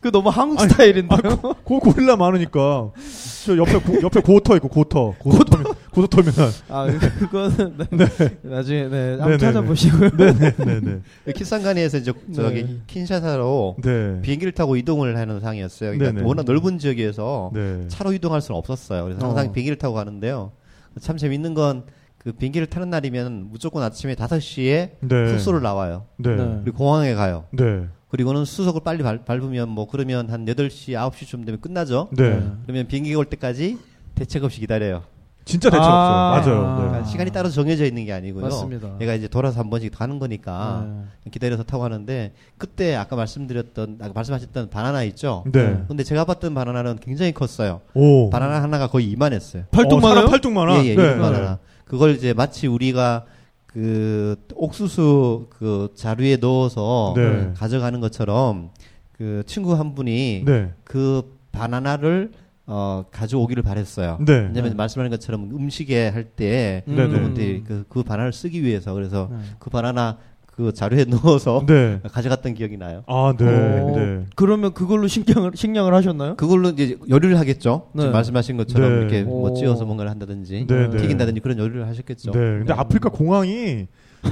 [0.00, 1.36] 그 너무 한국 아니, 스타일인데요.
[1.64, 2.90] 고 고릴라 많으니까
[3.44, 6.86] 저 옆에 고, 옆에 고터 있고 고터 고터터미널 고터 터미널 아
[7.18, 8.38] 그거는 네.
[8.42, 10.10] 나중에 네, 한번 네, 네, 찾아보시고요.
[10.16, 12.76] 네네네 그 키산간에서 이제 저기 네.
[12.86, 14.20] 킨샤사로 네.
[14.22, 15.92] 비행기를 타고 이동을 하는 상이었어요.
[15.92, 16.26] 그러니까 네네.
[16.26, 17.84] 워낙 넓은 지역이어서 네.
[17.88, 19.04] 차로 이동할 수는 없었어요.
[19.04, 19.52] 그래서 항상 어.
[19.52, 20.52] 비행기를 타고 가는데요.
[21.00, 21.84] 참 재밌는 건
[22.22, 25.28] 그 비행기를 타는 날이면 무조건 아침에 5시에 네.
[25.30, 26.04] 숙소를 나와요.
[26.18, 26.36] 네.
[26.36, 26.60] 네.
[26.64, 27.46] 그리고 공항에 가요.
[28.10, 28.16] 네.
[28.16, 32.08] 그리고는 수석을 빨리 밟, 밟으면 뭐 그러면 한 8시, 9시쯤 되면 끝나죠.
[32.12, 32.42] 네.
[32.64, 33.78] 그러면 비행기가 올 때까지
[34.14, 35.02] 대책 없이 기다려요.
[35.44, 36.36] 진짜 대책 아.
[36.36, 36.62] 없어요.
[36.62, 36.76] 맞아요.
[36.76, 37.10] 그러니까 네.
[37.10, 38.42] 시간이 따로 정해져 있는 게 아니고요.
[38.44, 38.96] 맞습니다.
[39.00, 40.86] 얘가 이제 돌아서 한 번씩 가는 거니까
[41.24, 41.30] 네.
[41.30, 45.44] 기다려서 타고 하는데 그때 아까 말씀드렸던 아까 말씀하셨던 바나나 있죠.
[45.50, 45.82] 네.
[45.88, 47.80] 근데 제가 봤던 바나나는 굉장히 컸어요.
[47.94, 48.28] 오.
[48.30, 49.64] 바나나 하나가 거의 이만했어요.
[49.70, 50.26] 팔뚝 어, 많아요?
[50.26, 50.84] 팔뚝 많아.
[50.84, 51.02] 예, 예, 네.
[51.02, 51.58] 이 바나나.
[51.84, 53.24] 그걸 이제 마치 우리가
[53.72, 57.52] 그 옥수수 그 자루에 넣어서 네.
[57.56, 58.70] 가져가는 것처럼
[59.12, 60.72] 그 친구 한 분이 네.
[60.82, 62.32] 그 바나나를
[62.66, 64.18] 어, 가져오기를 바랬어요.
[64.26, 64.32] 네.
[64.32, 66.96] 왜냐하면 말씀하신 것처럼 음식에 할때 음.
[66.96, 67.08] 네네.
[67.10, 69.38] 그분들이 그, 그 바나나를 쓰기 위해서 그래서 네.
[69.60, 70.18] 그 바나나
[70.60, 72.00] 그 자료에 넣어서 네.
[72.12, 73.02] 가져갔던 기억이 나요.
[73.06, 73.46] 아, 네.
[73.46, 74.26] 어, 네.
[74.36, 76.36] 그러면 그걸로 식량을 식량을 하셨나요?
[76.36, 77.88] 그걸로 이제 요리를 하겠죠.
[77.94, 78.02] 네.
[78.02, 78.98] 지금 말씀하신 것처럼 네.
[79.00, 79.54] 이렇게 뭐 오.
[79.54, 80.96] 찌어서 뭔가를 한다든지 네, 네.
[80.98, 82.32] 튀긴다든지 그런 요리를 하셨겠죠.
[82.32, 82.38] 네.
[82.38, 82.78] 근데 네.
[82.78, 83.86] 아프리카 공항이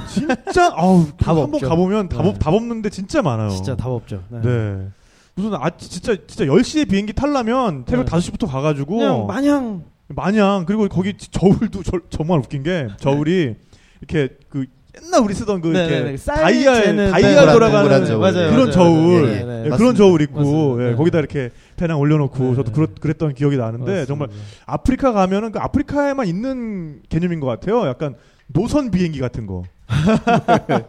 [0.07, 1.59] 진짜 아우 답 한번.
[1.59, 2.29] 가보면 답, 네.
[2.29, 3.49] 없, 답 없는데 진짜 많아요.
[3.49, 4.21] 진짜 답 없죠.
[4.29, 4.39] 네.
[4.43, 4.87] 네.
[5.33, 8.11] 무슨 아 진짜 진짜 10시에 비행기 타려면 새벽 네.
[8.11, 13.55] 5시부터 가 가지고 그냥 마냥 마냥 그리고 거기 저울도 저- 정말 웃긴 게 저울이
[14.01, 14.65] 이렇게 그
[15.03, 17.11] 옛날 우리 쓰던 그 네, 이렇게 네, 네.
[17.11, 18.19] 다이아 네, 돌아가는 동그란 저울.
[18.19, 18.71] 맞아요, 그런 맞아요.
[18.71, 19.45] 저울 네, 네, 예, 네.
[19.45, 19.97] 그런 맞습니다.
[19.97, 20.83] 저울 있고 맞습니다.
[20.83, 20.95] 예, 네.
[20.95, 22.71] 거기다 이렇게 배낭 올려놓고 네, 저도 네.
[22.73, 24.29] 그랬 그랬던 기억이 나는데 정말
[24.65, 27.87] 아프리카 가면은 그 아프리카에만 있는 개념인 것 같아요.
[27.87, 28.15] 약간
[28.47, 29.63] 노선 비행기 같은 거.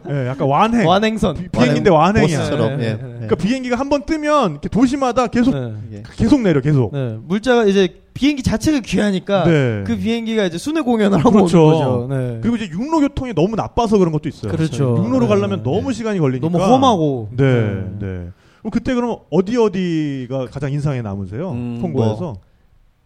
[0.09, 0.87] 예, 약간 완행.
[0.87, 2.37] 완행선 비- 비행기인데 완행이야.
[2.37, 2.89] 버스처럼 네, 예.
[2.89, 3.09] 네, 네.
[3.13, 5.73] 그러니까 비행기가 한 번 뜨면 이렇게 도시마다 계속 네.
[5.93, 6.03] 예.
[6.15, 6.91] 계속 내려 계속.
[6.93, 7.17] 네.
[7.27, 9.83] 물자가 이제 비행기 자체가 귀하니까 네.
[9.85, 11.65] 그 비행기가 이제 순회 공연을 하고 그렇죠.
[11.67, 12.07] 오는 거죠.
[12.09, 12.39] 네.
[12.41, 14.51] 그리고 이제 육로 교통이 너무 나빠서 그런 것도 있어요.
[14.51, 14.95] 그렇죠.
[14.97, 15.27] 육로로 네.
[15.27, 17.43] 가려면 너무 시간이 걸리니까 너무 험하고 네,
[17.99, 18.27] 네.
[18.59, 21.51] 그럼 그때 그럼 어디 어디가 가장 인상에 남으세요?
[21.51, 22.35] 음, 통고에서?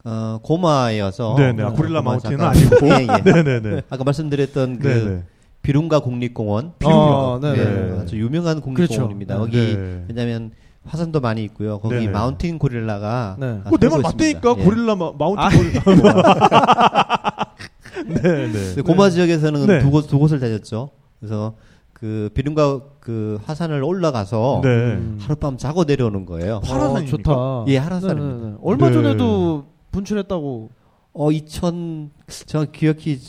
[0.07, 1.63] 어, 고마여서 네네.
[1.63, 2.87] 아, 어, 고릴라 마운틴은 잠깐- 아니고.
[2.93, 3.31] 예, 예.
[3.31, 3.81] 네네네.
[3.89, 5.23] 아까 말씀드렸던 그 네네.
[5.66, 7.49] 비룬가 국립공원 어, 네.
[7.49, 7.99] 예, 네.
[7.99, 9.39] 아주 유명한 국립공원입니다.
[9.39, 9.51] 그렇죠.
[9.51, 10.05] 거기 네.
[10.07, 10.51] 왜냐하면
[10.86, 11.80] 화산도 많이 있고요.
[11.80, 12.09] 거기 네네.
[12.09, 13.61] 마운틴 고릴라가 네.
[13.63, 14.39] 아, 어, 내말 있습니다.
[14.59, 14.63] 예.
[14.63, 15.49] 고릴라 마, 마운틴 아.
[15.84, 16.13] 고릴라.
[18.05, 18.51] 네네.
[18.76, 19.80] 근데 고마 지역에서는 네.
[19.80, 20.91] 두, 곳, 두 곳을 다녔죠.
[21.20, 21.55] 그래서
[21.93, 24.70] 그 비룬가 그 화산을 올라가서 네.
[24.70, 25.18] 음.
[25.20, 26.61] 하룻밤 자고 내려오는 거예요.
[26.63, 27.32] 하라산입니까?
[27.32, 27.72] 어, 좋다.
[27.74, 28.36] 예, 하라산입니다.
[28.36, 28.57] 네, 네, 네.
[28.61, 28.93] 얼마 네.
[28.93, 30.70] 전에도 분출했다고.
[31.18, 32.11] 어, 2000
[32.45, 33.20] 정확히 기억이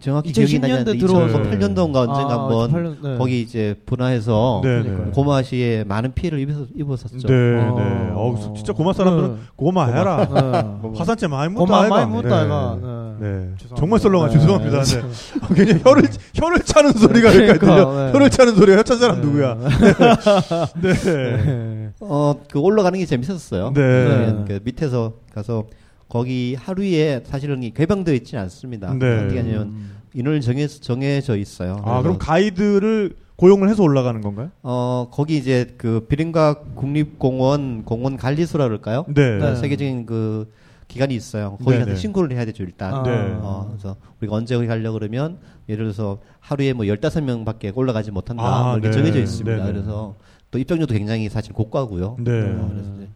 [0.00, 3.18] 정확히 기억이 나지 2010년대 않는데 들어와서 2008년도인가 언젠가 아, 한번 2008년, 네.
[3.18, 4.82] 거기 이제 분화해서 네네.
[4.82, 5.10] 그러니까요.
[5.12, 7.26] 고마시에 많은 피해를 입었, 입었었죠.
[7.28, 7.74] 네, 어.
[7.78, 8.12] 네.
[8.14, 10.28] 어우, 진짜 고마 사람들은 고마해라.
[10.28, 10.88] 네.
[10.98, 11.88] 화산재 많이 묻다 고마.
[11.88, 12.34] 많이 묻다 네.
[12.34, 12.78] 아이가.
[12.80, 13.16] 네.
[13.18, 13.48] 네.
[13.76, 14.38] 정말 썰렁한 네.
[14.38, 14.82] 죄송합니다.
[14.82, 15.00] 네.
[15.40, 16.02] 아, 그냥 혀를
[16.34, 18.06] 혀를 차는 소리가 그러니까, 들려.
[18.06, 18.12] 네.
[18.12, 19.26] 혀를 차는 소리가 혀찬 사람 네.
[19.26, 19.56] 누구야?
[20.82, 20.92] 네.
[20.92, 21.90] 네.
[22.00, 23.72] 어, 그 올라가는 게 재밌었어요.
[23.74, 24.44] 네.
[24.46, 25.64] 그 밑에서 가서
[26.08, 28.94] 거기 하루에 사실은 이 개방되어 있지는 않습니다.
[28.94, 29.24] 네.
[29.24, 29.74] 어떻게 하냐면
[30.14, 31.82] 인원을 정해, 정해져 있어요.
[31.84, 34.50] 아, 그럼 가이드를 고용을 해서 올라가는 건가요?
[34.62, 39.04] 어, 거기 이제 그 비린가 국립공원 공원 관리소라 그럴까요?
[39.08, 39.38] 네.
[39.38, 39.56] 네.
[39.56, 40.50] 세계적인 그
[40.88, 41.58] 기관이 있어요.
[41.58, 41.96] 거기 가서 네네.
[41.96, 42.94] 신고를 해야 되죠, 일단.
[42.94, 43.02] 아.
[43.02, 43.10] 네.
[43.42, 45.38] 어, 그래서 우리가 언제 거기 가려고 그러면
[45.68, 48.42] 예를 들어서 하루에 뭐 15명밖에 올라가지 못한다.
[48.42, 48.92] 아, 뭐 이렇게 네.
[48.94, 49.56] 정해져 있습니다.
[49.56, 49.72] 네네.
[49.72, 50.14] 그래서
[50.50, 52.16] 또 입장료도 굉장히 사실 고가고요.
[52.20, 52.30] 네.
[52.30, 53.08] 어, 그래서 이제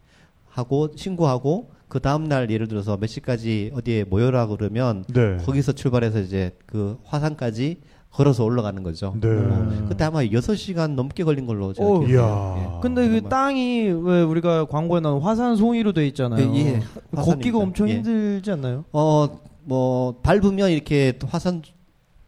[0.49, 5.37] 하고 신고하고 그 다음 날 예를 들어서 몇 시까지 어디에 모여라 그러면 네.
[5.45, 7.81] 거기서 출발해서 이제 그 화산까지
[8.13, 9.15] 걸어서 올라가는 거죠.
[9.21, 9.29] 네.
[9.29, 12.57] 어, 그때 아마 6시간 넘게 걸린 걸로 제가 오, 기억해요.
[12.75, 12.81] 이야.
[12.81, 13.29] 근데 그 정말.
[13.29, 16.53] 땅이 왜 우리가 광고에 나온 화산 송이로 돼 있잖아요.
[16.55, 16.81] 예, 예.
[17.15, 17.59] 걷기가.
[17.59, 17.95] 엄청 예.
[17.95, 18.85] 힘들지 않나요?
[18.93, 21.63] 어, 뭐 밟으면 이렇게 화산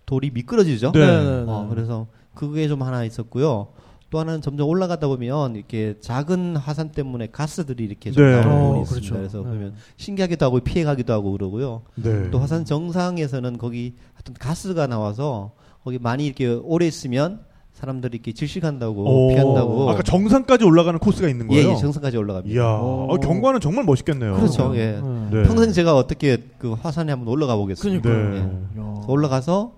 [0.06, 0.90] 돌이 미끄러지죠.
[0.92, 1.44] 네.
[1.46, 3.68] 어, 그래서 그게 좀 하나 있었고요.
[4.12, 8.42] 또 하나는 점점 올라가다 보면 이렇게 작은 화산 때문에 가스들이 이렇게 좀 네.
[8.42, 9.08] 나오는 어, 부분이 있습니다.
[9.08, 9.14] 그렇죠.
[9.14, 9.44] 그래서 네.
[9.44, 11.80] 보면 신기하기도 하고 피해가기도 하고 그러고요.
[11.94, 12.30] 네.
[12.30, 15.52] 또 화산 정상에서는 거기 하여튼 가스가 나와서
[15.82, 17.40] 거기 많이 이렇게 오래 있으면
[17.72, 19.28] 사람들이 이렇게 질식한다고 오.
[19.30, 19.88] 피한다고.
[19.88, 21.74] 아까 정상까지 올라가는 코스가 있는 예, 거예요?
[21.74, 22.54] 예, 정상까지 올라갑니다.
[22.54, 22.66] 이야.
[22.66, 23.06] 오.
[23.08, 24.34] 어, 경관은 정말 멋있겠네요.
[24.34, 24.76] 그렇죠.
[24.76, 25.00] 예.
[25.30, 25.42] 네.
[25.44, 28.10] 평생 제가 어떻게 그 화산에 한번 올라가 보겠습니다.
[28.10, 28.36] 네.
[28.76, 28.82] 예.
[29.08, 29.72] 올라가서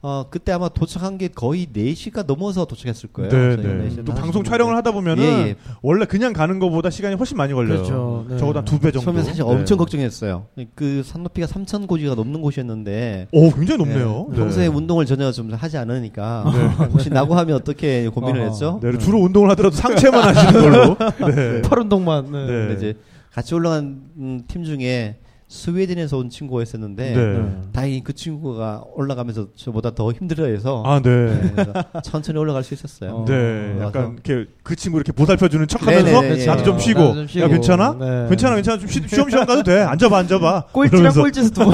[0.00, 3.30] 어 그때 아마 도착한 게 거의 4시가 넘어서 도착했을 거예요.
[3.30, 3.88] 네, 네.
[3.88, 4.44] 4시, 또 5시 방송.
[4.44, 5.56] 촬영을 하다 보면은 예, 예.
[5.82, 7.78] 원래 그냥 가는 것보다 시간이 훨씬 많이 걸려요.
[7.82, 8.26] 그렇죠.
[8.28, 8.36] 네.
[8.38, 9.06] 적어도 한 두 배 정도.
[9.06, 9.50] 처음에 사실 네.
[9.50, 10.46] 엄청 걱정했어요.
[10.76, 14.28] 그 산높이가 3천 고지가 넘는 곳이었는데 오, 굉장히 높네요.
[14.32, 16.44] 예, 평소에 운동을 전혀 좀 하지 않으니까
[16.92, 18.50] 혹시 나고 하면 어떻게 고민을 어허.
[18.50, 18.80] 했죠.
[18.80, 20.96] 네, 주로 운동을 하더라도 상체만 하시는 걸로.
[21.34, 21.62] 네.
[21.62, 22.30] 팔 운동만.
[22.30, 22.46] 네.
[22.68, 22.74] 네.
[22.76, 22.94] 이제
[23.32, 25.16] 같이 올라간 음, 팀 중에
[25.48, 27.70] 스웨덴에서 온 친구가 있었는데 네.
[27.72, 31.10] 다행히 그 친구가 올라가면서 저보다 더 힘들어해서 아, 네.
[31.56, 31.64] 네,
[32.04, 33.10] 천천히 올라갈 수 있었어요.
[33.10, 33.24] 어.
[33.26, 33.78] 네.
[33.80, 36.64] 약간 이렇게 그 친구 이렇게 보살펴주는 척하면서 네네네, 나도 예.
[36.64, 37.44] 좀 쉬고, 나도 좀 쉬고.
[37.44, 37.96] 야 괜찮아?
[37.98, 38.26] 네.
[38.28, 39.80] 괜찮아, 괜찮아, 좀 쉬, 쉬엄쉬엄 가도 돼.
[39.80, 40.64] 앉아봐, 앉아봐.
[40.72, 41.14] 꼴찌랑.
[41.14, 41.70] 꼴찌에서 두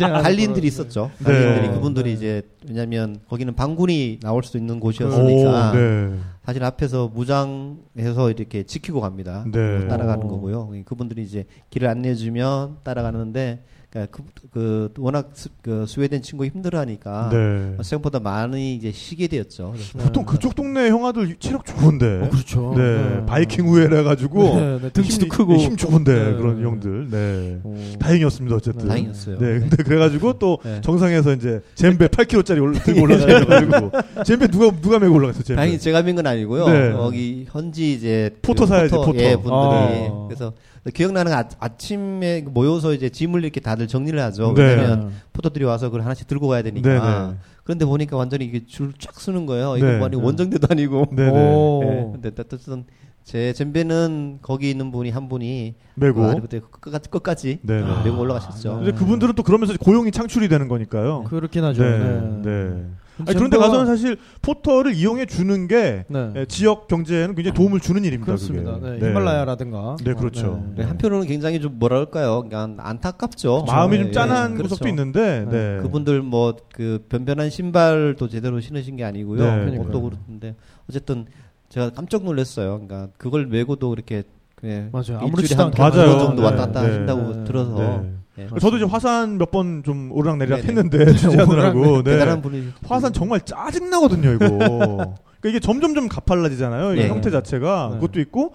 [0.00, 0.66] 달린들이 거.
[0.66, 1.10] 있었죠.
[1.18, 1.24] 네.
[1.24, 1.74] 달린들이 네.
[1.74, 6.10] 그분들이 이제 왜냐하면 거기는 반군이 나올 수 있는 오, 곳이었으니까 네.
[6.48, 9.44] 사실 앞에서 무장해서 이렇게 지키고 갑니다.
[9.52, 9.86] 네.
[9.86, 10.28] 따라가는 오.
[10.28, 10.72] 거고요.
[10.86, 17.82] 그분들이 이제 길을 안내해주면 따라가는데 그러니까 그, 그 워낙 스, 그 스웨덴 친구 힘들어하니까 네.
[17.82, 19.72] 생각보다 많이 이제 쉬게 되었죠.
[19.74, 22.20] 그래서 보통 그쪽 동네 형아들 체력 좋은데.
[22.22, 22.74] 어, 그렇죠.
[22.76, 23.24] 네.
[23.24, 24.42] 바이킹 우회를 해가지고.
[24.42, 24.90] 네, 네.
[24.90, 25.56] 등치도 힘, 크고.
[25.56, 26.36] 힘 좋은데, 네.
[26.36, 27.08] 그런 형들.
[27.10, 27.60] 네.
[27.64, 27.76] 오.
[27.98, 28.82] 다행이었습니다, 어쨌든.
[28.82, 28.88] 네.
[28.88, 29.38] 다행이었어요.
[29.38, 30.82] 네, 근데 그래가지고 또 네.
[30.82, 33.90] 정상에서 이제 젬베 8kg짜리 올라, 들고 올라가가지고
[34.24, 35.56] 젬베 누가 누가 메고 올라갔어 젬베?
[35.56, 36.68] 다행히 제가 멘 건 아니고요.
[36.68, 36.92] 네.
[36.92, 39.14] 거기 현지 이제 포터 사야지, 포터.
[39.16, 40.26] 예, 분들이 아.
[40.28, 40.52] 그래서
[40.94, 44.52] 기억나는 아, 아침에 모여서 이제 짐을 이렇게 다들 정리를 하죠.
[44.54, 44.62] 네.
[44.62, 46.88] 왜냐면 포터들이 와서 그걸 하나씩 들고 가야 되니까.
[46.88, 46.98] 네,
[47.32, 47.38] 네.
[47.64, 49.76] 그런데 보니까 완전히 이게 줄 쫙 서는 거예요.
[49.76, 49.96] 이거 네.
[49.98, 51.06] 뭐 아니 원정대도 아니고.
[51.12, 51.30] 네네.
[51.30, 51.80] 오.
[51.84, 52.12] 예.
[52.12, 52.84] 근데 어쨌든
[53.24, 56.22] 제 젬베는 거기 있는 분이 한 분이 메고.
[56.22, 57.82] 그 아래부터 끝까지 끝까지 네네.
[57.82, 58.76] 어, 메고 올라가셨죠.
[58.76, 61.24] 근데 그분들은 또 그러면서 고용이 창출이 되는 거니까요.
[61.24, 61.82] 그렇긴 하죠.
[61.82, 62.42] 네.
[62.42, 62.86] 네.
[63.18, 63.24] 네.
[63.26, 66.32] 아니, 그런데 가서는 사실 포터를 이용해 주는 게 네.
[66.36, 68.26] 예, 지역 경제에는 굉장히 도움을 주는 일입니다.
[68.26, 68.78] 그렇습니다.
[68.78, 68.98] 그게.
[68.98, 69.08] 네.
[69.08, 69.96] 히말라야라든가.
[70.04, 70.64] 네, 그렇죠.
[70.76, 73.64] 네, 한편으로는 굉장히 좀 뭐랄까요, 그냥 안타깝죠.
[73.66, 74.88] 마음이 네, 좀 짠한 예, 구석도 그렇죠.
[74.88, 75.76] 있는데 네.
[75.76, 75.82] 네.
[75.82, 79.64] 그분들 뭐 그 변변한 신발도 제대로 신으신 게 아니고요.
[79.66, 79.78] 네.
[79.78, 80.54] 옷도 그렇던데
[80.88, 81.26] 어쨌든
[81.70, 82.80] 제가 깜짝 놀랐어요.
[82.86, 84.22] 그러니까 그걸 메고도 이렇게
[84.54, 85.18] 그냥 맞아요.
[85.18, 86.18] 한 않게 맞아요.
[86.20, 86.86] 정도 네, 왔다 갔다 네.
[86.86, 87.44] 하신다고 네.
[87.44, 88.04] 들어서
[88.38, 88.48] 네.
[88.54, 88.58] 예.
[88.60, 90.68] 저도 이제 화산 몇 번 좀 오르락내리락 네네.
[90.68, 92.12] 했는데 취재하느라고 네.
[92.12, 94.46] 대단한 분이 화산 정말 짜증 나거든요 이거.
[94.58, 96.94] 그러니까 이게 점점점 가팔라지잖아요.
[96.94, 97.08] 이 네.
[97.08, 98.00] 형태 자체가 네.
[98.00, 98.54] 그것도 있고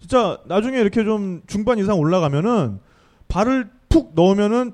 [0.00, 2.78] 진짜 나중에 이렇게 좀 중반 이상 올라가면은
[3.28, 4.72] 발을 푹 넣으면은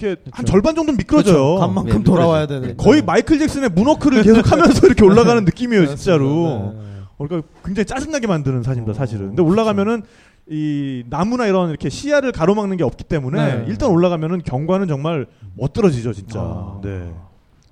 [0.00, 0.52] 이렇게 한 그렇죠.
[0.52, 1.34] 절반 정도 미끄러져요.
[1.56, 1.58] 그렇죠.
[1.60, 2.60] 간만큼 네, 돌아와야 그렇죠.
[2.62, 2.76] 되는.
[2.76, 6.74] 거의 마이클 잭슨의 문워크를 계속 하면서 이렇게 올라가는 느낌이에요, 진짜로.
[6.76, 6.88] 네.
[7.18, 9.28] 그러니까 굉장히 짜증나게 만드는 사진입니다, 어, 사실은.
[9.28, 10.02] 근데 올라가면은
[10.50, 13.64] 이 나무나 이런 이렇게 시야를 가로막는 게 없기 때문에 네.
[13.68, 15.26] 일단 올라가면은 경관은 정말
[15.56, 16.40] 멋들어지죠, 진짜.
[16.40, 16.80] 아.
[16.82, 17.10] 네.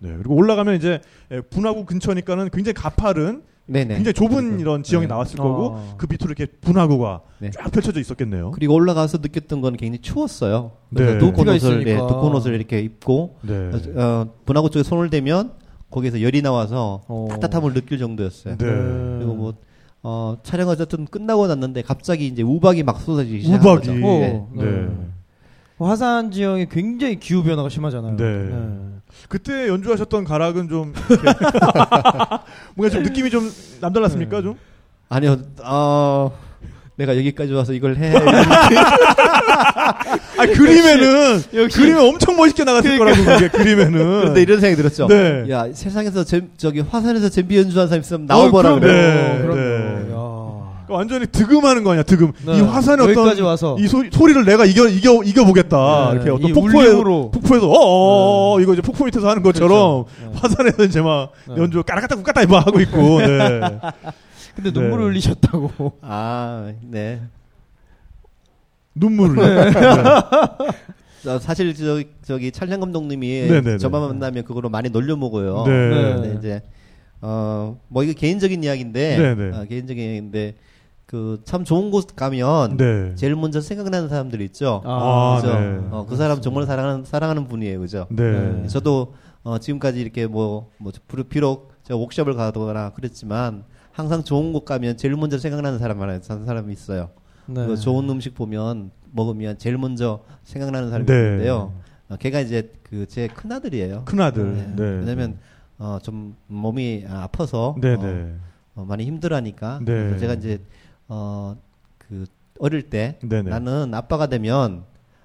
[0.01, 0.14] 네.
[0.18, 1.01] 그리고 올라가면 이제
[1.33, 3.95] 예, 분화구 근처니까는 굉장히 가파른, 네네.
[3.95, 5.09] 굉장히 좁은 그리고- 이런 지형이 네.
[5.09, 5.95] 나왔을 거고 어.
[5.97, 7.51] 그 밑으로 이렇게 분화구가 네.
[7.51, 8.51] 쫙 펼쳐져 있었겠네요.
[8.51, 10.72] 그리고 올라가서 느꼈던 건 굉장히 추웠어요.
[10.91, 11.16] 네.
[11.18, 11.97] 두꺼운 옷을 예.
[11.97, 13.70] 두꺼운 옷을 이렇게 입고 네.
[13.97, 15.53] 어, 분화구 쪽에 손을 대면
[15.91, 17.27] 거기서 열이 나와서 어.
[17.31, 18.59] 따뜻함을 느낄 정도였어요.
[18.59, 18.66] 네.
[18.66, 19.55] 그리고 뭐
[20.09, 23.89] 어, 촬영 어쨌든 끝나고 났는데 갑자기 이제 우박이 막 쏟아지기 시작한 우박이.
[23.89, 24.07] 거죠.
[24.07, 24.21] 오.
[24.21, 24.65] 네.
[24.65, 24.89] 네.
[25.79, 28.17] 화산 지형이 굉장히 기후 변화가 심하잖아요.
[28.17, 28.51] 네.
[29.29, 30.95] 그때 연주하셨던 가락은 좀
[32.77, 33.51] 뭔가 좀 느낌이 좀
[33.81, 34.43] 남달랐습니까 네.
[34.45, 34.57] 좀?
[35.09, 36.31] 아니요, 어,
[36.97, 38.12] 내가 여기까지 와서 이걸 해.
[40.38, 43.92] 아 그림에는 그림에 엄청 멋있게 나갔을 거라고 그게 그림에는.
[43.92, 45.07] 그런데 이런 생각이 들었죠.
[45.07, 45.44] 네.
[45.51, 48.92] 야, 세상에서 잼, 저기 화산에서 잼비 연주한 사람 있으면 나와보라 어, 그래.
[48.92, 49.38] 네.
[49.42, 49.57] 그럼요.
[49.57, 50.12] 네.
[50.12, 50.26] 야.
[50.86, 52.32] 그러니까 완전히 득음하는 거 아니야 득음.
[52.47, 52.59] 네.
[52.59, 56.12] 이 화산의 어떤 와서 이 소, 소리를 내가 이겨 이겨 이겨 보겠다.
[56.12, 56.14] 네.
[56.14, 57.30] 이렇게 어떤 이 폭포에 울림으로.
[57.30, 60.32] 폭포에서 어, 어 이거 이제 폭포 밑에서 하는 것처럼 그렇죠.
[60.32, 60.38] 네.
[60.40, 61.57] 화산에서 이제 막 네.
[61.59, 63.20] 연주 까락까딱 꾹까딱 막 하고 있고.
[63.20, 63.61] 네.
[64.57, 64.81] 근데 네.
[64.81, 65.93] 눈물을 흘리셨다고.
[66.03, 67.23] 아, 네.
[68.95, 69.39] 눈물을.
[71.29, 73.79] 어, 사실 저, 저기 찰량 감독님이 네네네.
[73.79, 75.65] 저만 만나면 그거로 많이 놀려 먹어요.
[75.67, 76.15] 네.
[76.15, 76.63] 근데 이제
[77.21, 79.53] 어, 뭐 이거 개인적인 이야기인데.
[79.55, 80.55] 어, 개인적인 이야기인데
[81.07, 83.15] 그 참 좋은 곳 가면 네.
[83.15, 84.83] 제일 먼저 생각나는 사람들 있죠.
[84.85, 85.55] 아, 그죠?
[85.55, 85.79] 네.
[85.91, 88.07] 어, 그 사람 정말 사랑하는 사랑하는 분이에요, 그죠?
[88.11, 88.33] 네.
[88.63, 88.67] 네.
[88.67, 90.91] 저도 어, 지금까지 이렇게 뭐, 뭐
[91.29, 93.63] 비록 제가 옥샵을 가거나 그랬지만
[93.97, 97.09] 항상 좋은 곳 가면 제일 먼저 생각나는 사람 하나 한 사람이 있어요.
[97.47, 97.64] 네.
[97.66, 101.14] 그 좋은 음식 보면 먹으면 제일 먼저 생각나는 사람이 네.
[101.14, 101.72] 있는데요.
[102.11, 104.03] 어, 걔가 이제 그 제 큰 아들이에요.
[104.05, 104.53] 큰 아들.
[104.55, 104.72] 네.
[104.76, 104.82] 네.
[105.01, 105.38] 왜냐면
[105.78, 108.34] 어, 좀 몸이 아파서 네, 어, 네.
[108.74, 109.86] 어, 많이 힘들하니까 네.
[109.86, 110.61] 그래서 제가 이제
[111.09, 111.57] 어,
[111.97, 112.26] 그
[112.59, 113.49] 어릴 때 네네.
[113.49, 114.84] 나는 아빠가 되면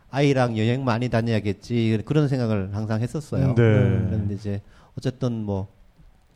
[0.10, 3.48] 아이랑 여행 많이 다녀야겠지 그런 생각을 항상 했었어요.
[3.48, 3.54] 네.
[3.56, 4.62] 그런데 이제
[4.98, 5.68] 어쨌든 뭐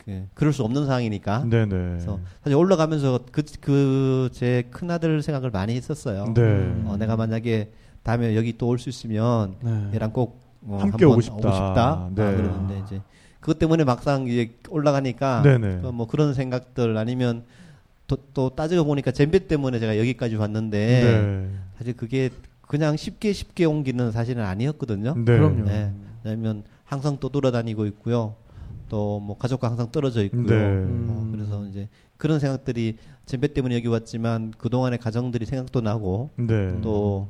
[0.06, 1.68] 그, 그럴 수 없는 상황이니까 네, 네.
[1.68, 6.32] 그래서 사실 올라가면서 그 그 제 큰 아들 생각을 많이 했었어요.
[6.34, 6.42] 네.
[6.86, 7.72] 어, 내가 만약에
[8.04, 9.90] 다음에 여기 또 올 수 있으면 네.
[9.94, 12.08] 얘랑 꼭 어, 함께 한번 오고 싶다.
[12.14, 12.22] 네.
[12.22, 13.00] 아, 그러는데 이제
[13.40, 15.80] 그것 때문에 막상 이제 올라가니까 네네.
[15.82, 17.42] 그뭐 그런 생각들 아니면
[18.06, 21.50] 또, 또 따지고 보니까 잼배 때문에 제가 여기까지 왔는데 네.
[21.78, 22.30] 사실 그게
[22.62, 25.14] 그냥 쉽게 쉽게 옮기는 사실은 아니었거든요.
[25.16, 25.24] 네.
[25.24, 25.64] 그럼요.
[25.64, 25.92] 네.
[26.24, 28.34] 왜냐면 항상 또 돌아다니고 있고요.
[28.88, 30.46] 또 뭐 가족과 항상 떨어져 있고요.
[30.46, 30.84] 네.
[30.86, 36.80] 어, 그래서 이제 그런 생각들이 잼배 때문에 여기 왔지만 그 동안의 가정들이 생각도 나고 네.
[36.82, 37.28] 또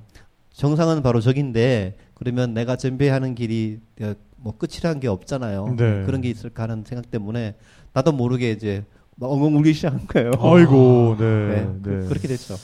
[0.52, 5.74] 정상은 바로 저긴데 그러면 내가 잼배하는 길이 어, 뭐 끝이라는 게 없잖아요.
[5.76, 6.02] 네.
[6.06, 7.56] 그런 게 있을까 하는 생각 때문에
[7.92, 8.84] 나도 모르게 이제
[9.16, 10.30] 막 엉엉 울기 시작한 거예요.
[10.38, 11.24] 아이고, 네.
[11.48, 12.06] 네, 네.
[12.06, 12.54] 그, 렇게 됐죠.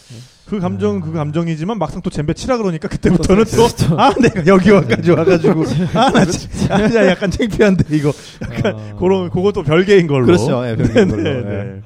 [0.46, 5.64] 그 감정 그 감정이지만 막상 또 잼배 치라 그러니까 그때부터는 또아 내가 여기 와까지 와가지고
[5.94, 8.12] 아나 진짜 약간 창피한데 이거
[8.42, 8.94] 약간 아.
[8.98, 10.66] 그런 그것도 별개인 걸로 그렇죠.
[10.66, 11.22] 예, 별개인 걸로.
[11.22, 11.42] 네, 예.
[11.42, 11.82] 네.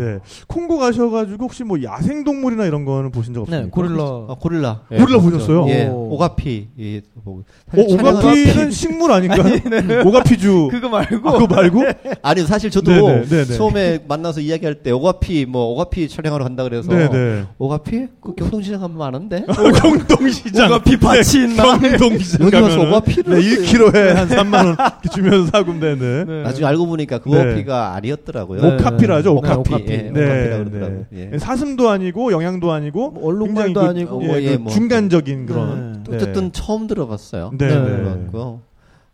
[0.00, 0.04] 어.
[0.04, 0.18] 네.
[0.46, 3.64] 콩고 가셔가지고 혹시 뭐 야생 동물이나 이런 거는 보신 적 없습니까?
[3.66, 4.02] 네, 고릴라.
[4.04, 4.80] 어, 고릴라.
[4.88, 5.66] 고릴라 보셨어요?
[5.68, 6.14] 예, 오.
[6.14, 6.68] 오가피.
[6.78, 7.40] 예, 보고.
[7.76, 9.60] 어, 오가피는 식물 아닌가요?
[10.06, 11.82] 오가피주 그거 말고 아, 그거 말고?
[12.22, 13.44] 아니 사실 저도 네네, 네네.
[13.56, 17.44] 처음에 만나서 이야기할 때 오가피 뭐 오가피 촬영하러 간다 그래서 네네.
[17.58, 20.66] 오가피 그 경동시장 가면 많은데 어, 경동시장.
[20.68, 21.78] 오가피 밭이 있나?
[21.78, 24.76] 경동시장 여기 와서 가면은 오가피를 네, 1kg에 한 3만 원
[25.12, 26.24] 주면서 사고 되네.
[26.24, 26.42] 네.
[26.42, 27.40] 나중에 알고 보니까 그 네.
[27.40, 28.60] 오가피가 아니었더라고요.
[28.62, 28.74] 네.
[28.74, 29.74] 오카피라죠, 네, 오카피.
[29.94, 30.06] 오카피.
[30.06, 31.06] 예, 네, 그러더라고요.
[31.10, 31.30] 네.
[31.32, 31.38] 예.
[31.38, 34.72] 사슴도 아니고 영양도 아니고 뭐 얼룩말도 그- 아니고 어, 예, 뭐, 그 예, 뭐.
[34.72, 36.16] 중간적인 그런 네.
[36.16, 37.50] 어쨌든 처음 들어봤어요.
[37.58, 37.74] 네, 네.
[37.80, 37.96] 네.
[37.96, 38.60] 들어봤고.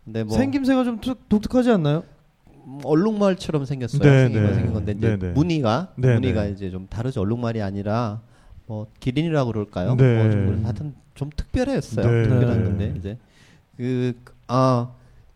[0.05, 2.03] 근데 뭐 생김새가 좀 독- 독특하지 않나요?
[2.67, 4.01] 음, 얼룩말처럼 생겼어요.
[4.01, 4.47] 네, 생긴, 네.
[4.47, 5.31] 거 생긴 건데 이제 네, 네.
[5.33, 6.51] 무늬가 네, 무늬가 네.
[6.51, 7.21] 이제 좀 다르죠.
[7.21, 8.21] 얼룩말이 아니라
[8.67, 9.95] 뭐 기린이라고 그럴까요?
[9.95, 10.23] 네.
[10.23, 12.05] 뭐 좀, 하여튼 좀 특별했어요.
[12.09, 12.23] 네.
[12.29, 12.63] 특별한 네.
[12.65, 13.17] 건데 이제
[13.77, 14.13] 그
[14.47, 14.89] 아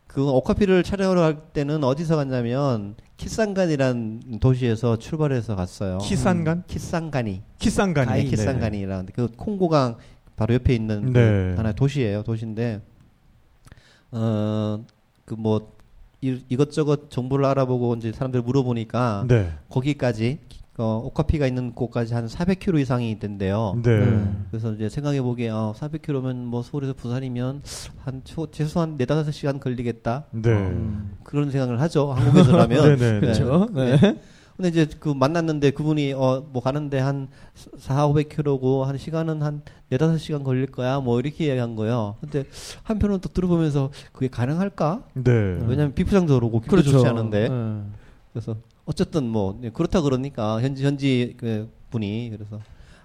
[0.10, 6.00] 그 오카피를 촬영하러 갈 때는 어디서 갔냐면 키산간이란 도시에서 출발해서 갔어요.
[6.00, 8.30] 키산간, 키산간이 키산간이, 네, 네.
[8.30, 9.98] 키산간이라는 그 콩고강
[10.36, 11.54] 바로 옆에 있는 그 네.
[11.56, 12.24] 하나의 도시예요.
[12.24, 12.82] 도시인데
[14.10, 15.74] 어그 뭐
[16.22, 20.40] 이것저것 정보를 알아보고 이제 사람들 물어보니까 네, 거기까지
[20.80, 23.78] 어, 오카피가 있는 곳까지 한 400km 이상이 된대요.
[23.84, 24.32] 네, 네.
[24.50, 27.62] 그래서 이제 생각해 보기에 어, 400km면 뭐 서울에서 부산이면
[28.06, 30.26] 한 초, 최소한 4, 5시간 걸리겠다.
[30.32, 30.50] 네.
[30.52, 31.18] 음.
[31.24, 32.14] 그런 생각을 하죠.
[32.14, 32.96] 한국에서라면.
[32.96, 33.20] 네, 네, 네.
[33.20, 33.68] 그렇죠.
[33.74, 33.98] 네.
[34.58, 37.28] 근데 이제 그 만났는데 그분이 어 뭐 가는데 한
[37.78, 39.62] 4, 500km고 한 시간은 한
[39.92, 41.00] 4, 5시간 걸릴 거야.
[41.02, 42.16] 뭐 이렇게 이야기한 거예요.
[42.22, 42.46] 근데
[42.84, 45.04] 한편으로 또 들어보면서 그게 가능할까?
[45.14, 45.32] 네.
[45.32, 46.92] 왜냐면 비포장도 그렇고 기분도 그렇죠.
[46.92, 47.50] 좋지 않은데.
[47.50, 47.82] 네.
[48.34, 48.56] 그래서
[48.90, 52.60] 어쨌든 뭐 네, 그렇다 그러니까 현지 현지 그 분이 그래서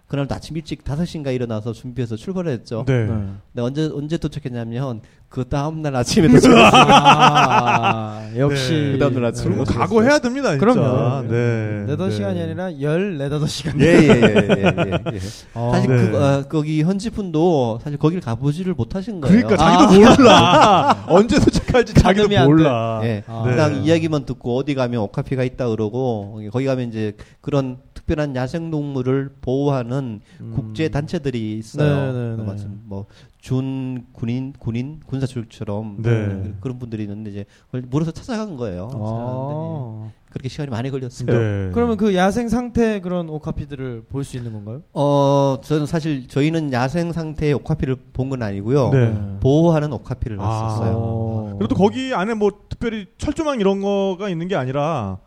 [0.07, 2.85] 그날도 아침 일찍 5시인가 일어나서 준비해서 출발했죠.
[2.87, 3.05] 네.
[3.05, 3.07] 네.
[3.07, 5.01] 근데 언제 언제 도착했냐면
[5.31, 6.63] 그 다음 날 아침에 도착했어요.
[6.63, 8.73] 아, 역시.
[8.73, 8.93] 네.
[8.93, 9.81] 그 다음날 아침에 그리고 그렇죠.
[9.81, 10.61] 각오해야 됩니다, 진짜.
[10.65, 11.23] 그럼요.
[11.29, 11.87] 네.
[11.87, 12.11] 네.
[12.11, 13.81] 시간이 아니라 열네다섯 시간.
[13.81, 15.19] 예예예예 예, 예, 예.
[15.55, 15.71] 어.
[15.73, 16.11] 사실 네.
[16.11, 19.47] 그 어, 거기 현지 분도 사실 거길 가보지를 못하신 거예요.
[19.47, 21.05] 그러니까 자기도 몰라.
[21.09, 23.01] 언제 도착할지 자기도 몰라.
[23.03, 23.25] 예.
[23.27, 23.43] 아.
[23.43, 23.81] 그냥 네.
[23.81, 30.21] 이야기만 듣고 어디 가면 오카피가 있다 그러고 거기 가면 이제 그런 특별한 야생 동물을 보호하는
[30.41, 30.53] 음.
[30.55, 32.13] 국제 단체들이 있어요.
[32.13, 32.47] 네, 네, 그 네.
[32.47, 36.53] 마침 뭐준 군인 군인 군사 출처럼 네.
[36.61, 38.91] 그런 분들이 있는데 이제 그걸 물어서 찾아간 거예요.
[38.95, 40.11] 아.
[40.31, 41.27] 그렇게 시간이 많이 걸렸어요.
[41.27, 41.71] 네.
[41.73, 44.83] 그러면 그 야생 상태 그런 오카피들을 볼 수 있는 건가요?
[44.93, 48.91] 어 저는 사실 저희는 야생 상태의 오카피를 본 건 아니고요.
[48.91, 49.15] 네.
[49.41, 50.43] 보호하는 오카피를 아.
[50.43, 50.95] 봤었어요.
[50.97, 51.55] 어.
[51.59, 55.19] 그래도 거기 안에 뭐 특별히 철조망 이런 거가 있는 게 아니라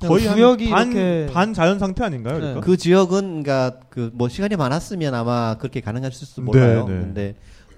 [0.00, 2.34] 거의 구역이 한 반, 이렇게- 반 자연 상태 아닌가요?
[2.34, 2.40] 네.
[2.40, 2.60] 그러니까?
[2.66, 6.86] 그 지역은 그러니까 그 뭐 시간이 많았으면 아마 그렇게 가능했을지도 몰라요.
[6.86, 7.00] 네, 네.
[7.00, 7.34] 근데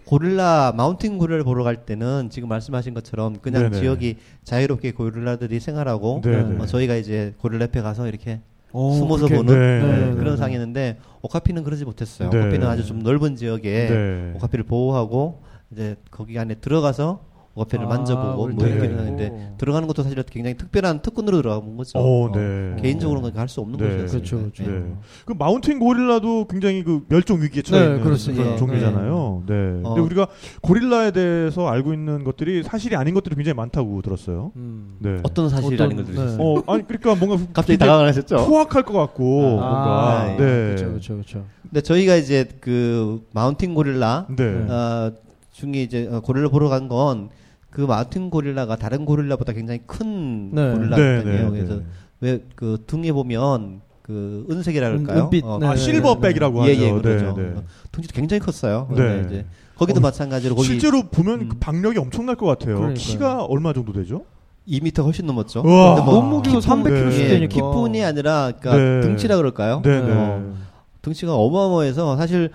[0.07, 3.79] 고릴라 마운틴 고릴라를 보러 갈 때는 지금 말씀하신 것처럼 그냥 네, 네.
[3.81, 6.59] 지역이 자유롭게 고릴라들이 생활하고 네, 네.
[6.59, 8.41] 어, 저희가 이제 고릴라 옆에 가서 이렇게
[8.73, 10.37] 오, 숨어서 그렇게- 보는 네, 네, 네, 그런 네.
[10.37, 12.31] 상이었는데 오카피는 그러지 못했어요.
[12.31, 12.39] 네.
[12.39, 14.33] 오카피는 아주 좀 넓은 지역에 네.
[14.37, 15.43] 오카피를 보호하고
[15.73, 17.21] 이제 거기 안에 들어가서
[17.61, 18.99] 오카피를 아, 만져보고 물뭐 이렇게 들어가고.
[19.01, 21.99] 하는데 들어가는 것도 사실 굉장히 특별한 특권으로 들어간 거죠.
[21.99, 22.77] 오, 어, 네.
[22.81, 23.85] 개인적으로는 갈수 없는 네.
[23.85, 24.09] 곳이었어요.
[24.09, 24.63] 그렇죠, 그렇죠.
[24.65, 24.93] 네.
[25.27, 28.03] 그 마운틴 고릴라도 굉장히 그 멸종 위기에 처해 네, 있는.
[28.03, 29.43] 그런 종류잖아요.
[29.47, 29.55] 네.
[29.85, 29.89] 어.
[29.95, 30.29] 근데 우리가
[30.63, 34.53] 고릴라에 대해서 알고 있는 것들이 사실이 아닌 것들이 굉장히 많다고 들었어요.
[34.57, 34.97] 음.
[34.99, 35.19] 네.
[35.23, 36.37] 어떤 어떤- 걸 들으셨어요?
[36.37, 36.43] 네.
[36.67, 38.37] 어, 아니 그러니까 뭔가 갑자기 굉장히 당황하셨죠?
[38.47, 40.37] 포악할 것 같고 아, 뭔가 아, 네.
[40.37, 41.45] 그렇죠, 그렇죠, 그렇죠.
[41.63, 44.45] 근데 저희가 이제 그 마운틴 고릴라 네.
[44.69, 45.13] 어,
[45.53, 47.29] 중에 이제 어, 고릴라 보러 간 건
[47.71, 50.73] 그 마운틴 고릴라가 다른 고릴라보다 굉장히 큰 네.
[50.73, 51.31] 고릴라거든요.
[51.31, 51.83] 네, 네, 그래서 네.
[52.21, 55.25] 왜그 등에 보면 그 은색이라 은- 그럴까요?
[55.25, 55.45] 은빛.
[55.45, 56.83] 어, 네, 아, 네, 실버백이라고 예, 하죠.
[56.85, 57.03] 예.
[57.03, 57.25] 네, 네.
[57.57, 57.63] 어,
[57.93, 58.89] 등치도 굉장히 컸어요.
[58.95, 59.23] 네.
[59.27, 59.47] 이제
[59.77, 61.49] 거기도 어, 마찬가지로 거기 실제로 보면 음.
[61.49, 62.77] 그 박력이 엄청날 것 같아요.
[62.77, 62.95] 그러니까요.
[62.95, 64.25] 키가 얼마 정도 되죠?
[64.69, 65.63] 2m 훨씬 넘었죠.
[65.65, 65.95] 우와.
[65.95, 67.25] 근데 뭐 몸무게가 깊은- 300kg씩 네.
[67.25, 67.55] 예, 되니까.
[67.55, 69.01] 기뿐이 아니라 그러니까 네.
[69.01, 69.81] 등치라 그럴까요?
[69.85, 70.13] 네, 네.
[70.13, 70.55] 어,
[71.03, 72.51] 등치가 어마어마해서 사실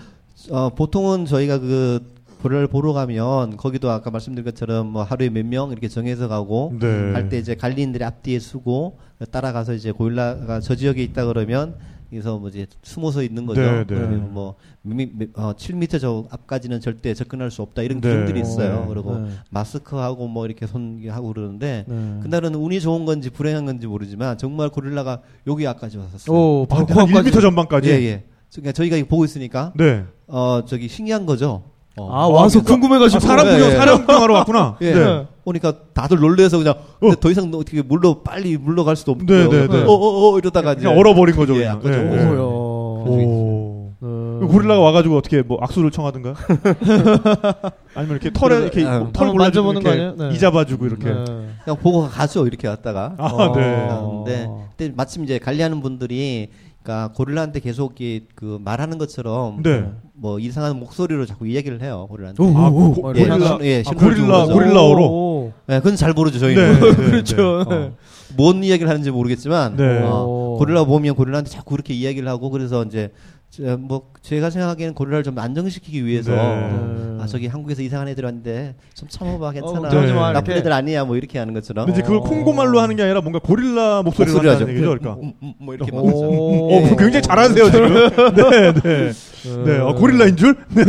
[0.51, 2.13] 어, 보통은 저희가 그
[2.45, 7.11] 고릴라를 보러 가면 거기도 아까 말씀드린 것처럼 뭐 하루에 몇 명 이렇게 정해서 가고 네.
[7.13, 8.99] 할때 이제 관리인들이 앞뒤에 서고
[9.31, 11.75] 따라가서 이제 고릴라가 저 지역에 있다 그러면
[12.11, 13.61] 그래서 뭐 이제 숨어서 있는 거죠.
[13.61, 13.85] 네, 네.
[13.87, 18.09] 그러면 뭐 미, 미, 어, 7m 저 앞까지는 절대 접근할 수 없다 이런 네.
[18.09, 18.81] 기준들이 있어요.
[18.81, 18.85] 네.
[18.93, 19.29] 그리고 네.
[19.49, 22.19] 마스크하고 뭐 이렇게 손 하고 그러는데 네.
[22.21, 26.35] 그날은 운이 좋은 건지 불행한 건지 모르지만 정말 고릴라가 여기 앞까지 왔었어요.
[26.37, 27.31] 오, 방콕까지.
[27.31, 27.89] 1m 전방까지.
[27.89, 28.23] 예, 예.
[28.51, 30.03] 그러니까 저희가 보고 있으니까 네.
[30.27, 31.63] 어 저기 신기한 거죠.
[31.97, 32.09] 어.
[32.11, 33.17] 아, 와서 궁금해가지고.
[33.17, 33.75] 아, 사람 예, 구경, 예.
[33.75, 34.77] 사람 구경하러 왔구나.
[34.81, 34.93] 예.
[34.93, 35.25] 네.
[35.45, 39.67] 보니까 다들 놀래서 그냥 근데 더 이상 어떻게 물러 빨리 물러갈 수도 없고 네, 네,
[39.67, 39.83] 네.
[39.83, 41.53] 어 어 어 이러다가 이제 그냥 얼어버린 거죠.
[41.55, 41.77] 예, 그냥.
[41.77, 42.23] 아까 좀 네.
[42.29, 42.39] 오야.
[42.41, 43.05] 오.
[44.45, 44.51] 어.
[44.51, 46.33] 고릴라가 와가지고 어떻게 뭐 악수를 청하든가?
[47.95, 50.29] 아니면 이렇게 털에 이렇게 아, 털 만져보는 거 이렇게 아니에요?
[50.29, 50.35] 네.
[50.35, 51.05] 이잡아주고 이렇게.
[51.05, 51.25] 네.
[51.63, 53.53] 그냥 보고 가죠 이렇게 왔다가 아, 어.
[53.55, 53.85] 네.
[54.25, 56.49] 근데 그때 마침 이제 관리하는 분들이
[56.83, 59.85] 그러니까 고릴라한테 계속 이그 말하는 것처럼 네.
[60.13, 62.43] 뭐 이상한 목소리로 자꾸 이야기를 해요 고릴라한테.
[62.43, 63.13] 오, 아, 오, 고- 오.
[63.15, 63.47] 예, 고릴라.
[63.47, 64.45] 신- 예, 아, 고릴라.
[64.45, 65.03] 고릴라어로.
[65.05, 65.53] 오.
[65.67, 66.79] 네, 그건 잘 모르죠 저희는.
[66.79, 66.79] 네.
[66.95, 67.65] 네, 그렇죠.
[67.69, 67.75] 네.
[67.79, 67.91] 네.
[68.37, 70.01] 뭔 이야기를 하는지 모르겠지만 네.
[70.03, 70.57] 어, 오.
[70.59, 73.34] 고릴라 보면 고릴라한테 자꾸 그렇게 이야기를 하고 그래서 이제 저,
[73.77, 77.17] 뭐 제가 생각하기에는 고릴라를 좀 안정시키기 위해서 네.
[77.19, 80.55] 아 저기 한국에서 이상한 애들 왔는데 좀 참아봐 괜찮아 그러지 마, 나쁜.
[80.57, 82.21] 애들 아니야 뭐 이렇게 하는 것처럼 근데 이제 그걸 어.
[82.21, 84.69] 콩고말로 하는 게 아니라 뭔가 고릴라 목소리로 목소리 하죠.
[84.69, 85.13] 얘기죠, 그러니까.
[85.21, 86.73] 음, 음, 뭐 이렇게 오.
[86.73, 87.93] 어, 그거 굉장히 잘하세요 지금.
[88.35, 89.13] 네, 네,
[89.65, 89.77] 네.
[89.79, 90.55] 어, 고릴라인 줄?
[90.69, 90.83] 네.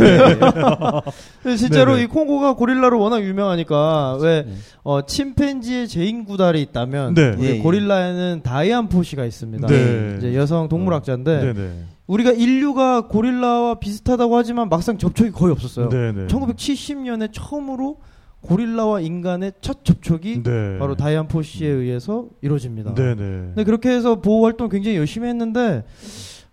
[1.43, 2.03] 근데 실제로 네네.
[2.03, 4.53] 이 콩고가 고릴라로 워낙 유명하니까 왜 네.
[4.83, 7.35] 어, 침팬지의 제인 구달이 있다면 네.
[7.39, 7.57] 예, 예.
[7.59, 9.67] 고릴라에는 다이안 포시가 있습니다.
[9.67, 10.15] 네.
[10.17, 11.71] 이제 여성 동물학자인데 네, 네.
[12.07, 15.89] 우리가 인류가 고릴라와 비슷하다고 하지만 막상 접촉이 거의 없었어요.
[15.89, 16.27] 네, 네.
[16.27, 17.97] 1970년에 처음으로
[18.41, 20.77] 고릴라와 인간의 첫 접촉이 네.
[20.79, 22.93] 바로 다이안 포시에 의해서 이루어집니다.
[22.93, 23.23] 네, 네.
[23.23, 25.83] 근데 그렇게 해서 보호 활동 굉장히 열심히 했는데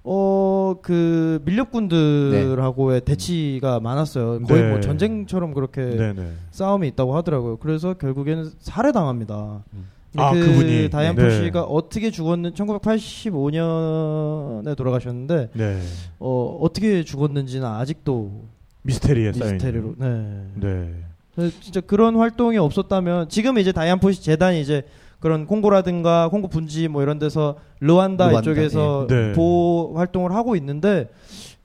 [0.02, 4.42] 어 그 밀렵군들하고의 대치가 많았어요.
[4.42, 4.70] 거의 네.
[4.70, 6.32] 뭐 전쟁처럼 그렇게 네, 네.
[6.50, 7.56] 싸움이 있다고 하더라고요.
[7.56, 9.64] 그래서 결국에는 살해당합니다.
[9.72, 9.86] 음.
[10.16, 10.90] 아, 그 그분이?
[10.90, 11.24] 다이안 네.
[11.24, 15.80] 포시가 어떻게 죽었는 1985년에 돌아가셨는데 네.
[16.18, 18.44] 어 어떻게 죽었는지는 아직도
[18.82, 19.52] 미스테리에 쌓인.
[19.54, 20.44] 미스테리로 네.
[20.54, 20.94] 네.
[21.34, 24.82] 그래서 진짜 그런 활동이 없었다면 지금 이제 다이안 포시 재단이 이제
[25.18, 29.14] 그런 콩고라든가 콩고 분지 뭐 이런 데서 르완다, 르완다, 이쪽에서 예.
[29.14, 29.32] 네.
[29.32, 31.08] 보호 활동을 하고 있는데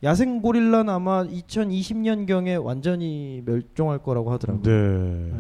[0.02, 4.64] 야생 고릴라는 아마 2020년 경에 완전히 멸종할 거라고 하더라고요.
[4.64, 5.32] 네.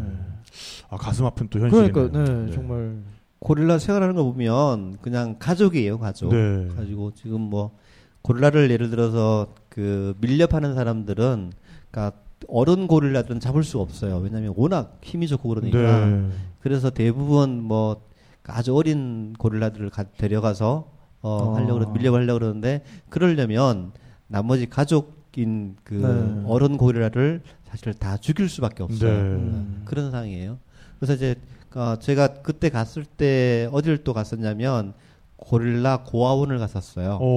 [0.90, 1.92] 아, 가슴 아픈 또 현실이네요.
[1.94, 2.98] 그러니까 네, 정말
[3.40, 6.68] 고릴라 생활하는 거 보면 그냥 가족이에요 가족 네.
[6.76, 7.72] 가지고 지금 뭐
[8.22, 11.54] 고릴라를 예를 들어서 그 밀렵하는 사람들은
[11.92, 16.28] 그러니까 어른 고릴라들은 잡을 수가 없어요 왜냐하면 워낙 힘이 좋고 그러니까 네.
[16.62, 18.02] 그래서 대부분 뭐
[18.46, 20.92] 아주 어린 고릴라들을 가- 데려가서
[21.22, 21.56] 어, 아.
[21.60, 23.92] 하려고 그러- 밀려 하려고 그러는데 그러려면
[24.28, 26.44] 나머지 가족 인 그 네.
[26.48, 29.12] 어른 고릴라를 사실 다 죽일 수밖에 없어요.
[29.12, 29.20] 네.
[29.20, 29.82] 음.
[29.86, 30.58] 그런 상황이에요.
[31.00, 31.36] 그래서 이제
[31.76, 34.94] 어, 제가 그때 갔을 때 어디를 또 갔었냐면
[35.38, 37.18] 고릴라 고아원을 갔었어요.
[37.22, 37.36] 오,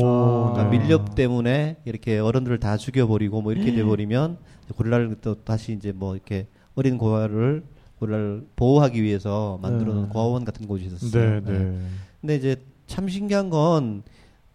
[0.52, 0.70] 그러니까 아.
[0.70, 0.78] 네.
[0.78, 3.56] 밀렵 때문에 이렇게 어른들을 다 죽여버리고 뭐 음.
[3.56, 4.38] 이렇게 돼버리면
[4.74, 7.62] 고릴라를 또 다시 이제 뭐 이렇게 어린 고아를
[7.98, 10.08] 고릴라를 보호하기 위해서 만들어놓은 네.
[10.08, 11.40] 고아원 같은 곳이 있었어요.
[11.40, 11.80] 네, 네.
[12.20, 14.02] 근데 이제 참 신기한 건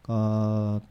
[0.07, 0.81] 어,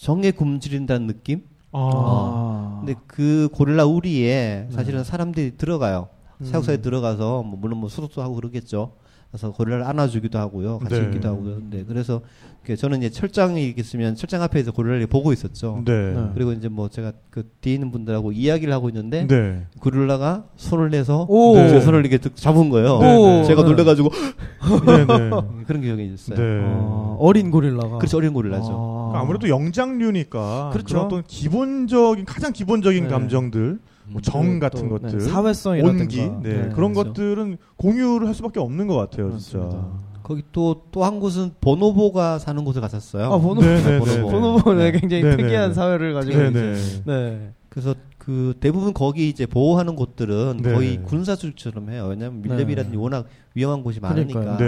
[0.00, 1.42] 정에 굶주린다는 느낌?
[1.72, 2.78] 아.
[2.80, 4.74] 근데 그 고릴라 우리에 네.
[4.74, 6.08] 사실은 사람들이 들어가요.
[6.40, 6.46] 음.
[6.46, 8.94] 사육사에 들어가서 뭐 물론 뭐 수도도 하고 그러겠죠.
[9.30, 11.06] 그래서 고릴라를 안아주기도 하고요, 같이 네.
[11.06, 11.58] 있기도 하고요.
[11.70, 12.20] 네, 그래서
[12.64, 15.82] 그 저는 이제 철장이 있으면 철장 앞에서 고릴라를 보고 있었죠.
[15.84, 16.14] 네.
[16.14, 16.30] 네.
[16.34, 19.66] 그리고 이제 뭐 제가 그 뒤에 있는 분들하고 이야기를 하고 있는데 네.
[19.78, 21.54] 고릴라가 손을 내서 오.
[21.54, 21.68] 네.
[21.68, 22.98] 제 손을 이렇게 득 잡은 거예요.
[22.98, 23.44] 네, 네.
[23.44, 23.68] 제가 네.
[23.68, 24.10] 놀래가지고.
[25.66, 26.36] 그런 기억이 있어요.
[26.36, 26.64] 네.
[26.64, 28.66] 아, 어린 고릴라가 그렇죠, 어린 고릴라죠.
[28.68, 29.08] 아.
[29.10, 30.94] 그러니까 아무래도 영장류니까 그렇죠.
[30.94, 33.08] 그런 어떤 기본적인 가장 기본적인 네.
[33.08, 33.78] 감정들,
[34.10, 37.10] 뭐정 또, 같은 네, 것들, 사회성이라든가 온기, 네, 네, 그런 그렇죠.
[37.10, 39.70] 것들은 공유를 할 수밖에 없는 것 같아요, 그렇습니다.
[39.70, 39.88] 진짜.
[40.22, 43.32] 거기 또 또 한 곳은 보노보가 사는 곳을 갔었어요.
[43.32, 44.10] 아 보노 네, 네, 보노보.
[44.10, 45.74] 네, 보노보는 굉장히 네, 네, 특이한 네.
[45.74, 46.60] 사회를 가지고 네, 있죠.
[46.60, 47.02] 네.
[47.06, 47.52] 네.
[47.68, 50.72] 그래서 그 대부분 거기 이제 보호하는 곳들은 네.
[50.72, 52.06] 거의 군사수처럼 해요.
[52.10, 53.02] 왜냐하면 밀렵이라든지 네.
[53.02, 54.56] 워낙 위험한 곳이 많으니까.
[54.58, 54.66] 네.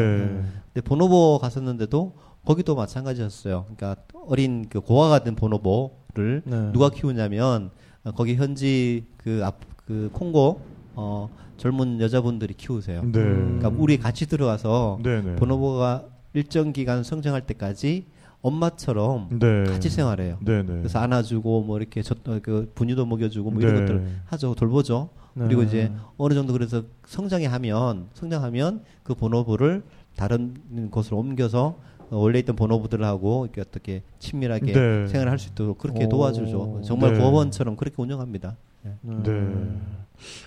[0.73, 2.15] 근데 보노보 갔었는데도
[2.45, 3.67] 거기도 마찬가지였어요.
[3.77, 6.73] 그러니까 어린 그 고아가 된 보노보를 네.
[6.73, 7.71] 누가 키우냐면 어,
[8.11, 10.61] 거기 현지 그 앞 그 콩고
[10.95, 13.03] 어 젊은 여자분들이 키우세요.
[13.03, 13.19] 네.
[13.21, 13.59] 음.
[13.59, 15.37] 그러니까 우리 같이 들어가서 네, 네.
[15.37, 18.07] 보노보가 일정 기간 성장할 때까지
[18.41, 19.65] 엄마처럼 네.
[19.65, 20.39] 같이 생활해요.
[20.41, 20.67] 네, 네.
[20.67, 23.81] 그래서 안아주고 뭐 이렇게 저, 어, 그 분유도 먹여주고 뭐 이런 네.
[23.81, 25.11] 것들 하죠 돌보죠.
[25.35, 25.45] 네.
[25.47, 29.83] 그리고 이제 어느 정도 그래서 성장해 하면 성장하면 그 번호부를
[30.17, 30.55] 다른
[30.91, 31.77] 곳으로 옮겨서 어,
[32.13, 35.07] 원래 있던 번호부들하고 이렇게 어떻게 친밀하게 네.
[35.07, 36.09] 생활할 수 있도록 그렇게 오.
[36.09, 36.83] 도와주죠.
[36.85, 37.19] 정말 네.
[37.19, 38.57] 고아원처럼 그렇게 운영합니다.
[38.83, 38.93] 네.
[39.03, 39.81] 네.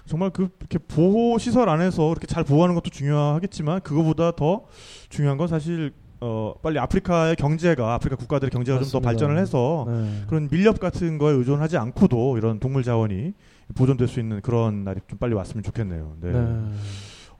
[0.05, 4.65] 정말 그 이렇게 보호 시설 안에서 이렇게 잘 보호하는 것도 중요하겠지만 그거보다 더
[5.09, 5.91] 중요한 건 사실
[6.21, 8.99] 어 빨리 아프리카의 경제가 아프리카 국가들의 경제가 좀 더.
[8.99, 10.23] 발전을 해서 네.
[10.27, 13.33] 그런 밀렵 같은 거에 의존하지 않고도 이런 동물 자원이
[13.75, 16.15] 보존될 수 있는 그런 날이 좀 빨리 왔으면 좋겠네요.
[16.21, 16.31] 네.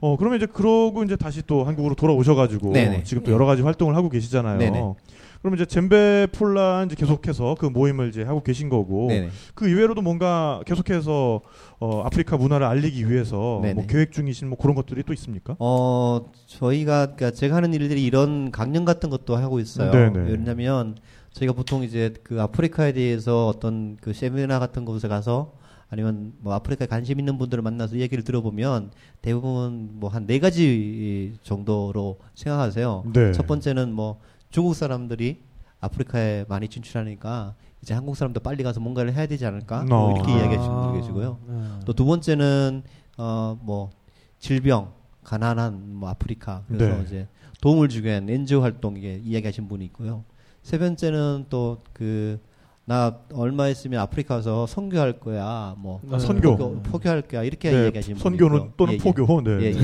[0.00, 0.08] 네.
[0.08, 3.04] 어 그러면 이제 그러고 이제 다시 또 한국으로 돌아오셔가지고 네네.
[3.04, 4.58] 지금 또 여러 가지 활동을 하고 계시잖아요.
[4.58, 4.94] 네네.
[5.40, 9.28] 그러면 이제 젬베 폴란 이제 계속해서 그 모임을 이제 하고 계신 거고 네네.
[9.54, 11.40] 그 이외로도 뭔가 계속해서
[11.78, 13.74] 어, 아프리카 문화를 알리기 위해서 네네.
[13.74, 15.56] 뭐 계획 중이신 뭐 그런 것들이 또 있습니까?
[15.58, 19.90] 어 저희가 그러니까 제가 하는 일들이 이런 강연 같은 것도 하고 있어요.
[19.90, 20.30] 네네.
[20.30, 20.96] 왜냐하면
[21.32, 25.52] 저희가 보통 이제 그 아프리카에 대해서 어떤 그 세미나 같은 곳에 가서
[25.88, 28.90] 아니면 뭐 아프리카에 관심 있는 분들을 만나서 얘기를 들어보면
[29.22, 33.04] 대부분 뭐 한 네 가지 정도로 생각하세요.
[33.12, 33.32] 네.
[33.32, 34.18] 첫 번째는 뭐
[34.50, 35.42] 중국 사람들이
[35.80, 40.14] 아프리카에 많이 진출하니까 이제 한국 사람도 빨리 가서 뭔가를 해야 되지 않을까 뭐 어.
[40.16, 41.38] 이렇게 이야기하시는 분들 계시고요.
[41.46, 41.54] 네.
[41.84, 42.82] 또두 번째는
[43.18, 43.90] 어 뭐
[44.38, 44.92] 질병,
[45.24, 47.02] 가난한 뭐 아프리카 그래서 네.
[47.04, 47.28] 이제
[47.62, 50.24] 도움을 주기 위한 NGO 활동 이게 이야기하신 분이 있고요.
[50.62, 52.40] 세 번째는 또그
[52.88, 55.74] 나 얼마 있으면 아프리카 가서 선교할 거야.
[55.78, 56.18] 뭐 네.
[56.20, 56.56] 선교.
[56.56, 57.42] 포교, 포교할 거야.
[57.42, 58.72] 이렇게 네, 얘기하시는 선교는.
[58.76, 58.98] 또는 예, 예.
[59.02, 59.40] 포교.
[59.42, 59.50] 네.
[59.60, 59.76] 예, 예.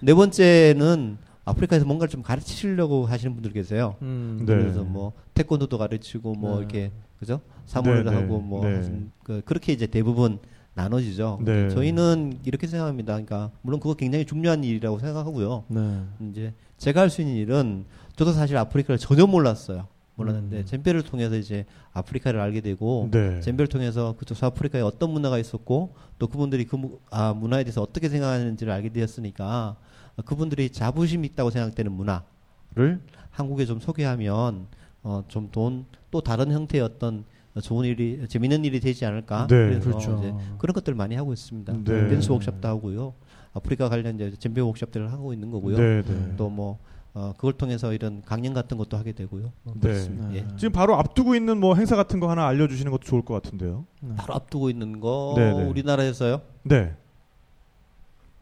[0.00, 3.94] 네 번째는 아프리카에서 뭔가를 좀 가르치려고 하시는 분들 계세요.
[4.02, 4.38] 음.
[4.40, 4.56] 네.
[4.56, 6.58] 그래서 뭐 태권도도 가르치고 뭐 네.
[6.58, 6.90] 이렇게
[7.20, 7.40] 그죠?
[7.66, 8.80] 사무를 네, 네, 하고 뭐 네.
[9.22, 10.40] 그, 그렇게 이제 대부분
[10.74, 11.38] 나눠지죠.
[11.44, 11.68] 네.
[11.70, 13.12] 저희는 이렇게 생각합니다.
[13.12, 15.64] 그러니까 물론 그거 굉장히 중요한 일이라고 생각하고요.
[15.68, 16.00] 네.
[16.30, 17.84] 이제 제가 할 수 있는 일은
[18.16, 19.86] 저도 사실 아프리카를 전혀 몰랐어요.
[20.24, 20.64] 몰랐는데 음.
[20.66, 23.40] 젬베를 통해서 이제 아프리카를 알게 되고 네.
[23.40, 28.08] 젬베를 통해서 그쪽 서아프리카에 어떤 문화가 있었고 또 그분들이 그 무- 아, 문화에 대해서 어떻게
[28.08, 29.76] 생각하는지를 알게 되었으니까
[30.24, 33.00] 그분들이 자부심 있다고 생각되는 문화를
[33.30, 34.66] 한국에 좀 소개하면
[35.02, 37.24] 어, 좀 돈 또 다른 형태의 어떤
[37.62, 39.56] 좋은 일이 재밌는 일이 되지 않을까 네.
[39.68, 40.18] 그래서 그렇죠.
[40.18, 41.72] 이제 그런 것들 을 많이 하고 있습니다.
[41.84, 42.08] 네.
[42.08, 43.14] 댄스 워크숍도 하고요.
[43.54, 45.76] 아프리카 관련 이제 젬베 워크숍들을 하고 있는 거고요.
[45.78, 46.36] 네, 네.
[46.36, 46.78] 또뭐
[47.14, 49.52] 어, 그걸 통해서 이런 강연 같은 것도 하게 되고요.
[49.64, 50.08] 어, 네.
[50.08, 50.36] 네.
[50.36, 50.46] 예.
[50.56, 53.84] 지금 바로 앞두고 있는 뭐 행사 같은 거 하나 알려주시는 것도 좋을 것 같은데요.
[54.00, 54.14] 네.
[54.16, 55.62] 바로 앞두고 있는 거 네, 네.
[55.64, 56.40] 우리나라에서요?
[56.62, 56.94] 네.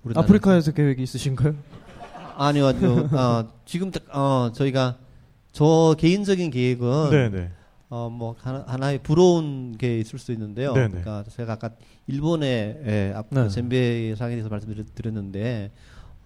[0.05, 0.21] 우리나라에서?
[0.21, 1.55] 아프리카에서 계획이 있으신가요?
[2.37, 3.09] 아니요, 아니요.
[3.13, 4.97] 어, 지금 딱, 어, 저희가
[5.53, 7.51] 저 개인적인 계획은 네, 네.
[7.89, 10.75] 어, 뭐 하나, 하나 의 부러운 게 있을 수 있는데요.
[10.75, 10.89] 네네.
[10.89, 11.71] 그러니까 제가 아까
[12.07, 13.49] 일본의 예, 앞 네.
[13.49, 15.73] 젠베 상에 대해서 말씀드렸는데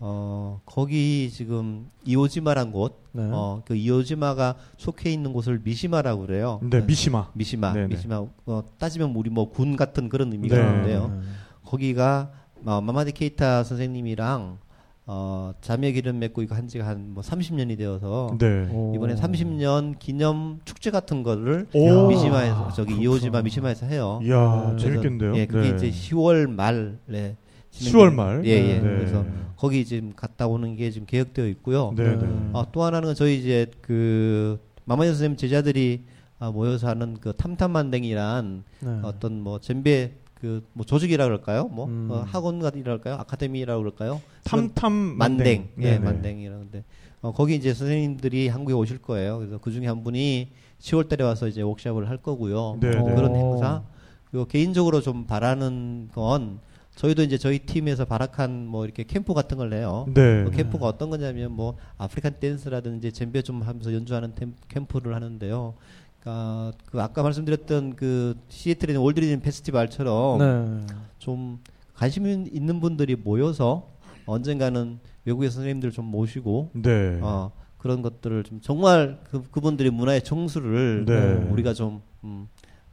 [0.07, 3.23] 어, 거기 지금 이오지마란 곳, 네.
[3.33, 6.61] 어, 그 이오지마가 속해 있는 곳을 미시마라고 그래요.
[6.63, 7.31] 네, 미시마.
[7.33, 7.87] 미시마, 네네.
[7.89, 8.23] 미시마.
[8.45, 10.63] 어, 따지면 우리 뭐 군 같은 그런 의미가 네.
[10.63, 11.09] 있는데요.
[11.09, 11.21] 네.
[11.65, 12.31] 거기가
[12.67, 14.59] 어, 마마디 케이타 선생님이랑
[15.07, 18.69] 어, 자매 기름 맺고 이거 한 지가 한 뭐 30년이 되어서 네.
[18.71, 18.93] 오.
[18.95, 22.09] 이번에 30년 기념 축제 같은 거를 오.
[22.09, 23.03] 미시마에서 저기 그렇구나.
[23.03, 24.21] 이오지마 미시마에서 해요.
[24.23, 24.83] 이야, 네.
[24.83, 25.35] 재밌겠는데요.
[25.37, 25.77] 예, 그게 네.
[25.89, 27.37] 이제 10월 말에
[27.75, 28.45] 10월 말.
[28.45, 28.75] 예, 예.
[28.75, 28.81] 네.
[28.81, 29.25] 그래서
[29.57, 31.93] 거기 지금 갔다 오는 게 지금 계획되어 있고요.
[31.97, 32.17] 네, 네.
[32.17, 32.51] 네.
[32.53, 36.03] 아, 또 하나는 저희 이제 그 마마이 선생님 제자들이
[36.39, 39.01] 아, 모여서 하는 그 탐탐만댕이란 네.
[39.03, 41.69] 어떤 뭐 젬베 그뭐 조직이라 그럴까요?
[41.69, 42.09] 뭐 음.
[42.11, 43.15] 어, 학원이라 그럴까요?
[43.15, 44.21] 아카데미라고 그럴까요?
[44.45, 45.99] 탐탐 만댕, 예, 네네.
[46.01, 46.85] 만댕이라는데
[47.23, 49.39] 어, 거기 이제 선생님들이 한국에 오실 거예요.
[49.39, 50.51] 그래서 그 중에 한 분이
[50.81, 52.77] 10월달에 와서 이제 워크숍을 할 거고요.
[52.81, 53.15] 네, 뭐 네.
[53.15, 53.37] 그런 오.
[53.55, 53.83] 행사.
[54.31, 56.59] 그리고 개인적으로 좀 바라는 건
[56.95, 60.07] 저희도 이제 저희 팀에서 바라칸 뭐 이렇게 캠프 같은 걸 내요.
[60.15, 60.45] 네.
[60.45, 65.75] 그 캠프가 어떤 거냐면 뭐 African dance라든지 젬베 좀 하면서 연주하는 템- 캠프를 하는데요.
[66.21, 70.95] 그러니까 그 아까 말씀드렸던 그 시애틀에 있는 World Rhythm Festival처럼 네.
[71.19, 71.59] 좀
[71.95, 73.89] 관심 있는 분들이 모여서
[74.27, 77.19] 언젠가는 외국의 선생님들 좀 모시고 네.
[77.21, 81.35] 어, 그런 것들을 좀 정말 그, 그분들의 문화의 정수를 네.
[81.51, 82.47] 우리가 좀 음,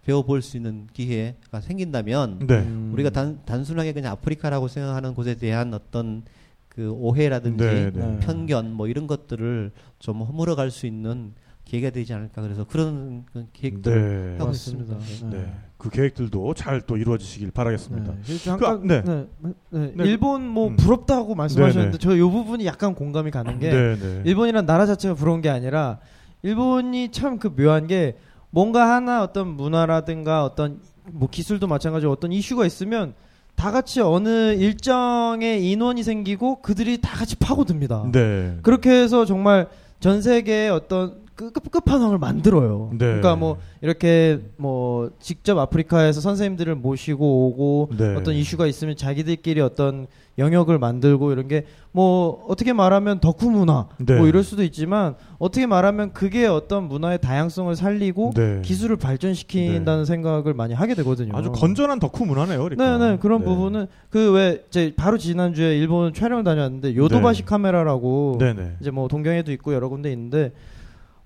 [0.06, 2.60] 배워볼 수 있는 기회가 생긴다면 네.
[2.60, 2.90] 음.
[2.94, 6.24] 우리가 단, 단순하게 그냥 아프리카라고 생각하는 곳에 대한 어떤
[6.70, 8.20] 그 오해라든지 네, 네.
[8.22, 11.34] 편견 뭐 이런 것들을 좀 허물어 갈 수 있는
[11.66, 14.38] 기회가 되지 않을까 그래서 그런 그 계획들을 네.
[14.38, 14.96] 하고 맞습니다.
[14.98, 15.38] 있습니다.
[15.38, 15.54] 네.
[15.78, 18.12] 그 계획들도 잘 또 이루어지시길 바라겠습니다.
[18.14, 18.18] 네.
[18.26, 19.02] 그 잠깐 그, 아, 네.
[19.04, 19.54] 네.
[19.70, 19.94] 네.
[19.96, 20.04] 네.
[20.06, 20.76] 일본 뭐 음.
[20.78, 24.22] 부럽다고 말씀하셨는데 네, 저이 부분이 약간 공감이 가는 게 네, 네.
[24.26, 26.00] 일본이란 나라 자체가 부러운 게 아니라
[26.42, 28.18] 일본이 참 그 묘한 게
[28.52, 33.14] 뭔가 하나 어떤 문화라든가 어떤 뭐 기술도 마찬가지로 어떤 이슈가 있으면
[33.56, 38.10] 다 같이 어느 일정의 인원이 생기고 그들이 다 같이 파고듭니다.
[38.12, 38.58] 네.
[38.62, 39.68] 그렇게 해서 정말
[40.00, 42.90] 전 세계의 어떤 끝, 끝, 끝판왕을 만들어요.
[42.92, 42.98] 네.
[42.98, 48.16] 그러니까 뭐 이렇게 뭐 직접 아프리카에서 선생님들을 모시고 오고 네.
[48.16, 50.06] 어떤 이슈가 있으면 자기들끼리 어떤
[50.38, 54.16] 영역을 만들고 이런 게 뭐 어떻게 말하면 덕후 문화 네.
[54.18, 58.62] 뭐 이럴 수도 있지만 어떻게 말하면 그게 어떤 문화의 다양성을 살리고 네.
[58.64, 61.36] 기술을 발전시킨다는 생각을 많이 하게 되거든요.
[61.36, 62.64] 아주 건전한 덕후 문화네요.
[62.64, 62.98] 그러니까.
[62.98, 63.46] 네네 그런 네.
[63.46, 67.46] 부분은 그왜 이제 바로 지난 주에 일본 촬영을 다녀왔는데 요도바시 네.
[67.46, 68.78] 카메라라고 네네.
[68.80, 70.54] 이제 뭐 동경에도 있고 여러 군데 있는데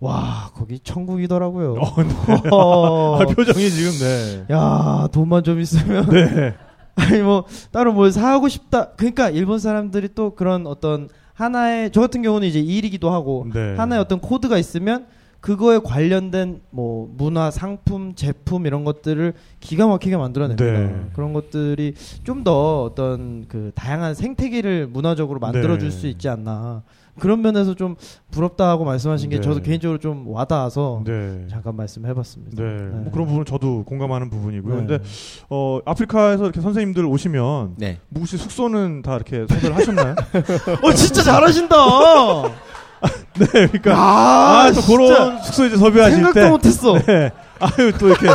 [0.05, 1.73] 와 거기 천국이더라고요.
[1.73, 2.49] 어, 네.
[2.51, 4.45] 어, 아, 표정이 지금 네.
[4.53, 6.53] 야 돈만 좀 있으면 네.
[6.95, 8.91] 아니 뭐 따로 뭘 사고 싶다.
[8.91, 13.75] 그러니까 일본 사람들이 또 그런 어떤 하나의 저 같은 경우는 이제 일이기도 하고 네.
[13.75, 15.07] 하나의 어떤 코드가 있으면
[15.41, 20.63] 그거에 관련된 뭐 문화, 상품, 제품 이런 것들을 기가 막히게 만들어냅니다.
[20.65, 21.05] 네.
[21.13, 21.93] 그런 것들이
[22.23, 25.95] 좀 더 어떤 그 다양한 생태계를 문화적으로 만들어줄 네.
[25.95, 26.83] 수 있지 않나.
[27.19, 27.95] 그런 면에서 좀
[28.31, 29.41] 부럽다 하고 말씀하신 게 네.
[29.41, 31.45] 저도 개인적으로 좀 와닿아서 네.
[31.49, 32.61] 잠깐 말씀해봤습니다.
[32.61, 32.69] 네.
[32.87, 34.73] 뭐 그런 부분 저도 공감하는 부분이고요.
[34.73, 34.79] 네.
[34.85, 35.03] 근데
[35.49, 37.99] 어 아프리카에서 이렇게 선생님들 오시면 네.
[38.09, 40.15] 뭐 혹시 숙소는 다 이렇게 섭외를 하셨나요?
[40.83, 41.75] 어 진짜 잘하신다.
[43.37, 46.93] 네, 그러니까 아, 아, 또 그런 숙소 이제 섭외하실 생각도 때 못했어.
[46.99, 47.31] 네.
[47.59, 48.27] 아유 또 이렇게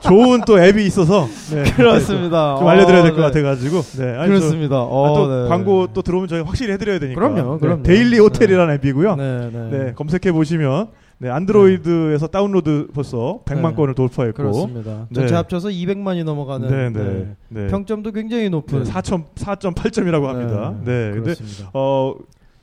[0.00, 1.64] 좋은 또 앱이 있어서 네.
[1.74, 2.56] 그렇습니다.
[2.58, 3.42] 좀 알려드려야 될것 어, 네.
[3.42, 4.04] 같아가지고 네.
[4.16, 4.76] 아니, 저- 그렇습니다.
[4.76, 5.48] 아, 어, 또 네.
[5.48, 7.20] 광고 또 들어오면 저희 확실히 해드려야 되니까.
[7.20, 7.82] 그럼요, 네, 그럼요.
[7.82, 9.16] 데일리 호텔이라는 앱이고요.
[9.16, 9.92] 네, 네, 네.
[9.94, 10.88] 검색해 보시면
[11.20, 13.74] 네, 안드로이드에서 다운로드 벌써 100만 네.
[13.74, 14.36] 건을 돌파했고.
[14.36, 15.06] 그렇습니다.
[15.08, 15.14] 네.
[15.14, 17.04] 전체 합쳐서 200만이 넘어가는 네, 네.
[17.04, 17.26] 네.
[17.48, 17.66] 네.
[17.68, 20.74] 평점도 굉장히 높은 4점 4.8점이라고 합니다.
[20.84, 21.10] 네.
[21.10, 21.70] 근데 그렇습니다.
[21.74, 22.14] 어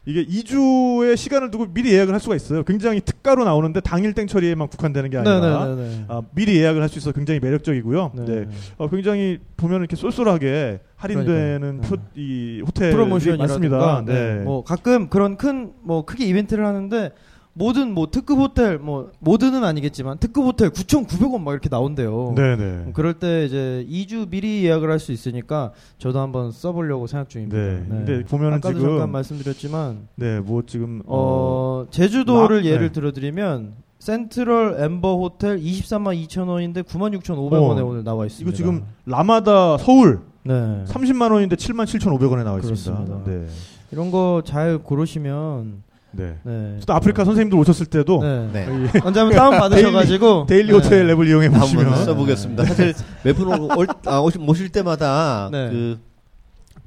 [0.08, 2.64] 이게 2주의 시간을 두고 미리 예약을 할 수가 있어요.
[2.64, 6.06] 굉장히 특가로 나오는데 당일 땡 처리에만 국한되는 게 아니라 네네네.
[6.08, 8.12] 아, 미리 예약을 할 수 있어서 굉장히 매력적이고요.
[8.28, 8.46] 네.
[8.78, 11.82] 어, 굉장히 보면 이렇게 쏠쏠하게 할인되는.
[11.82, 12.94] 표, 이 호텔이
[13.38, 14.04] 많습니다.
[14.06, 14.14] 네.
[14.14, 14.44] 네.
[14.44, 17.12] 뭐 가끔 그런 큰 뭐 크게 이벤트를 하는데
[17.58, 22.34] 모든 뭐 특급 호텔 뭐 모든은 아니겠지만 특급 호텔 9,900원 막 이렇게 나온대요.
[22.36, 22.92] 네, 네.
[22.94, 27.58] 그럴 때 이제 2주 미리 예약을 할 수 있으니까 저도 한번 써보려고 생각 중입니다.
[27.58, 27.86] 네.
[27.88, 32.92] 근데 보면은 아까도 지금 잠깐 말씀드렸지만 네, 뭐 지금 어, 제주도를 라- 예를 네.
[32.92, 38.50] 들어드리면 센트럴 엠버 호텔 23만 2천 원인데 96,500원에 어, 오늘 나와 있습니다.
[38.50, 40.84] 이거 지금 라마다 서울 네.
[40.88, 42.92] 30만 원인데 7만 7,500원에 나와 있습니다.
[43.06, 43.24] 그렇습니다.
[43.32, 43.48] 네.
[43.92, 45.85] 이런 거 잘 고르시면
[46.16, 46.36] 네.
[46.44, 46.80] 네.
[46.86, 48.50] 또 아프리카 선생님들 오셨을 때도 네.
[48.54, 48.68] 네.
[48.68, 50.74] 이 언제 한번 다운 받으셔가지고 데일리 네.
[50.74, 52.66] 호텔 앱을 이용해 보시면 써보겠습니다.
[52.66, 52.94] 사실
[53.24, 53.48] 몇분
[53.78, 55.70] 올, 아, 모실 때마다 네.
[55.70, 56.00] 그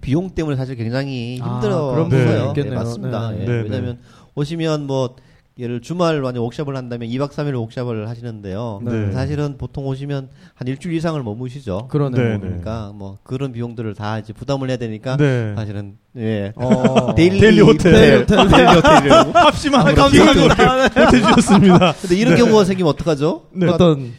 [0.00, 2.74] 비용 때문에 사실 굉장히 아, 힘들어 그런 부분이 요 있겠네요.
[2.78, 3.30] 맞습니다.
[3.30, 3.40] 네.
[3.40, 3.62] 예, 네, 네.
[3.64, 3.98] 왜냐하면
[4.34, 5.16] 오시면 뭐
[5.58, 8.80] 예를 주말 완전 워크샵을 한다면 2박 3일 워크샵을 하시는데요.
[8.84, 9.10] 네.
[9.10, 11.88] 사실은 보통 오시면 한 일주일 이상을 머무시죠.
[11.88, 12.22] 그러네요.
[12.22, 12.38] 네, 네.
[12.38, 15.54] 그러니까 뭐 그런 비용들을 다 이제 부담을 해야 되니까 네.
[15.56, 17.12] 사실은 예 어.
[17.16, 17.92] 데일리, 데일리 호텔.
[17.92, 18.48] 데일리 호텔.
[18.48, 19.32] 데일리 호텔이라고.
[19.32, 20.54] 합심한 아, 감사합니다.
[20.54, 21.00] 감사합니다.
[21.06, 21.92] 해주셨습니다.
[22.02, 22.40] 근데 이런 네.
[22.40, 23.46] 경우가 생기면 어떡하죠?
[23.52, 23.66] 네.
[23.66, 24.12] 어떤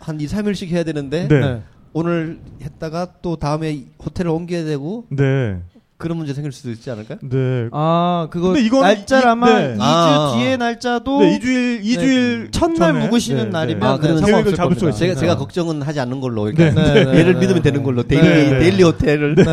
[0.00, 1.40] 한 2, 3일씩 해야 되는데 네.
[1.40, 1.62] 네.
[1.92, 5.58] 오늘 했다가 또 다음에 호텔을 옮겨야 되고 네.
[5.98, 7.18] 그런 문제 생길 수도 있지 않을까요?
[7.22, 7.68] 네.
[7.72, 9.74] 아 그거 근데 이건 날짜를 이- 아마 네.
[9.74, 10.32] 2주 아.
[10.36, 13.86] 뒤에 날짜도 네, 2주일 2주일 첫날 전에, 묵으시는 네, 날이면 네.
[13.86, 14.96] 아, 그러면 상관없을 계획을 잡을 수가 겁니다.
[14.98, 15.20] 제가 네.
[15.20, 16.52] 제가 걱정은 하지 않는 걸로 네.
[16.54, 17.60] 그러니까 네, 네, 얘를 네, 믿으면 네.
[17.62, 18.58] 되는 걸로 네, 데일리 네.
[18.60, 19.44] 데일리 호텔을 네.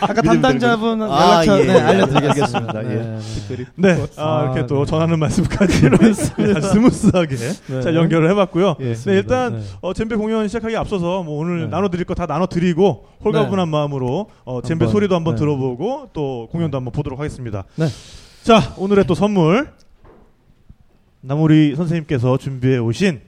[0.00, 1.06] 아까 담당자분 아,
[1.44, 1.78] 연락처 예, 네, 예.
[1.78, 2.82] 알려드리겠습니다.
[2.82, 3.18] 네, 예.
[3.76, 3.94] 네.
[3.96, 4.06] 네.
[4.16, 4.90] 아, 아, 이렇게 또 네.
[4.90, 5.90] 전하는 말씀까지
[6.56, 7.80] 아주 smooth하게 네.
[7.82, 8.76] 자, 연결을 해봤고요.
[8.80, 9.62] 예, 네, 일단 네.
[9.82, 11.66] 어, 젬베 공연 시작하기 앞서서 뭐 오늘 네.
[11.66, 15.38] 나눠드릴 거 다 나눠드리고 홀가분한 마음으로 어, 젬베 한번, 소리도 한번 네.
[15.50, 17.64] 들어보고 또 공연도 한번 보도록 하겠습니다.
[17.76, 17.86] 네.
[18.42, 19.72] 자, 오늘의 또 선물
[21.20, 23.20] 나모리 선생님께서 준비해 오신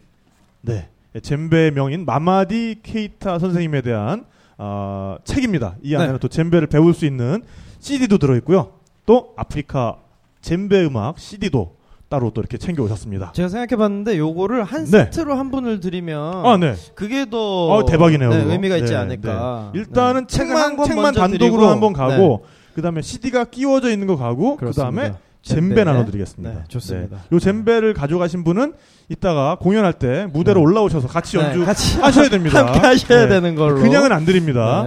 [0.63, 0.89] 네
[1.21, 4.25] 젬베 명인 마마디 케이타 선생님에 대한
[4.57, 5.77] 아, 책입니다.
[5.83, 6.19] 이 안에는 네.
[6.21, 7.43] 또 젬베를 배울 수 있는
[7.81, 8.75] CD도 들어 있고요.
[9.05, 9.99] 또 아프리카
[10.41, 11.77] 젬베 음악 CD도
[12.13, 13.33] 따로 또 이렇게 챙겨 오셨습니다.
[13.33, 15.05] 제가 생각해 봤는데 요거를 한 네.
[15.05, 16.75] 세트로 한 분을 드리면 아, 네.
[16.95, 18.29] 그게 더 어, 대박이네요.
[18.29, 18.53] 네.
[18.53, 19.71] 의미가 있지 네, 않을까.
[19.73, 19.79] 네.
[19.81, 20.37] 일단은 네.
[20.37, 24.91] 책만 책만 단독으로 한번 가고 네, 그다음에 CD가 끼워져 있는 거 가고 그렇습니다.
[24.91, 25.85] 그다음에 젬베 젬베.
[25.85, 26.55] 나눠드리겠습니다.
[26.55, 27.17] 네, 좋습니다.
[27.33, 28.75] 요 젬베를 가져가신 분은
[29.09, 30.67] 이따가 공연할 때 무대로 네.
[30.67, 32.67] 올라오셔서 같이 네, 연주 같이 하셔야 됩니다.
[32.67, 33.29] 함께 하셔야 네.
[33.29, 33.77] 되는 걸로.
[33.81, 34.85] 그냥은 안 드립니다.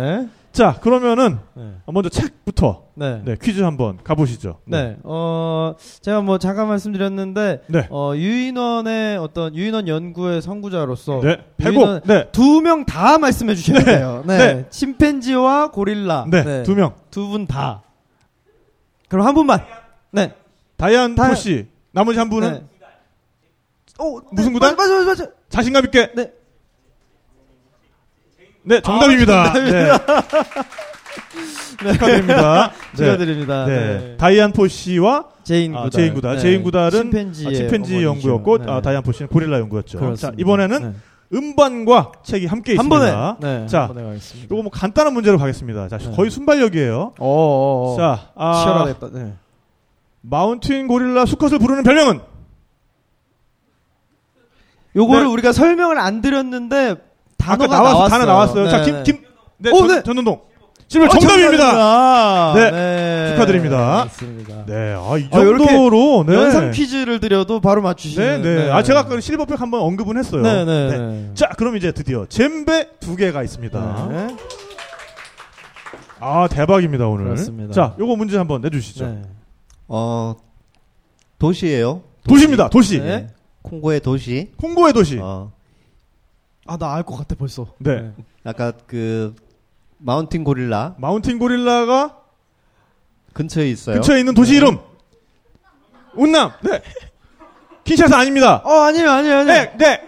[0.55, 0.63] 네.
[0.63, 1.73] 자, 그러면은 네.
[1.87, 3.21] 먼저 책부터 네.
[3.25, 4.59] 네, 퀴즈 한번 가보시죠.
[4.65, 4.95] 네.
[5.03, 7.87] 어, 제가 뭐 잠깐 말씀드렸는데, 네.
[7.89, 11.37] 어, 유인원의 어떤 유인원 연구의 선구자로서 네.
[11.57, 11.99] 배고.
[12.05, 12.29] 네.
[12.31, 13.85] 두명 다 말씀해 주셔야 네.
[13.85, 14.23] 돼요.
[14.25, 14.37] 네.
[14.37, 14.65] 네.
[14.69, 16.25] 침팬지와 고릴라.
[16.31, 16.63] 네.
[16.63, 16.93] 두 명.
[17.11, 17.83] 두 분 다.
[19.09, 19.59] 그럼 한 분만.
[20.11, 20.33] 네.
[20.77, 21.67] 다이안 포시.
[21.91, 22.63] 나머지 한 분은 네.
[23.99, 24.75] 오, 무슨 네, 구단?
[24.77, 25.27] 맞아, 맞아, 맞아.
[25.49, 26.11] 자신감 있게.
[26.15, 26.31] 네.
[28.65, 29.43] 네, 정답입니다.
[29.43, 29.91] 아, 네.
[31.93, 32.71] 축하드립니다.
[32.91, 32.97] 네.
[32.97, 33.65] 축하드립니다.
[33.65, 33.75] 네.
[33.75, 34.17] 네.
[34.17, 35.91] 다이안 포시와 제인 아, 구달.
[35.91, 36.21] 제인.
[36.21, 36.39] 네.
[36.39, 38.03] 제인 구달은 침팬지의 아, 침팬지.
[38.03, 38.65] 연구였고 네.
[38.71, 39.99] 아, 다이안 포시는 고릴라 연구였죠.
[39.99, 40.29] 그렇습니다.
[40.29, 40.93] 자, 이번에는 네.
[41.37, 43.37] 음반과 책이 함께 한 있습니다.
[43.39, 43.59] 번에.
[43.61, 43.67] 네.
[43.67, 44.47] 자, 한 번에 가겠습니다.
[44.51, 45.87] 요거 뭐 간단한 문제로 가겠습니다.
[45.89, 46.11] 자, 네.
[46.15, 46.97] 거의 순발력이에요.
[46.97, 47.97] 어, 어, 어.
[47.97, 49.09] 자, 아, 치열하겠다.
[49.13, 49.33] 네.
[50.21, 52.19] 마운틴 고릴라 수컷을 부르는 별명은
[54.95, 55.29] 요거를 네.
[55.29, 56.95] 우리가 설명을 안 드렸는데
[57.45, 58.09] 단어가 아까 나왔어, 나왔어요.
[58.09, 58.69] 단어 나왔어요.
[58.69, 59.03] 자, 네, 김, 네.
[59.03, 59.17] 김,
[59.57, 60.03] 네, 오, 전, 네.
[60.03, 60.41] 전운동.
[60.87, 61.71] 실버 어, 정답입니다.
[61.71, 62.71] 정답입니다.
[62.71, 63.29] 네.
[63.31, 63.77] 축하드립니다.
[64.05, 64.65] 맞습니다.
[64.67, 66.35] 네, 아, 이 아, 정도로, 네.
[66.35, 68.41] 연상 퀴즈를 드려도 바로 네, 맞추시는.
[68.43, 68.71] 네.
[68.71, 70.43] 아, 제가 아까 실버팩 한번 언급은 했어요.
[70.43, 71.31] 네, 네, 네.
[71.33, 74.07] 자, 그럼 이제 드디어 젬베 두 개가 있습니다.
[74.11, 74.35] 네.
[76.19, 77.25] 아, 대박입니다, 오늘.
[77.25, 77.73] 그렇습니다.
[77.73, 79.05] 자, 요거 문제 한번 내 주시죠.
[79.07, 79.21] 네.
[79.87, 80.35] 어
[81.39, 82.01] 도시예요.
[82.27, 82.99] 도시 입니다, 도시.
[82.99, 83.27] 네.
[83.63, 84.51] 콩고의 도시.
[84.57, 85.19] 콩고의 도시.
[85.21, 85.51] 어
[86.67, 87.67] 아, 나 알 것 같아 벌써.
[87.77, 88.11] 네.
[88.43, 89.35] 아까 그
[89.97, 92.17] 마운틴 고릴라 마운틴 고릴라가
[93.33, 93.95] 근처에 있어요.
[93.95, 94.79] 근처에 있는 도시 이름.
[96.15, 96.51] 운남.
[96.61, 96.81] 네.
[97.83, 98.61] 킨샤사 아닙니다.
[98.63, 99.45] 어, 아니에요, 아니에요, 아니에요.
[99.45, 100.01] 네, 네.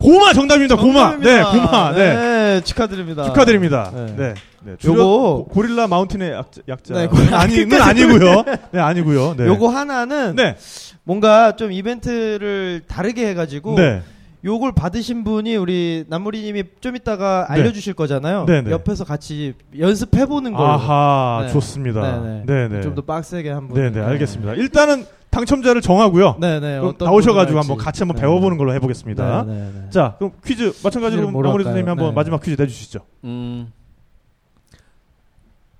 [0.00, 0.76] 고마 정답입니다.
[0.76, 1.16] 고마.
[1.16, 1.50] 네, 정답입니다.
[1.70, 1.92] 고마.
[1.92, 2.14] 네.
[2.14, 3.24] 네, 축하드립니다.
[3.24, 3.90] 축하드립니다.
[3.94, 4.06] 네.
[4.16, 4.34] 네.
[4.62, 4.76] 네.
[4.76, 6.62] 요거- 고- 고릴라 마운틴의 약자.
[6.68, 6.94] 약자.
[6.94, 8.44] 네, 는 아니는 아니고요.
[8.72, 9.34] 네, 아니고요.
[9.36, 9.46] 네.
[9.46, 10.56] 요거 하나는 네.
[11.04, 14.02] 뭔가 좀 이벤트를 다르게 해 가지고 네.
[14.44, 17.54] 요걸 받으신 분이 우리 남무리님이 좀 이따가 네.
[17.54, 18.44] 알려주실 거잖아요.
[18.44, 18.70] 네, 네.
[18.72, 20.68] 옆에서 같이 연습해보는 걸로.
[20.68, 21.52] 아하, 네.
[21.52, 22.20] 좋습니다.
[22.20, 22.80] 네, 네, 네.
[22.82, 23.80] 좀더 빡세게 한번.
[23.80, 24.52] 네, 네, 알겠습니다.
[24.54, 26.36] 일단은 당첨자를 정하고요.
[26.40, 26.76] 네, 네.
[26.76, 27.78] 어떤 나오셔가지고 한번.
[27.78, 28.20] 같이 한번 네.
[28.20, 29.44] 배워보는 걸로 해보겠습니다.
[29.44, 29.90] 네, 네, 네.
[29.90, 31.52] 자, 그럼 퀴즈 마찬가지로 할까요?
[31.62, 32.14] 선생님이 한번 네.
[32.14, 33.00] 마지막 퀴즈 내주시죠.
[33.24, 33.72] 음,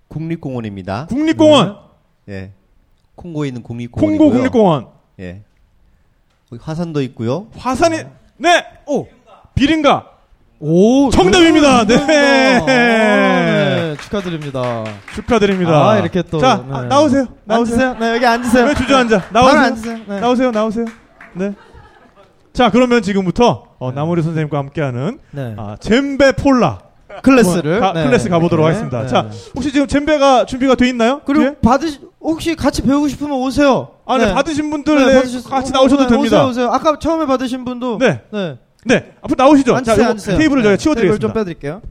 [0.08, 1.06] 국립공원입니다.
[1.06, 1.76] 국립공원,
[2.30, 2.52] 예.
[3.14, 4.18] 콩고에 있는 국립공원.
[4.18, 4.88] 콩고 국립공원,
[5.20, 5.42] 예.
[6.58, 7.48] 화산도 있고요.
[7.56, 8.10] 화산이 네,
[8.86, 9.06] 오
[9.54, 10.10] 비린가
[10.60, 11.84] 오, 정답입니다.
[11.84, 11.96] 네.
[12.58, 13.96] 아, 네.
[14.00, 14.84] 축하드립니다.
[15.14, 15.90] 축하드립니다.
[15.90, 16.38] 아, 이렇게 또.
[16.38, 16.74] 자 네.
[16.74, 17.26] 아, 나오세요.
[17.44, 17.88] 나오세요.
[17.90, 17.96] 앉으세요.
[18.00, 18.64] 네, 여기 앉으세요.
[18.66, 19.22] 왜 주저앉아?
[19.30, 19.60] 나오세요.
[19.60, 19.98] 앉으세요.
[20.08, 20.20] 네.
[20.20, 20.50] 나오세요.
[20.52, 20.86] 나오세요.
[21.34, 21.52] 네.
[22.54, 25.54] 자 그러면 지금부터 어, 나모리 선생님과 함께하는 네.
[25.58, 26.78] 아, 젬베 폴라
[27.22, 27.80] 클래스를.
[27.80, 28.04] 가- 네.
[28.04, 28.66] 클래스 가보도록 네.
[28.68, 29.02] 하겠습니다.
[29.02, 29.08] 네.
[29.08, 31.20] 자 혹시 지금 젬베가 준비가 돼 있나요?
[31.24, 31.54] 그리고 뒤에?
[31.62, 33.88] 받으시, 혹시 같이 배우고 싶으면 오세요.
[34.06, 34.32] 아, 네.
[34.32, 36.38] 받으신 분들 네, 네, 받으셨- 같이 어, 나오셔도 네, 됩니다.
[36.46, 36.72] 오세요, 오세요.
[36.72, 37.98] 아까 처음에 받으신 분도.
[37.98, 38.58] 네, 네.
[38.86, 39.12] 네.
[39.22, 39.74] 앞으로 나오시죠.
[39.74, 40.38] 앉으세요, 자, 앉으세요.
[40.38, 41.32] 테이블을 네, 저희가 테이블 좀 치워드리겠습니다.
[41.32, 41.82] 빼드릴게요.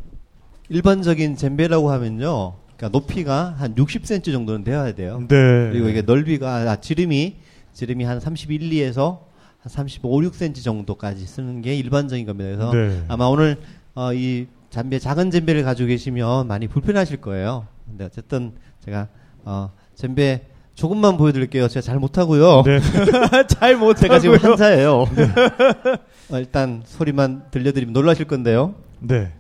[0.70, 2.54] 일반적인 젬베라고 하면요.
[2.78, 5.20] 그러니까 높이가 한 60cm 정도는 되어야 돼요.
[5.28, 5.28] 네.
[5.72, 7.36] 그리고 이게 넓이가 아, 지름이
[7.74, 9.20] 지름이 한 31, 2에서
[9.62, 12.70] 한 35, 6cm 정도까지 쓰는 게 일반적인 겁니다.
[12.70, 13.04] 그래서 네.
[13.08, 13.58] 아마 오늘
[13.96, 17.68] 어, 이 잠배 작은 젬베를 가지고 계시면 많이 불편하실 거예요.
[17.86, 19.08] 근데 어쨌든 제가
[19.46, 21.68] 어, 젬베 조금만 보여드릴게요.
[21.68, 22.64] 제가 잘 못하고요.
[22.64, 22.80] 네.
[23.48, 23.94] 잘 못하고요.
[23.94, 25.06] 제가 지금 환자예요.
[26.32, 28.74] 어, 일단 소리만 들려드리면 놀라실 건데요.
[29.00, 29.32] 네.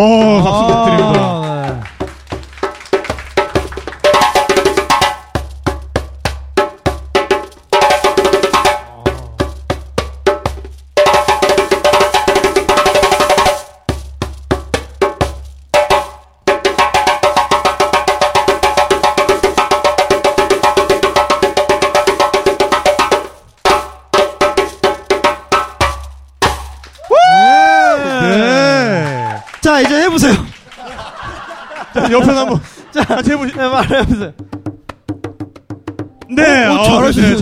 [0.00, 1.17] 어, 박수 부탁드립니다.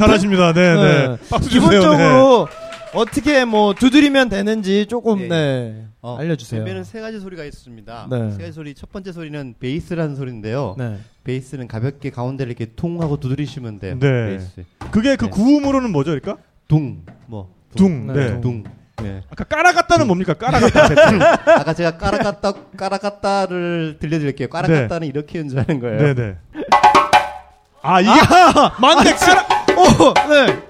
[0.06, 0.36] 잘하시는데?
[0.36, 0.52] 네, 잘하십니다.
[0.52, 0.74] 네,
[1.08, 1.16] 네.
[1.28, 1.70] 박수 주세요.
[1.70, 1.76] 네.
[1.78, 2.48] 기본적으로
[2.94, 5.28] 어떻게 뭐 두드리면 되는지 조금 예.
[5.28, 6.60] 네, 어, 알려주세요.
[6.62, 8.08] 젬베는 세 가지 소리가 있습니다.
[8.10, 8.30] 네.
[8.32, 8.74] 세 가지 소리.
[8.74, 10.76] 첫 번째 소리는 베이스라는 소리인데요.
[10.78, 10.98] 네.
[11.24, 13.98] 베이스는 가볍게 가운데를 이렇게 퉁 하고 두드리시면 돼요.
[13.98, 14.26] 네.
[14.28, 14.64] 베이스.
[14.90, 15.30] 그게 그 네.
[15.30, 16.36] 구음으로는 뭐죠, 그러니까?
[16.68, 17.02] 둥.
[17.26, 17.52] 뭐.
[17.76, 18.06] 둥.
[18.06, 18.40] 네, 네.
[18.40, 18.64] 둥.
[19.02, 19.22] 네.
[19.30, 20.32] 아까 까라갔다는 뭡니까?
[20.34, 21.42] 까라갔다.
[21.60, 24.48] 아까 제가 까라갔다 까라갔다를 들려드릴게요.
[24.48, 26.02] 까라갔다는 이렇게 연주하는 거예요.
[26.02, 26.36] 네, 네.
[27.82, 28.10] 아, 이게
[28.80, 29.12] 맞네.
[29.12, 30.62] 까라 오, 네.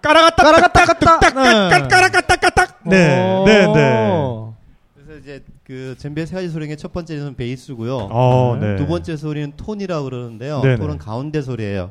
[0.00, 1.18] 까라갔다 까라갔다 갔다.
[1.18, 1.88] 딱 네.
[1.88, 2.78] 까라갔다 까딱.
[2.84, 3.44] 네.
[3.44, 4.10] 네, 네.
[4.10, 4.54] 오.
[4.94, 8.08] 그래서 이제 그 젬베 세 가지 소리 중에 첫 번째는 베이스고요.
[8.10, 8.76] 어, 네.
[8.76, 10.60] 두 번째 소리는 톤이라고 그러는데요.
[10.60, 10.76] 네네.
[10.76, 11.90] 톤은 가운데 소리예요.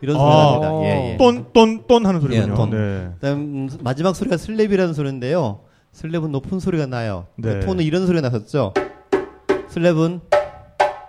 [0.00, 0.20] 이런 아.
[0.20, 0.88] 소리가 납니다.
[0.88, 1.16] 예, 예.
[1.18, 2.52] 똔똔똔 하는 소리군요.
[2.52, 2.70] 예, 똔.
[2.70, 3.10] 네.
[3.16, 5.60] 그다음 음, 마지막 소리가 슬랩이라는 소리인데요.
[5.94, 7.26] 슬랩은 높은 소리가 나요.
[7.36, 7.60] 네.
[7.60, 8.72] 톤은 이런 소리가 났었죠.
[9.68, 10.20] 슬랩은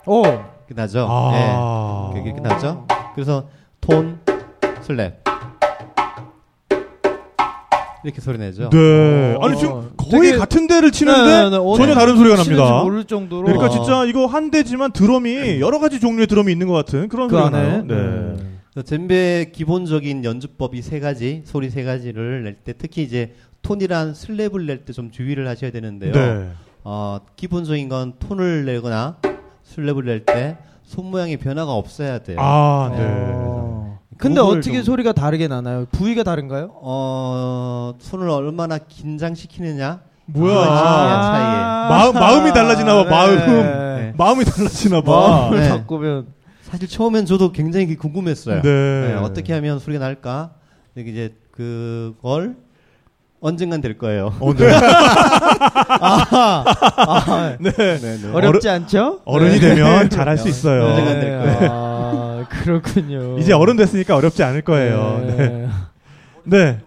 [0.08, 0.24] 오.
[0.72, 1.06] 이렇게 나죠.
[1.10, 2.14] 아.
[2.16, 2.22] 예.
[2.24, 2.88] 이렇게 나죠.
[3.14, 3.50] 그래서
[3.82, 4.20] 톤,
[4.88, 5.16] 슬랩
[8.04, 8.70] 이렇게 소리 내죠.
[8.72, 9.36] 네.
[9.40, 9.46] 어.
[9.46, 11.78] 아니 지금 거의 같은 데를 치는데 네, 네, 네.
[11.78, 12.82] 전혀 다른 소리가 납니다.
[12.84, 13.44] 모를 정도로.
[13.44, 13.70] 그러니까 아.
[13.70, 17.50] 진짜 이거 한 대지만 드럼이 여러 가지 종류의 드럼이 있는 것 같은 그런 그 소리가.
[17.52, 17.84] 나요.
[17.86, 18.36] 네.
[18.74, 24.66] 그래서 젬베 기본적인 연주법이 세 가지, 소리 세 가지를 낼 때 특히 이제 톤이란 슬랩을
[24.66, 26.12] 낼 때 좀 주의를 하셔야 되는데요.
[26.14, 26.48] 네.
[26.84, 29.18] 어, 기본적인 건 톤을 내거나
[29.76, 32.38] 슬랩을 낼 때 손 모양의 변화가 없어야 돼요.
[32.40, 32.98] 아, 네.
[33.02, 34.00] 어.
[34.18, 35.86] 근데 어떻게 좀- 소리가 다르게 나나요?
[35.92, 36.72] 부위가 다른가요?
[36.82, 40.02] 어, 손을 얼마나 긴장시키느냐?
[40.26, 40.58] 뭐야?
[40.68, 41.88] 아.
[41.90, 43.38] 마음- 마음이 달라지나 봐, 마음.
[43.38, 44.14] 네.
[44.18, 45.12] 마음이 달라지나 봐.
[45.12, 45.70] 마음을 네.
[45.70, 46.28] 바꾸면
[46.64, 48.62] 사실 처음엔 저도 굉장히 궁금했어요.
[48.62, 49.08] 네.
[49.08, 50.52] 네, 어떻게 하면 소리가 날까?
[50.94, 52.56] 근데 이제 그걸
[53.42, 54.34] 언젠간 될 거예요.
[54.40, 54.72] 어, 네.
[56.00, 57.72] 아, 네.
[57.72, 58.32] 네, 네.
[58.32, 59.22] 어렵지 않죠?
[59.26, 59.76] 어른이 네.
[59.76, 60.86] 되면 잘할 수 있어요.
[60.86, 61.70] 언젠간 될 거예요.
[61.72, 63.40] 아, 그렇군요.
[63.40, 65.24] 이제 어른 됐으니까 어렵지 않을 거예요.
[65.26, 65.36] 네.
[65.36, 65.70] 네.
[66.44, 66.80] 네.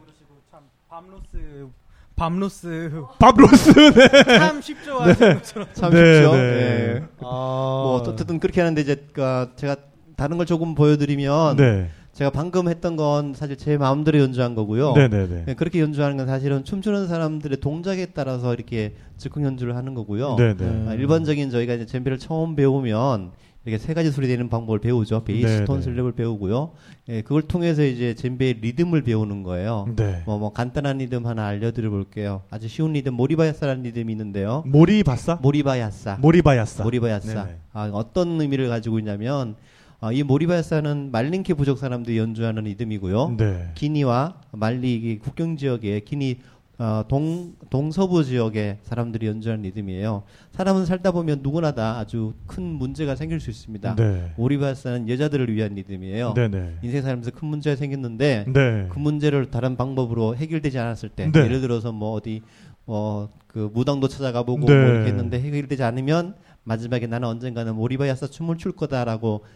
[0.88, 1.66] 밤로스
[2.14, 3.72] 밤로스 밥로스.
[3.92, 4.38] 네.
[4.38, 6.32] 참 쉽죠 하시는 것처럼 참 네, 쉽죠.
[6.36, 6.38] 네.
[6.40, 7.02] 예.
[7.18, 9.74] 아, 뭐 어쨌든 그렇게 하는데 이제 그 제가
[10.16, 11.90] 다른 걸 조금 보여드리면 네.
[12.14, 14.92] 제가 방금 했던 건 사실 제 마음대로 연주한 거고요.
[14.94, 15.42] 네, 네, 네.
[15.46, 20.36] 네, 그렇게 연주하는 건 사실은 춤추는 사람들의 동작에 따라서 이렇게 즉흥 연주를 하는 거고요.
[20.36, 20.64] 네, 네.
[20.64, 20.88] 네.
[20.88, 23.32] 아, 일반적인 저희가 이제 젬베를 처음 배우면
[23.64, 25.24] 이렇게 세 가지 소리 내는 방법을 배우죠.
[25.24, 25.86] 베이스, 네, 톤, 네.
[25.90, 26.72] 슬랩을 배우고요.
[27.08, 29.88] 예, 그걸 통해서 이제 젬베의 리듬을 배우는 거예요.
[29.96, 30.22] 네.
[30.26, 32.42] 뭐, 뭐 간단한 리듬 하나 알려드려 볼게요.
[32.50, 34.62] 아주 쉬운 리듬 모리바야사라는 리듬이 있는데요.
[34.66, 35.38] 모리바사?
[35.42, 36.18] 모리바야사.
[36.20, 36.84] 모리바야사.
[36.84, 37.44] 모리바야사.
[37.44, 37.58] 네네.
[37.72, 39.56] 아, 어떤 의미를 가지고 있냐면
[40.04, 43.36] 어, 이 모리바야사는 말린케 부족 사람들이 연주하는 리듬이고요.
[43.38, 43.70] 네.
[43.74, 46.40] 기니와 말리 이 국경 지역의 기니
[46.76, 50.24] 어, 동 동서부 지역의 사람들이 연주하는 리듬이에요.
[50.50, 53.94] 사람은 살다 보면 누구나 다 아주 큰 문제가 생길 수 있습니다.
[53.94, 54.32] 네.
[54.36, 56.34] 모리바야사는 여자들을 위한 리듬이에요.
[56.34, 56.74] 네, 네.
[56.82, 58.86] 인생 살면서 큰 문제가 생겼는데 네.
[58.90, 61.44] 그 문제를 다른 방법으로 해결되지 않았을 때 네.
[61.44, 62.42] 예를 들어서 뭐 어디
[62.84, 64.74] 어 그 무당도 찾아가 보고 네.
[64.74, 69.46] 뭐 이렇게 했는데 해결되지 않으면 마지막에 나는 언젠가는 모리바야사 춤을 출 거다라고 그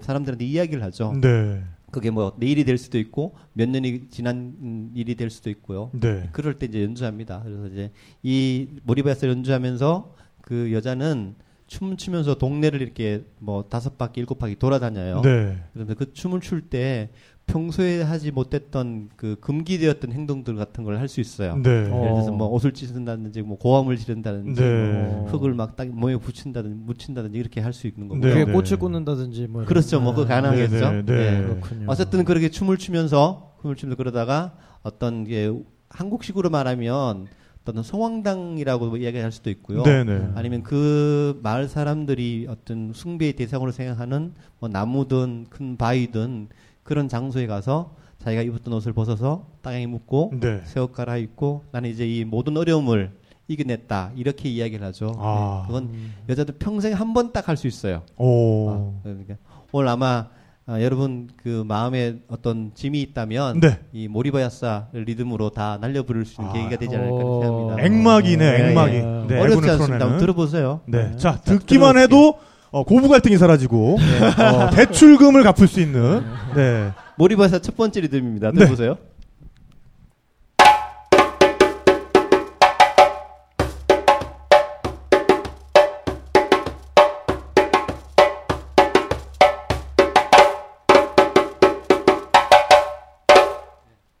[0.00, 1.14] 사람들한테 이야기를 하죠.
[1.20, 1.62] 네.
[1.90, 5.90] 그게 뭐 내일이 될 수도 있고 몇 년이 지난 음, 일이 될 수도 있고요.
[5.92, 6.28] 네.
[6.32, 7.42] 그럴 때 이제 연주합니다.
[7.44, 7.90] 그래서 이제
[8.22, 11.34] 이 모리바야사 연주하면서 그 여자는
[11.66, 15.20] 춤 추면서 동네를 이렇게 뭐 다섯 바퀴 일곱 바퀴 돌아다녀요.
[15.22, 15.56] 네.
[15.72, 17.10] 그런데 그 춤을 출 때
[17.50, 21.56] 평소에 하지 못했던 그 금기되었던 행동들 같은 걸 할 수 있어요.
[21.56, 21.70] 네.
[21.70, 25.02] 예를 들어서 뭐 옷을 찢는다든지 뭐 고함을 지른다든지 네.
[25.02, 28.34] 뭐 흙을 막 딱 몸에 붙인다든지 묻힌다든지 이렇게 할 수 있는 거고요.
[28.34, 28.52] 네, 네.
[28.52, 29.64] 꽃을 꽂는다든지 뭐.
[29.64, 30.00] 그렇죠.
[30.00, 30.90] 뭐 그거 가능하겠죠.
[30.90, 31.38] 네, 네, 네.
[31.38, 31.42] 예.
[31.42, 31.86] 그렇군요.
[31.88, 35.50] 어쨌든 그렇게 춤을 추면서 춤을 추면서 그러다가 어떤 게
[35.88, 37.26] 한국식으로 말하면
[37.62, 39.82] 어떤 성황당이라고 이야기할 수도 있고요.
[39.82, 40.28] 네, 네.
[40.34, 46.48] 아니면 그 마을 사람들이 어떤 숭배의 대상으로 생각하는 뭐 나무든 큰 바위든
[46.82, 50.60] 그런 장소에 가서 자기가 입었던 옷을 벗어서 땅에 묻고 네.
[50.64, 53.12] 새옷 갈아입고 나는 이제 이 모든 어려움을
[53.48, 55.14] 이겨냈다 이렇게 이야기를 하죠.
[55.18, 55.62] 아.
[55.62, 55.90] 네, 그건
[56.28, 58.02] 여자들 평생 한 번 딱 할 수 있어요.
[58.16, 58.70] 오.
[58.70, 59.34] 아, 그러니까
[59.72, 60.28] 오늘 아마
[60.66, 63.80] 아, 여러분 그 마음에 어떤 짐이 있다면 네.
[63.92, 66.52] 이 모리바야사 리듬으로 다 날려 부를 수 있는 아.
[66.52, 67.42] 계기가 되지 않을까 오.
[67.42, 67.82] 생각합니다.
[67.86, 68.94] 액막이 네, 네, 액막이.
[68.94, 69.00] 예.
[69.00, 70.04] 네, 어렵지 애군을 않습니다.
[70.04, 70.80] 한번 들어보세요.
[70.86, 71.10] 네.
[71.10, 71.16] 네.
[71.16, 72.02] 자, 자, 듣기만 들어볼게요.
[72.02, 72.38] 해도
[72.72, 76.24] 어, 고부 갈등이 사라지고 어, 대출금을 갚을 수 있는
[76.54, 76.92] 네.
[77.16, 78.52] 모리바야사 첫 번째 리듬입니다.
[78.52, 78.58] 네.
[78.58, 78.96] 들어보세요.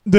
[0.04, 0.18] 네.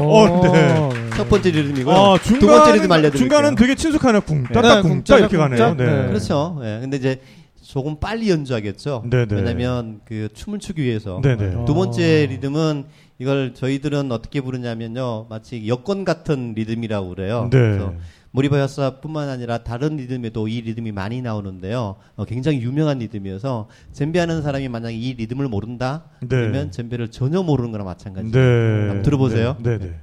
[0.00, 0.90] 어, 네.
[1.16, 1.94] 첫 번째 리듬이고요.
[1.94, 3.18] 아, 두 번째 리듬 알려드릴게요.
[3.18, 4.22] 중간은 되게 친숙하네요.
[4.22, 4.52] 쿵, 네.
[4.52, 5.58] 따따, 네, 쿵, 쿵, 따 따따, 이렇게 쿵, 가네요.
[5.58, 5.74] 따.
[5.74, 5.84] 네.
[5.86, 6.08] 네.
[6.08, 6.58] 그렇죠.
[6.64, 6.78] 예.
[6.80, 7.20] 근데 이제
[7.68, 9.04] 조금 빨리 연주하겠죠.
[9.10, 9.34] 네네.
[9.34, 11.20] 왜냐하면 그 춤을 추기 위해서.
[11.22, 11.66] 네네.
[11.66, 12.84] 두 번째 리듬은
[13.18, 15.26] 이걸 저희들은 어떻게 부르냐면요.
[15.28, 17.50] 마치 여권 같은 리듬이라고 그래요.
[17.52, 17.58] 네.
[17.58, 17.92] 그래서
[18.30, 21.96] 모리바야사뿐만 아니라 다른 리듬에도 이 리듬이 많이 나오는데요.
[22.16, 26.28] 어, 굉장히 유명한 리듬이어서 젬베하는 사람이 만약에 이 리듬을 모른다 네.
[26.28, 28.32] 그러면 젬베를 전혀 모르는 거랑 마찬가지예요.
[28.32, 28.86] 네.
[28.86, 29.56] 한번 들어보세요.
[29.62, 29.88] 네, 네.
[29.88, 30.00] 네.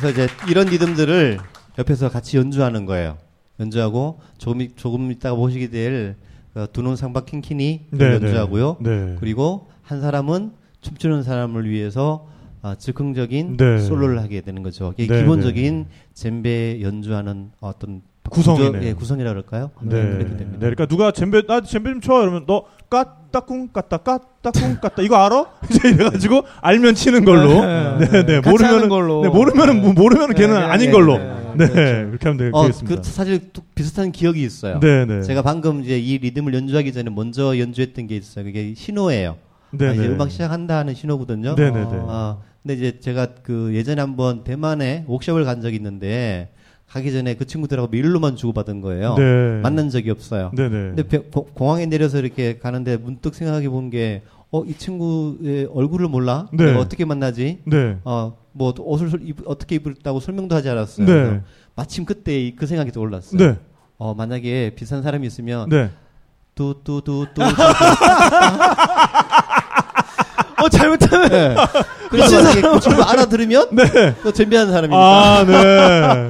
[0.00, 1.38] 그래서 이제 이런 리듬들을
[1.78, 3.16] 옆에서 같이 연주하는 거예요.
[3.60, 8.76] 연주하고 조금 이- 조금 있다가 보시게 될그 두눈 상박 킹키니 네, 연주하고요.
[8.80, 9.16] 네.
[9.18, 12.28] 그리고 한 사람은 춤추는 사람을 위해서
[12.62, 13.78] 아, 즉흥적인 네.
[13.78, 14.92] 솔로를 하게 되는 거죠.
[14.96, 18.72] 이게 네, 기본적인 젬베 연주하는 어떤 구성이네요.
[18.72, 19.70] 구조, 예, 구성이라 그럴까요?
[19.80, 19.88] 네.
[20.02, 20.36] 그렇게 네.
[20.36, 20.58] 됩니다.
[20.60, 22.20] 그러니까 누가 젬베 나 젬베 좀 쳐.
[22.22, 25.46] 이러면 너 까따쿵 까따 까 따쿵 까따 이거 알아?
[25.70, 27.64] 이제 이래 가지고 알면 치는 걸로.
[27.98, 28.40] 네, 네.
[28.40, 29.22] 같이 모르면은 걸로.
[29.22, 31.18] 네, 모르면은 뭐 모르면은 걔는 네, 아닌 네, 걸로.
[31.18, 31.68] 네, 네.
[31.68, 32.06] 그렇죠.
[32.08, 32.96] 그렇게 하면 어, 되겠습니다.
[32.96, 34.80] 그 사실 또 비슷한 기억이 있어요.
[34.80, 35.22] 네, 네.
[35.22, 38.44] 제가 방금 이제 이 리듬을 연주하기 전에 먼저 연주했던 게 있어요.
[38.44, 39.36] 그게 신호예요.
[39.70, 40.08] 네, 아, 이제 네.
[40.08, 41.54] 음악 시작한다 하는 신호거든요.
[41.56, 41.88] 네, 네, 네.
[42.08, 46.50] 아, 근데 이제 제가 그 예전에 한번 대만에 옥숍을 간 적이 있는데
[46.90, 49.14] 가기 전에 그 친구들하고 메일로만 주고받은 거예요.
[49.16, 49.60] 네.
[49.62, 50.50] 만난 적이 없어요.
[50.54, 50.70] 네, 네.
[50.70, 56.08] 근데 배- 고- 공항에 내려서 이렇게 가는데 문득 생각해 본 게, 어, 이 친구의 얼굴을
[56.08, 56.46] 몰라?
[56.52, 56.64] 네.
[56.66, 57.60] 내가 어떻게 만나지?
[57.66, 57.98] 네.
[58.04, 61.06] 어, 뭐, 옷을 설- 입- 어떻게 입었다고 설명도 하지 않았어요.
[61.06, 61.40] 네.
[61.76, 63.38] 마침 그때 이- 그 생각이 떠올랐어요.
[63.38, 63.56] 네.
[63.98, 65.90] 어, 만약에 비싼 사람이 있으면, 네.
[66.54, 67.34] 뚜뚜뚜뚜.
[70.60, 71.54] 어 잘못하면 네.
[72.10, 74.14] 그래서 만약에 그 친구 알아들으면, 네.
[74.22, 74.98] 또 준비하는 사람이니까.
[74.98, 76.28] 아, 네.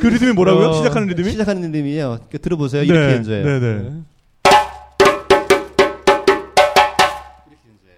[0.00, 0.68] 그 리듬이 뭐라고요?
[0.68, 1.30] 어, 시작하는 리듬이?
[1.32, 2.18] 시작하는 리듬이에요.
[2.30, 2.82] 그 들어보세요.
[2.82, 3.44] 이렇게 연주해요.
[3.44, 3.90] 네, 네.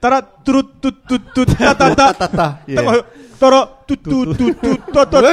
[0.01, 2.59] 따라 뚜루뚜뚜뚜 따따따 따따.
[2.68, 2.74] 예.
[2.76, 3.02] 따라
[3.40, 5.32] 따라 뚜뚜뚜뚜 따따따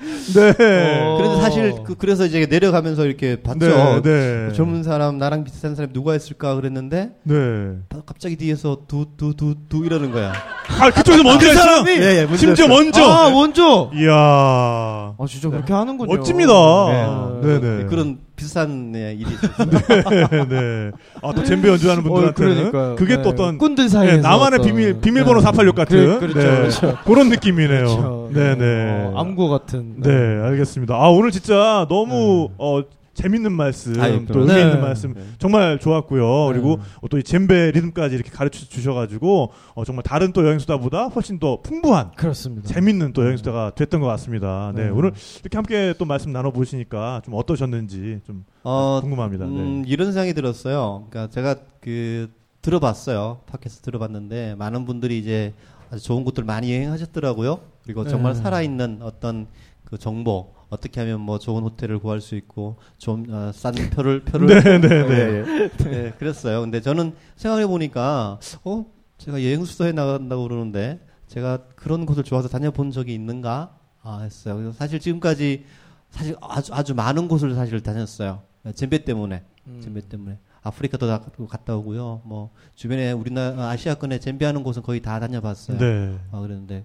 [0.34, 0.52] 네.
[0.54, 4.00] 그런데 사실 그, 그래서 이제 내려가면서 이렇게 봤죠.
[4.02, 4.02] 네,
[4.48, 4.52] 네.
[4.54, 7.34] 젊은 사람 나랑 비슷한 사람이 누가 있을까 그랬는데 네.
[7.88, 10.32] 바- 갑자기 뒤에서 두 두 두두 이러는 거야.
[10.80, 11.60] 아, 그쪽에서 먼저 했어.
[11.60, 11.90] 사람이?
[11.90, 12.68] 예, 예, 먼저 심지어 했어요.
[12.82, 13.04] 먼저.
[13.04, 13.90] 아 먼저.
[13.94, 14.12] 이야.
[14.14, 16.16] 아 진짜 그렇게 하는군요.
[16.16, 16.52] 멋집니다.
[17.42, 17.78] 네, 네.
[17.78, 17.84] 네.
[17.86, 19.68] 그런 비슷한 네, 일이 있었어요.
[20.30, 20.90] 네, 네.
[21.22, 22.96] 아, 또 젬베 연주하는 분들한테는 그러니까요.
[22.96, 23.22] 그게 네.
[23.22, 25.44] 또 어떤 꾼들 네, 사이에서 나만의 어떤- 비밀 비밀번호 네.
[25.44, 26.56] 486 같은 그, 그렇죠, 네.
[26.56, 26.98] 그렇죠.
[27.04, 27.84] 그런 느낌이네요.
[27.84, 28.30] 그렇죠.
[28.32, 29.10] 네, 네.
[29.12, 29.94] 어, 암구 같은.
[30.00, 30.94] 네, 알겠습니다.
[30.94, 32.54] 아, 오늘 진짜 너무 네.
[32.58, 32.82] 어
[33.20, 34.40] 재밌는 말씀, 아유, 또.
[34.40, 34.62] 의미 네.
[34.62, 36.46] 있는 말씀 정말 좋았고요.
[36.46, 36.78] 그리고
[37.10, 41.60] 또 이 젬베 리듬까지 이렇게 가르쳐 주셔가지고 어, 정말 다른 또 여행 수다보다 훨씬 더
[41.60, 42.66] 풍부한 그렇습니다.
[42.68, 44.72] 재밌는 또 여행 수다가 됐던 것 같습니다.
[44.74, 44.90] 네, 네.
[44.90, 49.44] 오늘 이렇게 함께 또 말씀 나눠 보시니까 좀 어떠셨는지 좀 어, 궁금합니다.
[49.44, 49.88] 음, 네.
[49.88, 51.06] 이런 생각이 들었어요.
[51.10, 52.30] 그러니까 제가 그
[52.62, 53.40] 들어봤어요.
[53.46, 55.52] 팟캐스트 들어봤는데 많은 분들이 이제
[55.90, 57.60] 아주 좋은 곳들 많이 여행하셨더라고요.
[57.84, 58.40] 그리고 정말 네.
[58.40, 59.46] 살아있는 어떤
[59.84, 64.46] 그 정보 어떻게 하면 뭐 좋은 호텔을 구할 수 있고 좀 어, 싼 표를 표를
[64.62, 65.70] 네, 네, 네.
[65.76, 66.60] 네, 그랬어요.
[66.60, 68.86] 근데 저는 생각해 보니까 어
[69.18, 74.56] 제가 여행 수도에 나간다고 그러는데 제가 그런 곳을 좋아서 다녀본 적이 있는가 아 했어요.
[74.56, 75.64] 그래서 사실 지금까지
[76.10, 78.42] 사실 아주 아주 많은 곳을 사실 다녔어요.
[78.74, 79.80] 젬베 때문에 음.
[79.82, 82.22] 젬베 때문에 아프리카도 다 갔다 오고요.
[82.24, 85.78] 뭐 주변에 우리나라 아시아권에 젬베 하는 곳은 거의 다 다녀봤어요.
[85.78, 86.18] 네.
[86.30, 86.84] 아, 그랬는데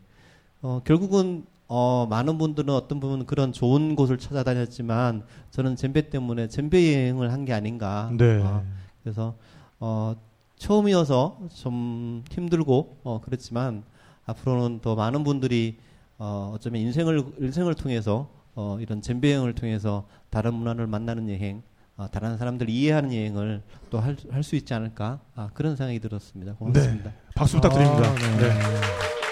[0.61, 6.93] 어, 결국은 어, 많은 분들은 어떤 부분은 그런 좋은 곳을 찾아다녔지만 저는 젬베 때문에 젬베
[6.93, 8.11] 여행을 한 게 아닌가.
[8.17, 8.39] 네.
[8.41, 8.63] 어,
[9.03, 9.35] 그래서
[9.79, 10.15] 어,
[10.57, 13.83] 처음이어서 좀 힘들고 어, 그렇지만
[14.25, 15.77] 앞으로는 더 많은 분들이
[16.17, 21.61] 어, 어쩌면 인생을 인생을 통해서 어, 이런 젬베 여행을 통해서 다른 문화를 만나는 여행,
[21.97, 26.53] 어, 다른 사람들 이해하는 여행을 또할할수 있지 않을까 아, 그런 생각이 들었습니다.
[26.55, 27.11] 고맙습니다.
[27.35, 28.09] 박수 부탁드립니다.
[28.09, 28.49] 아, 네.
[28.49, 29.24] 네.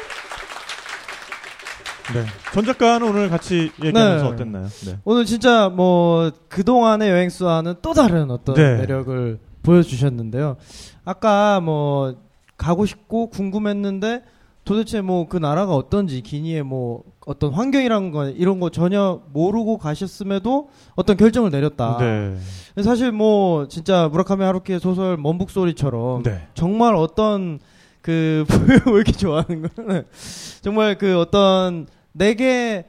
[2.13, 2.25] 네.
[2.53, 4.29] 전 작가는 오늘 같이 얘기하면서 네.
[4.31, 4.67] 어땠나요?
[4.85, 4.97] 네.
[5.05, 8.77] 오늘 진짜 뭐 그동안의 여행수와는 또 다른 어떤 네.
[8.77, 10.57] 매력을 보여주셨는데요.
[11.05, 12.15] 아까 뭐
[12.57, 14.23] 가고 싶고 궁금했는데
[14.65, 20.69] 도대체 뭐 그 나라가 어떤지 기니의 뭐 어떤 환경이란 거 이런 거 전혀 모르고 가셨음에도
[20.95, 21.97] 어떤 결정을 내렸다.
[21.99, 22.37] 네.
[22.83, 26.47] 사실 뭐 진짜 무라카미 하루키의 소설 먼북 소리처럼 네.
[26.53, 27.59] 정말 어떤
[28.01, 28.45] 그
[28.87, 30.03] 왜 이렇게 좋아하는 거는
[30.61, 32.85] 정말 그 어떤 내게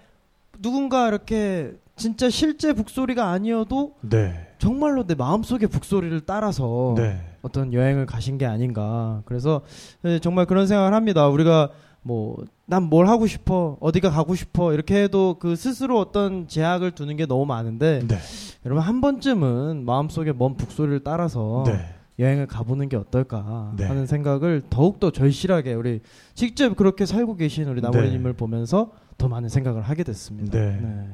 [0.62, 4.48] 누군가 이렇게 진짜 실제 북소리가 아니어도 네.
[4.58, 7.20] 정말로 내 마음속의 북소리를 따라서 네.
[7.42, 9.22] 어떤 여행을 가신 게 아닌가.
[9.26, 9.62] 그래서
[10.04, 11.28] 예, 정말 그런 생각을 합니다.
[11.28, 11.70] 우리가
[12.02, 17.16] 뭐 난 뭘 하고 싶어 어디가 가고 싶어 이렇게 해도 그 스스로 어떤 제약을 두는
[17.16, 18.16] 게 너무 많은데 네.
[18.64, 21.78] 여러분 한 번쯤은 마음속에 먼 북소리를 따라서 네.
[22.18, 23.84] 여행을 가보는 게 어떨까 네.
[23.84, 26.00] 하는 생각을 더욱더 절실하게 우리
[26.34, 30.58] 직접 그렇게 살고 계신 우리 나머리님을 보면서 더 많은 생각을 하게 됐습니다.
[30.58, 31.08] 네.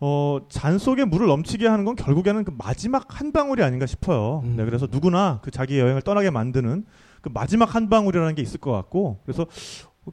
[0.00, 4.42] 어, 잔 속에 물을 넘치게 하는 건 결국에는 그 마지막 한 방울이 아닌가 싶어요.
[4.44, 4.56] 음.
[4.56, 6.84] 네, 그래서 누구나 그 자기 여행을 떠나게 만드는
[7.20, 9.46] 그 마지막 한 방울이라는 게 있을 것 같고, 그래서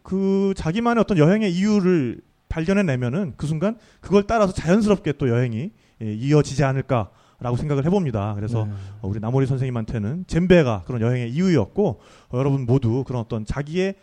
[0.03, 5.71] 그 자기만의 어떤 여행의 이유를 발견해내면은 그 순간 그걸 따라서 자연스럽게 또 여행이
[6.01, 7.09] 예, 이어지지 않을까
[7.39, 8.35] 라고 생각을 해봅니다.
[8.35, 8.71] 그래서 네.
[9.01, 11.99] 어, 우리 나모리 선생님한테는 젬베가 그런 여행의 이유였고
[12.29, 13.95] 어, 여러분 모두 그런 어떤 자기의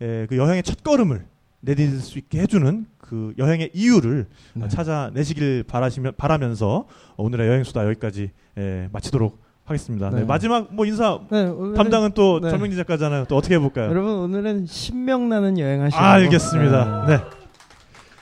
[0.00, 1.26] 에, 그 여행의 첫 걸음을
[1.64, 4.64] 내딛을 수 있게 해주는 그 여행의 이유를 네.
[4.64, 6.86] 어, 찾아내시길 바라시며, 바라면서
[7.16, 10.10] 어, 오늘의 여행 수다 여기까지 에, 마치도록 하겠습니다.
[10.10, 10.24] 네, 네.
[10.24, 11.46] 마지막 뭐 인사 네,
[11.76, 12.50] 담당은 또 네.
[12.50, 13.24] 전명진 작가잖아요.
[13.28, 13.88] 또 어떻게 해볼까요?
[13.88, 17.06] 여러분 오늘은 신명나는 여행 하시고 아, 알겠습니다.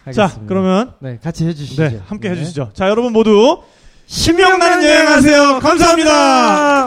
[0.05, 0.13] 네.
[0.13, 1.83] 자, 그러면 네 같이 해주시죠.
[1.83, 2.71] 네, 함께 해주시죠.
[2.75, 3.63] 자, 여러분 모두
[4.07, 5.59] 신명나는 여행하세요.
[5.61, 6.87] 감사합니다.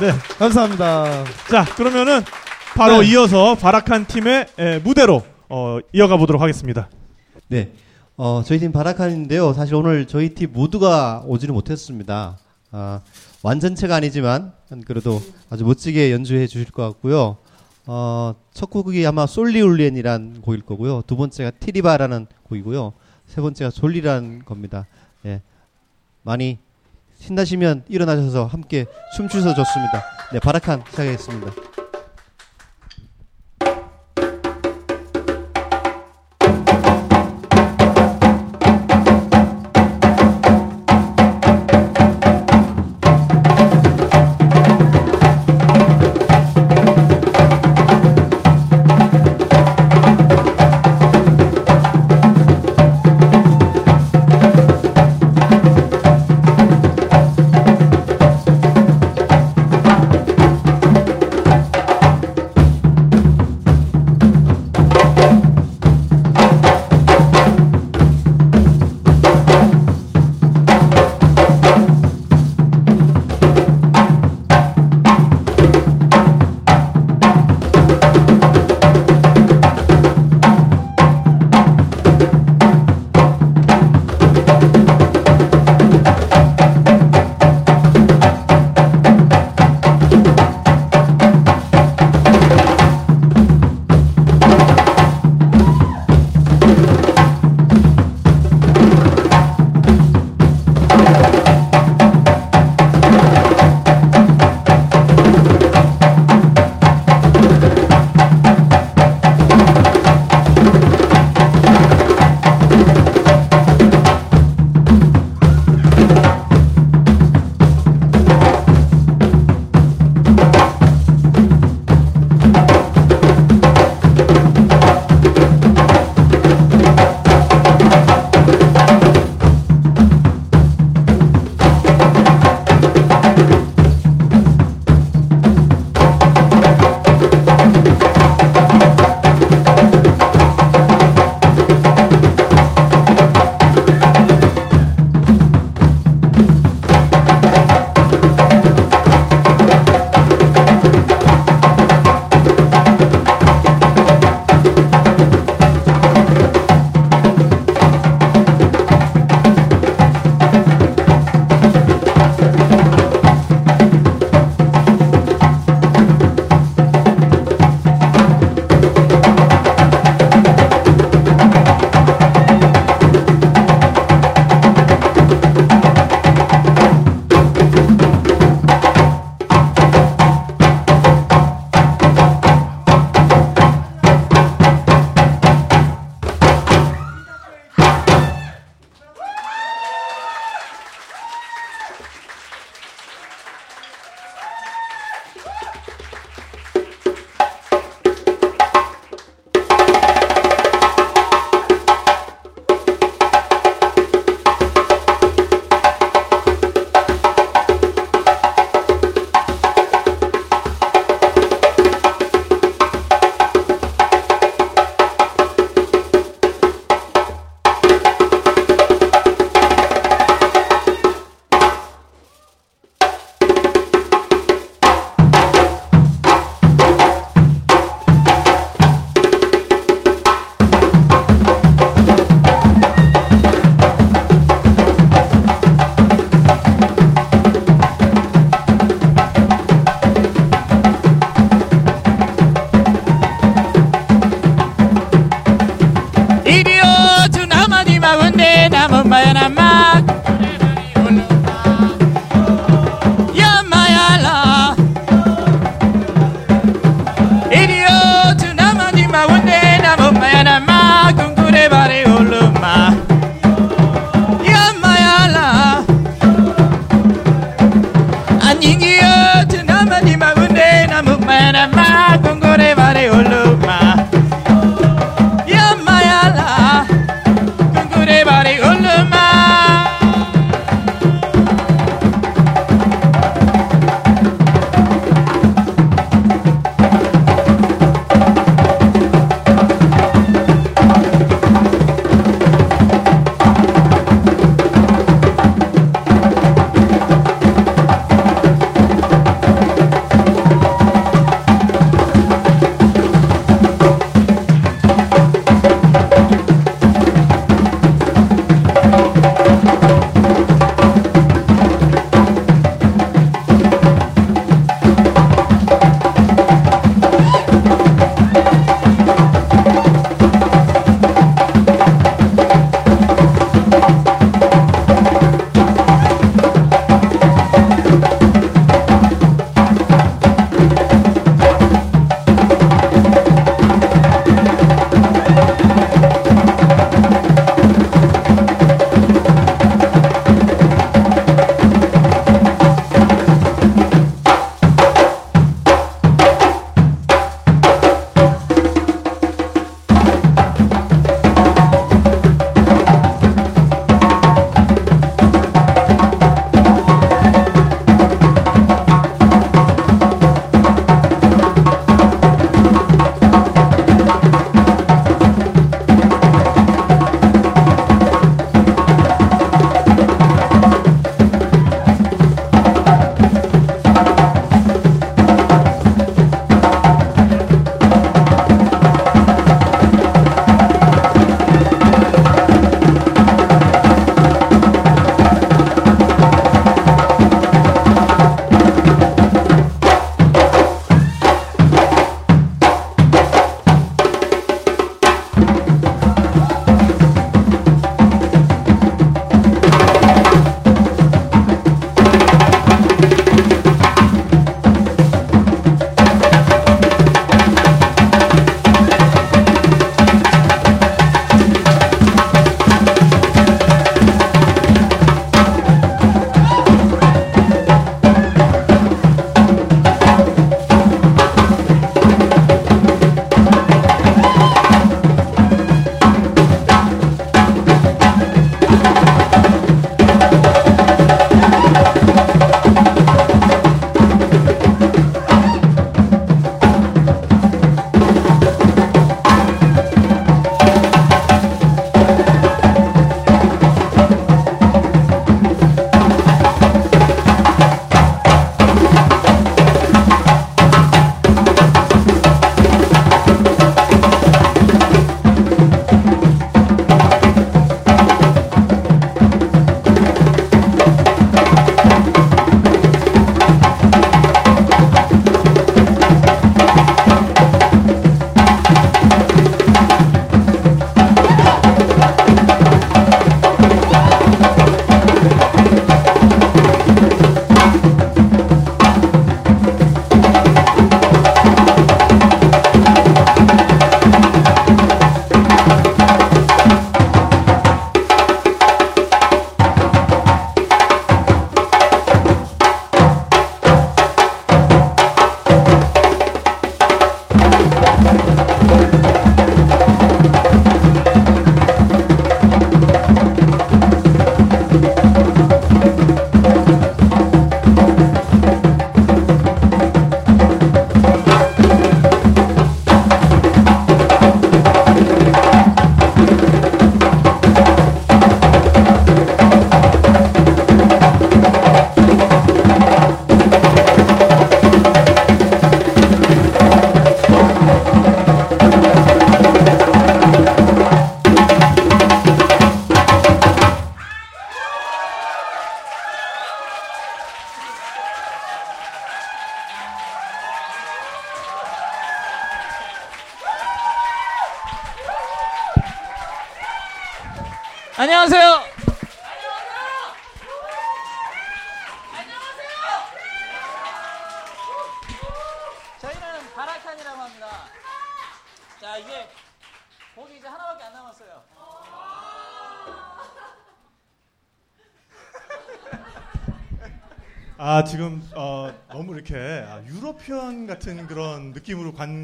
[0.00, 1.24] 네, 감사합니다.
[1.50, 2.22] 자, 그러면은
[2.78, 3.08] 바로 네.
[3.08, 6.88] 이어서 바라칸 팀의 에, 무대로 어, 이어가 보도록 하겠습니다.
[7.48, 7.72] 네.
[8.16, 9.52] 어, 저희 팀 바라칸인데요.
[9.52, 12.38] 사실 오늘 저희 팀 모두가 오지는 못했습니다.
[12.70, 13.00] 아,
[13.42, 14.52] 완전체가 아니지만
[14.86, 17.38] 그래도 아주 멋지게 연주해 주실 것 같고요.
[17.86, 21.02] 어, 첫 곡이 아마 솔리울리엔이란 곡일 거고요.
[21.04, 22.92] 두 번째가 티리바라는 곡이고요.
[23.26, 24.86] 세 번째가 졸리라는 겁니다.
[25.26, 25.42] 예.
[26.22, 26.58] 많이
[27.18, 28.86] 신나시면 일어나셔서 함께
[29.16, 30.04] 춤추셔서 좋습니다.
[30.32, 31.77] 네, 바라칸 시작하겠습니다.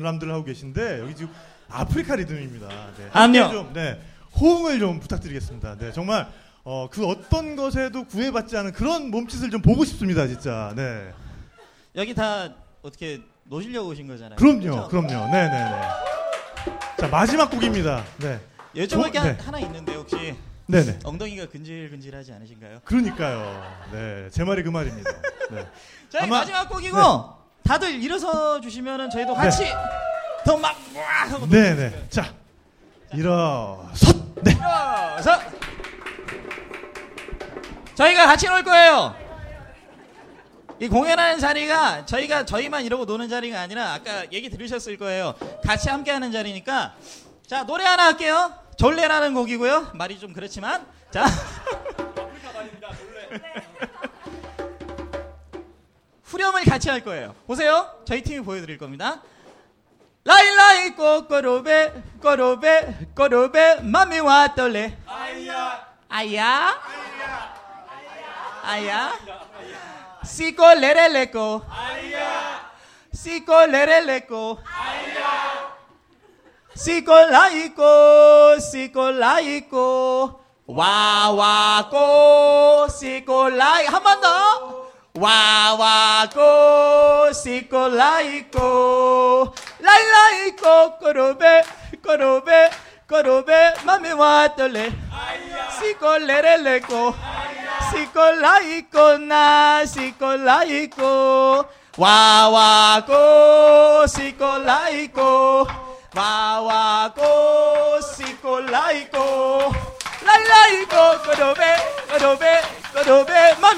[0.05, 1.33] 람들 하고 계신데 여기 지금
[1.69, 2.69] 아프리카 리듬입니다.
[2.69, 3.51] 네, 함께 안녕.
[3.51, 4.01] 좀, 네,
[4.41, 5.77] 호응을 좀 부탁드리겠습니다.
[5.79, 6.29] 네, 정말
[6.63, 10.73] 어, 그 어떤 것에도 구애받지 않은 그런 몸짓을 좀 보고 싶습니다, 진짜.
[10.77, 11.13] 네,
[11.97, 12.49] 여기 다
[12.83, 14.37] 어떻게 노시려고 오신 거잖아요.
[14.37, 15.09] 그럼요, 그럼요.
[15.33, 15.83] 네, 네, 네.
[16.99, 18.05] 자 마지막 곡입니다.
[18.19, 18.41] 네,
[18.77, 19.43] 여쭤볼 게 어, 한- 네.
[19.43, 20.35] 하나 있는데 혹시
[20.67, 20.99] 네, 네.
[21.05, 22.81] 엉덩이가 근질근질하지 않으신가요?
[22.85, 23.63] 그러니까요.
[23.93, 25.11] 네, 제 말이 그 말입니다.
[25.51, 25.67] 네.
[26.09, 26.97] 저희 아마- 마지막 곡이고
[27.65, 29.65] 다들 일어서 주시면은 저희도 같이
[30.45, 30.77] 더막
[31.31, 32.07] 하고 네, 네.
[32.11, 32.33] 자,
[33.13, 34.35] 일어섰.
[34.43, 34.53] 네.
[34.53, 35.41] 일어서
[37.95, 39.17] 저희가 같이 놀 거예요.
[40.81, 45.35] 이 공연하는 자리가 저희가 저희만 이러고 노는 자리가 아니라 아까 얘기 들으셨을 거예요.
[45.65, 46.95] 같이 함께 하는 자리니까
[47.47, 48.53] 자 노래 하나 할게요.
[48.77, 49.93] 졸래라는 곡이고요.
[49.95, 51.25] 말이 좀 그렇지만 자
[56.35, 57.33] 후렴을 같이 할 거예요.
[57.47, 57.89] 보세요.
[58.05, 59.23] 저희 팀이 보여드릴 겁니다.
[60.25, 65.87] 라일라이 꼬꼬로베 꼬로베 꼬로베 맘이 왔돌래 아야.
[66.09, 66.81] 아야?
[68.65, 69.13] 아야.
[70.25, 72.71] 시코 레레레코 아야.
[73.15, 75.77] 시코 레레레코 아야.
[76.75, 81.93] 시코 라이코 시코 라이코 와와코
[82.89, 83.87] 시코 라이.
[83.87, 84.84] 한 번 더
[85.17, 86.41] 와와코
[87.33, 91.63] 시코 라이코 라이라이코 꼬로베
[92.03, 92.71] 꼬로베
[93.09, 94.05] 꼬로베 맘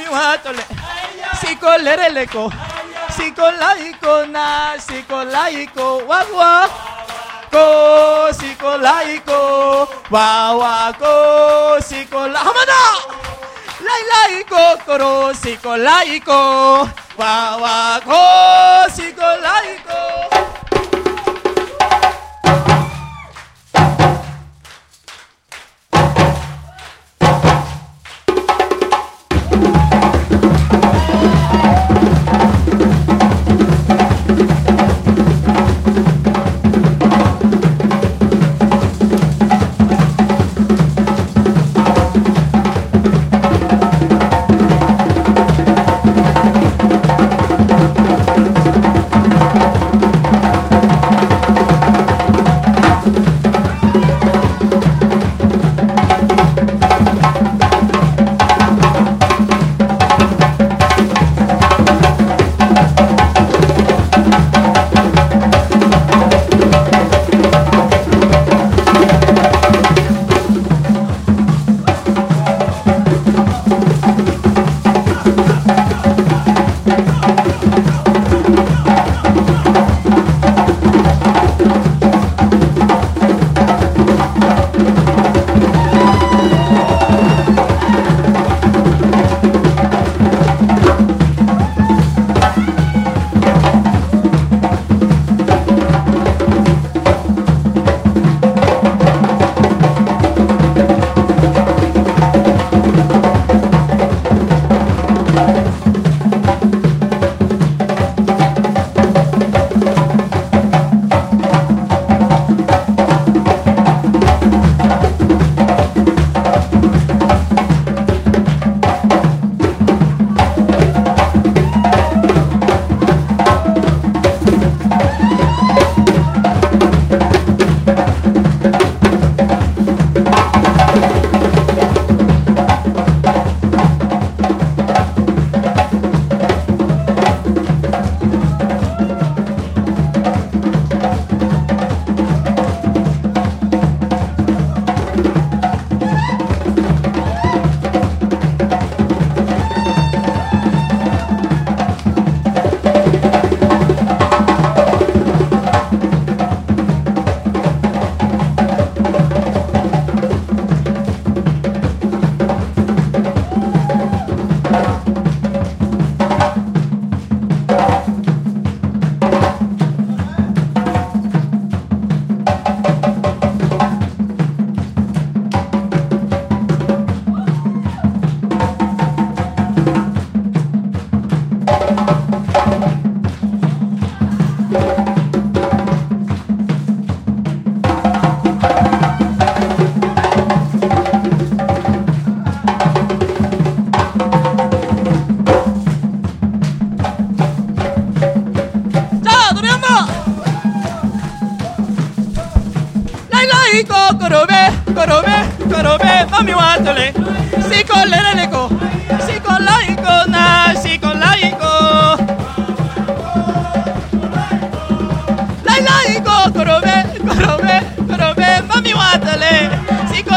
[0.00, 0.58] 이 왔돌래
[1.40, 2.50] 시코 레레레코
[3.16, 7.56] 시코 라이코 나 시코 라이코 와와코
[8.32, 8.96] 시코 라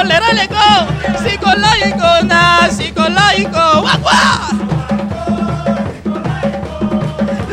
[0.10, 0.58] toleraleco,
[1.22, 4.22] psicológico, na, psicológico, guagua.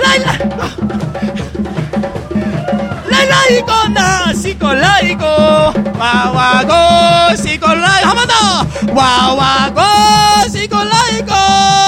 [0.02, 0.32] Laila.
[3.10, 5.32] Lailaico, na, psicológico,
[5.98, 11.85] guaguago, psicológico, vámonos, guaguago, psicológico.